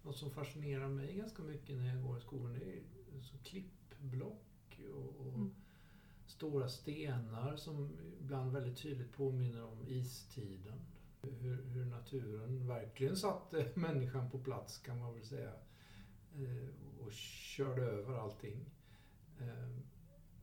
något 0.02 0.18
som 0.18 0.32
fascinerar 0.32 0.88
mig 0.88 1.16
ganska 1.16 1.44
mycket 1.44 1.78
när 1.78 1.96
jag 1.96 2.04
går 2.04 2.18
i 2.18 2.22
skogen, 2.22 2.54
det 2.54 2.66
är 2.66 2.82
så 3.24 3.38
klippblock 3.38 4.80
och, 4.94 5.28
och 5.28 5.34
Mm. 5.34 5.56
stora 6.28 6.70
stenar 6.70 7.56
som 7.56 7.98
ibland 8.22 8.52
väldigt 8.52 8.78
tydligt 8.78 9.12
påminner 9.12 9.64
om 9.64 9.88
istiden. 9.88 10.80
Hur, 11.22 11.64
hur 11.64 11.86
naturen 11.86 12.68
verkligen 12.68 13.16
satte 13.18 13.72
människan 13.76 14.30
på 14.30 14.40
plats 14.40 14.78
kan 14.78 15.00
man 15.00 15.14
väl 15.14 15.26
säga. 15.26 15.54
Eh, 16.36 17.04
och 17.06 17.12
körde 17.14 17.82
över 17.82 18.18
allting. 18.18 18.66
Eh, 19.40 19.78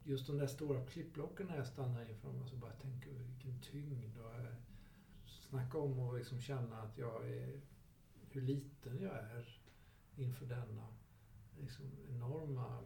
just 0.05 0.27
de 0.27 0.39
där 0.39 0.47
stora 0.47 0.87
klippblocken 0.87 1.47
när 1.47 1.57
jag 1.57 1.67
stannar 1.67 2.11
inför 2.11 2.29
dem 2.33 2.47
så 2.49 2.57
bara 2.57 2.73
tänker 2.73 3.11
vilken 3.11 3.61
tyngd. 3.61 4.19
Och 4.19 4.33
snacka 5.27 5.79
om 5.79 5.99
och 5.99 6.19
liksom 6.19 6.41
känna 6.41 6.83
att 6.83 6.99
jag 6.99 7.31
är, 7.31 7.61
hur 8.31 8.41
liten 8.43 9.01
jag 9.01 9.13
är 9.15 9.61
inför 10.17 10.47
denna 10.47 10.87
liksom 11.61 11.85
enorma 12.09 12.81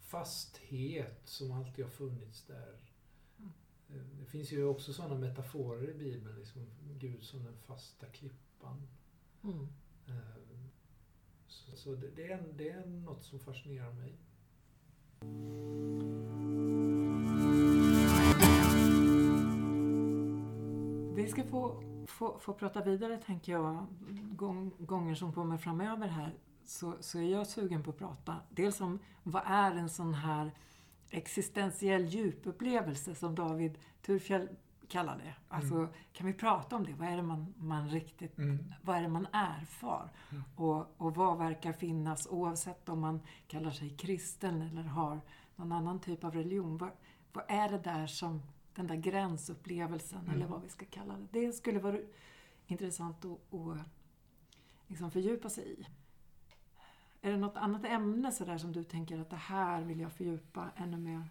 fasthet 0.00 1.20
som 1.24 1.52
alltid 1.52 1.84
har 1.84 1.90
funnits 1.92 2.46
där. 2.46 2.78
Mm. 3.38 3.52
Eh, 3.88 4.18
Det 4.20 4.26
finns 4.26 4.52
ju 4.52 4.64
också 4.64 4.92
sådana 4.92 5.14
metaforer 5.14 5.90
i 5.90 5.94
Bibeln, 5.94 6.38
liksom 6.38 6.66
Gud 6.98 7.22
som 7.22 7.44
den 7.44 7.56
fasta 7.56 8.06
klippan. 8.06 8.88
Mm. 9.44 9.68
Eh, 10.06 10.36
Så, 11.46 11.76
så 11.76 11.94
det, 11.94 12.10
det, 12.16 12.32
är, 12.32 12.52
det 12.56 12.70
är 12.70 12.86
något 12.86 13.24
som 13.24 13.38
fascinerar 13.40 13.92
mig. 13.92 14.18
Vi 21.14 21.26
ska 21.28 21.44
få, 21.44 21.82
få, 22.06 22.38
få 22.38 22.52
prata 22.52 22.82
vidare, 22.84 23.16
tänker 23.18 23.52
jag, 23.52 23.86
gång, 24.36 24.72
gånger 24.78 25.14
som 25.14 25.32
kommer 25.32 25.56
framöver 25.56 26.06
här. 26.08 26.34
Så, 26.64 26.94
så 27.00 27.18
är 27.18 27.30
jag 27.30 27.46
sugen 27.46 27.82
på 27.82 27.90
att 27.90 27.98
prata 27.98 28.36
dels 28.50 28.80
om 28.80 28.98
vad 29.22 29.42
är 29.46 29.72
en 29.72 29.88
sån 29.88 30.14
här 30.14 30.52
existentiell 31.10 32.04
djupupplevelse 32.04 33.14
som 33.14 33.34
David 33.34 33.78
Turfjell 34.02 34.48
kallar 34.88 35.18
det. 35.18 35.34
Alltså, 35.48 35.88
kan 36.12 36.26
vi 36.26 36.32
prata 36.32 36.76
om 36.76 36.84
det? 36.84 36.92
Vad 36.92 37.08
är 37.08 37.16
det 37.16 37.22
man, 37.22 37.54
man 37.58 37.88
riktigt 37.88 38.38
vad 38.82 38.96
är 38.96 39.02
det 39.02 39.08
man 39.08 39.26
erfar? 39.32 40.10
Mm. 40.30 40.42
Och, 40.56 40.94
och 40.96 41.14
vad 41.14 41.38
verkar 41.38 41.72
finnas 41.72 42.26
oavsett 42.30 42.88
om 42.88 43.00
man 43.00 43.20
kallar 43.46 43.70
sig 43.70 43.90
kristen 43.90 44.62
eller 44.62 44.82
har 44.82 45.20
någon 45.56 45.72
annan 45.72 46.00
typ 46.00 46.24
av 46.24 46.34
religion. 46.34 46.78
Vad, 46.78 46.90
vad 47.32 47.44
är 47.48 47.68
det 47.68 47.78
där 47.78 48.06
som, 48.06 48.42
den 48.74 48.86
där 48.86 48.96
gränsupplevelsen 48.96 50.20
Mm. 50.20 50.34
eller 50.34 50.46
vad 50.46 50.62
vi 50.62 50.68
ska 50.68 50.84
kalla 50.84 51.16
det. 51.16 51.40
Det 51.40 51.52
skulle 51.52 51.78
vara 51.78 51.98
intressant 52.66 53.24
att, 53.24 53.54
att 53.54 53.78
liksom 54.86 55.10
fördjupa 55.10 55.50
sig 55.50 55.72
i. 55.72 55.86
Är 57.24 57.30
det 57.30 57.36
något 57.36 57.56
annat 57.56 57.84
ämne 57.84 58.32
sådär 58.32 58.58
som 58.58 58.72
du 58.72 58.84
tänker 58.84 59.18
att 59.18 59.30
det 59.30 59.36
här 59.36 59.82
vill 59.82 60.00
jag 60.00 60.12
fördjupa 60.12 60.70
ännu 60.76 60.96
mer? 60.96 61.28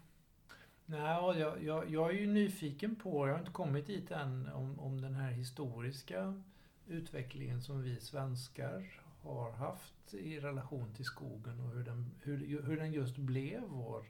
Nej, 0.86 1.00
jag, 1.38 1.62
jag, 1.62 1.90
jag 1.90 2.10
är 2.10 2.14
ju 2.14 2.26
nyfiken 2.26 2.96
på, 2.96 3.28
jag 3.28 3.34
har 3.34 3.38
inte 3.38 3.52
kommit 3.52 3.86
dit 3.86 4.10
än, 4.10 4.48
om, 4.52 4.80
om 4.80 5.00
den 5.00 5.14
här 5.14 5.30
historiska 5.30 6.42
utvecklingen 6.86 7.62
som 7.62 7.82
vi 7.82 8.00
svenskar 8.00 9.00
har 9.22 9.52
haft 9.52 10.14
i 10.14 10.40
relation 10.40 10.94
till 10.94 11.04
skogen 11.04 11.60
och 11.60 11.70
hur 11.70 11.84
den, 11.84 12.10
hur, 12.22 12.62
hur 12.62 12.76
den 12.76 12.92
just 12.92 13.16
blev 13.16 13.62
vår 13.62 14.04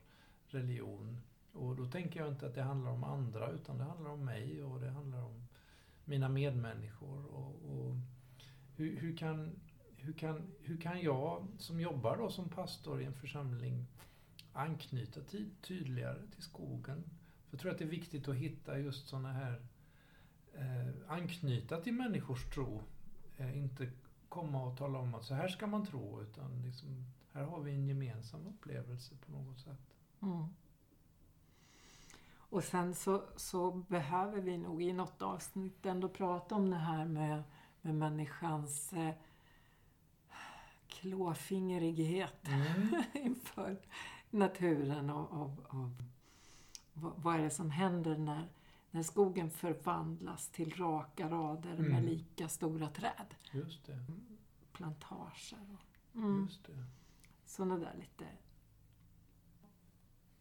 religion. 0.46 1.20
Och 1.52 1.76
då 1.76 1.86
tänker 1.86 2.20
jag 2.20 2.28
inte 2.28 2.46
att 2.46 2.54
det 2.54 2.62
handlar 2.62 2.90
om 2.90 3.04
andra 3.04 3.50
utan 3.50 3.78
det 3.78 3.84
handlar 3.84 4.10
om 4.10 4.24
mig 4.24 4.62
och 4.62 4.80
det 4.80 4.90
handlar 4.90 5.24
om 5.24 5.46
mina 6.04 6.28
medmänniskor. 6.28 7.26
Och, 7.26 7.54
och 7.64 7.96
hur, 8.76 8.96
hur, 8.96 9.16
kan, 9.16 9.60
hur, 10.04 10.12
kan, 10.12 10.42
hur 10.60 10.76
kan 10.76 11.00
jag 11.02 11.46
som 11.58 11.80
jobbar 11.80 12.16
då 12.16 12.30
som 12.30 12.48
pastor 12.48 13.02
i 13.02 13.04
en 13.04 13.14
församling 13.14 13.86
anknyta 14.52 15.20
tydligare 15.60 16.26
till 16.30 16.42
skogen. 16.42 17.04
För 17.46 17.56
jag 17.56 17.60
tror 17.60 17.72
att 17.72 17.78
det 17.78 17.84
är 17.84 17.88
viktigt 17.88 18.28
att 18.28 18.34
hitta 18.34 18.78
just 18.78 19.08
sådana 19.08 19.32
här 19.32 19.62
eh, 20.54 21.12
anknyta 21.12 21.80
till 21.80 21.94
människors 21.94 22.44
tro. 22.44 22.82
Eh, 23.36 23.58
inte 23.58 23.90
komma 24.28 24.64
och 24.64 24.76
tala 24.76 24.98
om 24.98 25.14
att 25.14 25.24
så 25.24 25.34
här 25.34 25.48
ska 25.48 25.66
man 25.66 25.86
tro 25.86 26.22
utan 26.22 26.62
liksom, 26.62 27.04
här 27.32 27.42
har 27.42 27.60
vi 27.60 27.72
en 27.72 27.86
gemensam 27.86 28.46
upplevelse 28.46 29.14
på 29.26 29.32
något 29.32 29.60
sätt. 29.60 29.96
Mm. 30.22 30.46
Och 32.54 32.64
sen 32.64 32.94
så, 32.94 33.22
så 33.36 33.70
behöver 33.72 34.40
vi 34.40 34.58
nog 34.58 34.82
i 34.82 34.92
något 34.92 35.22
avsnitt 35.22 35.86
ändå 35.86 36.08
prata 36.08 36.54
om 36.54 36.70
det 36.70 36.76
här 36.76 37.04
med, 37.04 37.42
med 37.80 37.94
människans 37.94 38.92
eh, 38.92 39.14
klåfingrighet 40.94 42.48
Mm. 42.48 43.02
inför 43.14 43.76
naturen 44.30 45.10
och, 45.10 45.30
och, 45.30 45.50
och 45.68 45.88
vad, 46.94 47.36
är 47.36 47.42
det 47.42 47.50
som 47.50 47.70
händer 47.70 48.18
när, 48.18 48.48
när 48.90 49.02
skogen 49.02 49.50
förvandlas 49.50 50.48
till 50.48 50.74
raka 50.76 51.28
rader 51.30 51.74
Mm. 51.74 51.92
med 51.92 52.04
lika 52.04 52.48
stora 52.48 52.88
träd? 52.88 53.34
Just 53.52 53.86
det. 53.86 53.98
Plantager 54.72 55.58
och 55.72 56.16
mm, 56.16 56.48
sådana 57.44 57.78
där 57.78 57.94
lite... 57.98 58.26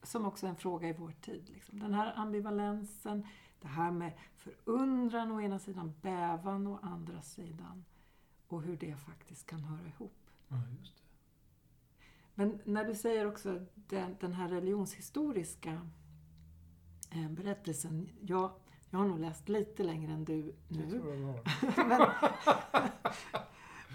Som 0.03 0.25
också 0.25 0.45
är 0.45 0.49
en 0.49 0.55
fråga 0.55 0.89
i 0.89 0.93
vår 0.93 1.11
tid. 1.21 1.49
Liksom. 1.49 1.79
Den 1.79 1.93
här 1.93 2.13
ambivalensen, 2.15 3.27
det 3.61 3.67
här 3.67 3.91
med 3.91 4.13
förundran 4.35 5.31
å 5.31 5.41
ena 5.41 5.59
sidan, 5.59 5.93
bävan 6.01 6.67
å 6.67 6.79
andra 6.81 7.21
sidan. 7.21 7.85
Och 8.47 8.61
hur 8.61 8.77
det 8.77 8.95
faktiskt 8.95 9.45
kan 9.45 9.63
höra 9.63 9.87
ihop. 9.87 10.22
Ja, 10.53 10.77
just 10.79 10.95
det. 10.97 11.03
Men 12.35 12.59
när 12.63 12.85
du 12.85 12.95
säger 12.95 13.27
också 13.27 13.65
den, 13.75 14.15
den 14.19 14.33
här 14.33 14.49
religionshistoriska 14.49 15.89
eh, 17.11 17.29
berättelsen. 17.29 18.09
Jag, 18.21 18.51
jag 18.89 18.99
har 18.99 19.05
nog 19.07 19.19
läst 19.19 19.49
lite 19.49 19.83
längre 19.83 20.11
än 20.13 20.25
du 20.25 20.55
Det 20.67 20.79
nu. 20.79 20.89
tror 20.89 21.15
jag 21.15 21.27
har. 21.27 21.39
Men, 21.89 22.09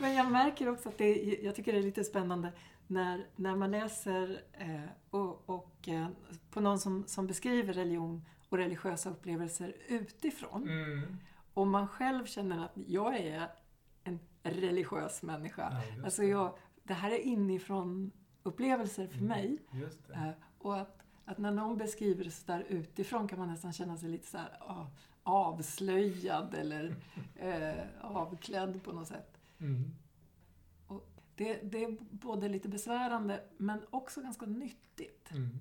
men 0.01 0.15
jag 0.15 0.31
märker 0.33 0.69
också 0.69 0.89
att 0.89 0.99
det, 0.99 1.39
jag 1.43 1.55
tycker 1.55 1.73
det 1.73 1.79
är 1.79 1.83
lite 1.83 2.05
spännande 2.05 2.53
när, 2.87 3.27
när 3.37 3.57
man 3.57 3.71
läser 3.71 4.43
eh, 4.53 4.81
och, 5.11 5.51
och 5.51 5.89
eh, 5.89 6.07
på 6.51 6.61
någon 6.61 6.79
som, 6.79 7.05
som 7.07 7.27
beskriver 7.27 7.73
religion 7.73 8.25
och 8.49 8.59
religiösa 8.59 9.11
upplevelser 9.11 9.77
utifrån. 9.89 10.63
Mm. 10.69 11.17
Och 11.55 11.67
man 11.67 11.89
själv 11.89 12.27
känner 12.27 12.65
att 12.65 12.73
jag 12.87 13.17
är 13.17 13.49
religiös 14.43 15.23
människa. 15.23 15.83
Ja, 15.97 16.05
Alltså 16.05 16.25
jag, 16.25 16.57
det 16.85 16.95
här 16.95 17.11
är 17.11 17.19
inifrån 17.19 18.11
upplevelser 18.43 19.07
för 19.07 19.15
Mm. 19.17 19.29
mig. 19.29 19.59
Eh, 20.15 20.31
och 20.59 20.77
att, 20.81 21.03
att 21.25 21.39
när 21.39 21.51
någon 21.53 21.79
beskriver 21.79 22.25
det 22.25 22.31
så 22.31 22.47
där 22.53 22.61
utifrån 22.69 23.29
kan 23.29 23.39
man 23.39 23.49
nästan 23.49 23.73
känna 23.73 23.97
sig 23.97 24.09
lite 24.09 24.27
så 24.27 24.39
här, 24.39 24.57
ah, 24.61 24.87
avslöjad 25.23 26.55
eller 26.55 26.95
eh, 27.37 27.85
avklädd 28.01 28.83
på 28.85 28.93
något 28.93 29.09
sätt. 29.09 29.39
Mm. 29.59 29.95
Det, 31.35 31.61
det 31.63 31.85
är 31.85 31.97
både 32.11 32.49
lite 32.49 32.69
besvärande 32.69 33.45
men 33.57 33.81
också 33.91 34.21
ganska 34.23 34.47
nyttigt. 34.47 35.31
Mm. 35.31 35.59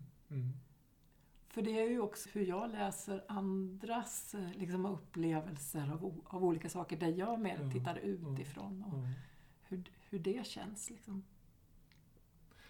Mm. 1.57 1.65
För 1.65 1.71
det 1.71 1.79
är 1.81 1.89
ju 1.89 1.99
också 2.01 2.29
hur 2.33 2.45
jag 2.45 2.71
läser 2.71 3.23
andras 3.27 4.33
eh, 4.35 4.51
liksom, 4.53 4.85
upplevelser 4.85 5.91
av, 5.93 6.21
av 6.25 6.45
olika 6.45 6.69
saker 6.69 6.97
där 6.97 7.07
jag 7.07 7.39
mer 7.39 7.59
Ja, 7.63 7.71
tittar 7.71 7.95
utifrån 7.97 8.83
och 8.83 8.99
Ja. 8.99 9.09
hur, 9.61 9.83
hur 10.09 10.19
det 10.19 10.45
känns. 10.47 10.89
Liksom. 10.89 11.23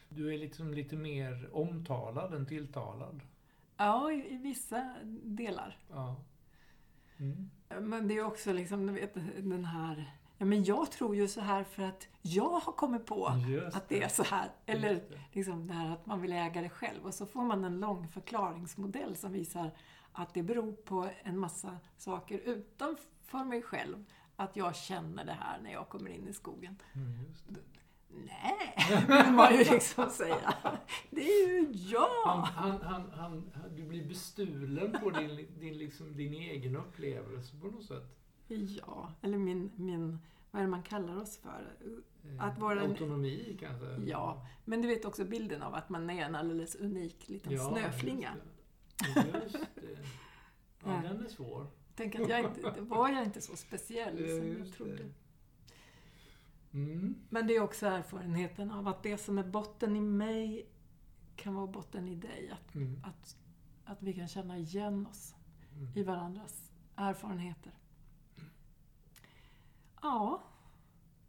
Du 0.10 0.34
är 0.34 0.38
liksom 0.38 0.74
lite 0.74 0.96
mer 0.96 1.50
omtalad 1.56 2.34
än 2.34 2.46
tilltalad. 2.46 3.22
Ja, 3.78 4.12
i, 4.12 4.34
i 4.34 4.38
vissa 4.38 4.96
delar. 5.24 5.78
Ja. 5.90 6.16
Mm. 7.18 7.50
Men 7.82 8.08
det 8.08 8.18
är 8.18 8.24
också 8.24 8.54
liksom, 8.54 8.88
du 8.88 8.94
vet, 8.94 9.14
den 9.38 9.66
här... 9.66 10.16
Ja, 10.38 10.46
men 10.46 10.64
jag 10.64 10.92
tror 10.92 11.16
ju 11.16 11.28
så 11.28 11.42
här 11.42 11.64
för 11.64 11.84
att 11.84 12.08
jag 12.22 12.50
har 12.50 12.74
kommit 12.74 13.06
på 13.06 13.34
Just 13.48 13.78
att 13.78 13.90
det 13.90 14.04
är 14.04 14.08
så 14.08 14.24
här. 14.24 14.52
Eller 14.66 14.94
det. 14.94 15.22
liksom 15.34 15.68
det 15.68 15.74
här 15.74 15.94
att 15.94 16.06
man 16.06 16.22
vill 16.22 16.32
äga 16.32 16.62
det 16.62 16.70
själv. 16.70 17.06
Och 17.06 17.14
så 17.14 17.26
får 17.26 17.42
man 17.42 17.64
en 17.64 17.80
lång 17.80 18.08
förklaringsmodell 18.08 19.16
som 19.16 19.32
visar 19.32 19.72
att 20.12 20.34
det 20.34 20.44
beror 20.44 20.72
på 20.72 21.10
en 21.24 21.40
massa 21.40 21.78
saker 21.98 22.38
utanför 22.38 23.44
mig 23.44 23.62
själv. 23.62 24.06
Att 24.36 24.56
jag 24.56 24.76
känner 24.76 25.26
det 25.26 25.38
här 25.40 25.60
när 25.64 25.72
jag 25.72 25.90
kommer 25.90 26.10
in 26.10 26.28
i 26.28 26.34
skogen. 26.34 26.76
Mm, 26.94 27.34
det. 27.48 27.60
Nej, 28.10 29.06
vill 29.08 29.34
man 29.34 29.54
ju 29.54 29.60
liksom 29.60 30.10
säga. 30.10 30.54
Det 31.10 31.22
är 31.22 31.48
ju 31.48 31.72
jag! 31.72 32.38
han, 32.38 32.82
han, 32.82 33.12
han, 33.12 33.52
han, 33.54 33.76
du 33.76 33.84
blir 33.84 34.08
bestulen 34.08 34.98
på 35.02 35.10
din, 35.10 35.48
din, 35.60 35.78
liksom, 35.78 36.18
din 36.18 36.34
egen 36.34 36.76
upplevelse 36.76 37.56
på 37.62 37.68
något 37.68 37.86
sätt. 37.86 38.18
Ja, 38.48 39.12
eller 39.22 39.38
min, 39.38 39.72
min... 39.76 40.20
Vad 40.52 40.60
är 40.60 40.66
det 40.66 40.72
man 40.72 40.84
kallar 40.84 41.22
oss 41.22 41.38
för? 41.38 41.76
Eh, 42.26 42.43
Att 42.45 42.60
vara 42.60 42.82
en- 42.82 42.91
Autonomi 42.91 43.58
kanske? 43.60 43.86
Ja, 44.06 44.48
men 44.66 44.82
du 44.82 44.88
vet 44.88 45.06
också 45.06 45.26
bilden 45.26 45.62
av 45.62 45.76
att 45.76 45.89
man 45.89 46.10
är 46.10 46.26
en 46.26 46.36
alldeles 46.36 46.76
unik 46.76 47.30
liten 47.30 47.52
Ja, 47.54 47.70
snöflinga. 47.72 48.34
Just 49.06 49.16
det. 49.32 49.39
Just 49.43 49.54
det. 49.76 49.98
Ja, 50.84 51.02
den 51.04 51.26
är 51.26 51.30
svår. 51.30 51.68
Tänk 51.95 52.16
att 52.16 52.30
jag 52.30 52.39
inte, 52.39 52.82
var 52.82 53.10
jag 53.10 53.24
inte 53.24 53.41
så 53.41 53.56
speciell 53.56 54.18
som 54.18 54.58
jag 54.58 54.74
trodde. 54.74 55.06
Mm. 56.74 57.16
Men 57.30 57.48
det 57.48 57.56
är 57.56 57.62
också 57.62 57.86
erfarenheten 57.86 58.72
av 58.72 58.88
att 58.88 59.04
det 59.04 59.18
som 59.18 59.38
är 59.38 59.43
botten 59.43 59.95
i 59.95 60.02
mig 60.02 60.70
kan 61.36 61.56
vara 61.56 61.68
botten 61.68 62.08
i 62.08 62.16
dig. 62.16 62.50
Att, 62.54 62.76
Mm. 62.76 63.02
att, 63.04 63.38
att 63.86 64.04
vi 64.04 64.14
kan 64.14 64.28
känna 64.28 64.58
igen 64.58 65.08
oss 65.08 65.34
Mm. 65.76 65.91
i 65.98 66.04
varandras 66.04 66.72
erfarenheter. 66.95 67.72
Ja, 70.02 70.43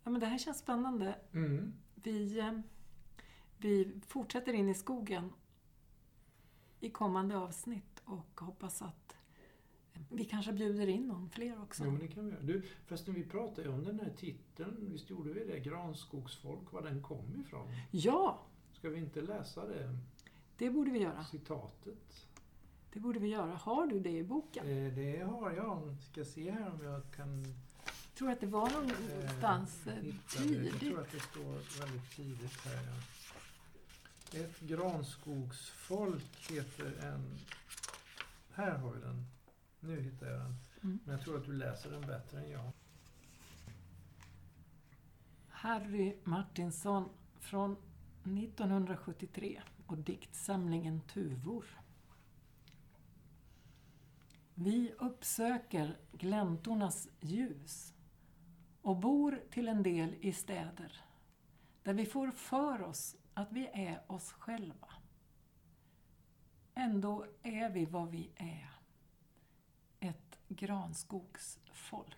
ja 0.04 0.10
men 0.10 0.20
det 0.20 0.26
här 0.26 0.38
känns 0.38 0.58
spännande. 0.58 1.18
Mm. 1.32 1.72
Vi, 1.94 2.38
eh, 2.38 2.60
vi 3.58 4.00
fortsätter 4.06 4.52
in 4.52 4.68
i 4.68 4.74
skogen 4.74 5.32
i 6.80 6.90
kommande 6.90 7.36
avsnitt 7.36 8.02
och 8.04 8.40
hoppas 8.40 8.82
att 8.82 9.16
vi 10.10 10.24
kanske 10.24 10.52
bjuder 10.52 10.86
in 10.86 11.02
någon 11.06 11.30
fler 11.30 11.62
också. 11.62 11.84
Ja, 11.84 11.90
men 11.90 12.00
det 12.00 12.08
kan 12.08 12.24
vi 12.24 12.30
göra. 12.30 12.42
Du, 12.42 12.62
förresten, 12.86 13.14
vi 13.14 13.24
pratade 13.24 13.62
ju 13.68 13.74
om 13.74 13.84
den 13.84 14.00
här 14.00 14.12
titeln. 14.16 14.76
Visst 14.92 15.10
gjorde 15.10 15.32
vi 15.32 15.44
det? 15.44 15.58
Granskogsfolk, 15.60 16.72
var 16.72 16.82
den 16.82 17.02
kom 17.02 17.40
ifrån. 17.40 17.68
Ja, 17.90 18.38
Ska 18.72 18.88
vi 18.88 18.98
inte 18.98 19.20
läsa 19.20 19.66
det 19.66 19.98
det 20.56 20.70
borde 20.70 20.90
vi 20.90 20.98
göra. 20.98 21.24
citatet? 21.24 22.26
Det 22.92 23.00
borde 23.00 23.18
vi 23.18 23.28
göra. 23.28 23.54
Har 23.54 23.86
du 23.86 24.00
det 24.00 24.10
i 24.18 24.24
boken? 24.24 24.66
Eh, 24.68 24.94
det 24.94 25.18
har 25.22 25.52
jag. 25.52 25.96
Ska 26.10 26.24
se 26.24 26.50
här 26.50 26.70
om 26.72 26.84
jag 26.84 27.02
kan 27.16 27.44
tror 28.18 28.30
att 28.30 28.40
det 28.40 28.46
var 28.46 28.70
någonstans 28.70 29.86
eh, 29.86 29.96
eh, 29.96 30.02
det. 30.02 30.08
Jag 30.08 30.28
tidigt. 30.28 30.80
tror 30.80 31.00
att 31.00 31.12
det 31.12 31.20
står 31.20 31.80
väldigt 31.80 32.10
tidigt 32.16 32.60
här. 32.64 32.82
Ja. 34.32 34.40
Ett 34.40 34.60
granskogsfolk 34.60 36.50
heter 36.50 36.92
en... 37.02 37.38
Här 38.52 38.78
har 38.78 38.92
vi 38.92 39.00
den. 39.00 39.24
Nu 39.80 40.00
hittar 40.00 40.26
jag 40.26 40.40
den. 40.40 40.54
Mm. 40.82 40.98
Men 41.04 41.14
jag 41.14 41.24
tror 41.24 41.36
att 41.36 41.46
du 41.46 41.52
läser 41.52 41.90
den 41.90 42.00
bättre 42.00 42.38
än 42.38 42.50
jag. 42.50 42.72
Harry 45.48 46.16
Martinsson 46.24 47.08
från 47.40 47.76
1973 48.22 49.62
och 49.86 49.98
diktsamlingen 49.98 51.00
Tuvor. 51.00 51.64
Vi 54.54 54.92
uppsöker 54.98 55.98
gläntornas 56.12 57.08
ljus 57.20 57.94
och 58.82 58.96
bor 58.96 59.42
till 59.50 59.68
en 59.68 59.82
del 59.82 60.14
i 60.20 60.32
städer 60.32 61.04
där 61.82 61.94
vi 61.94 62.06
får 62.06 62.30
för 62.30 62.82
oss 62.82 63.16
att 63.34 63.52
vi 63.52 63.66
är 63.72 64.12
oss 64.12 64.32
själva. 64.32 64.88
Ändå 66.74 67.26
är 67.42 67.70
vi 67.70 67.84
vad 67.84 68.10
vi 68.10 68.30
är. 68.36 68.70
Ett 70.00 70.38
granskogsfolk. 70.48 72.17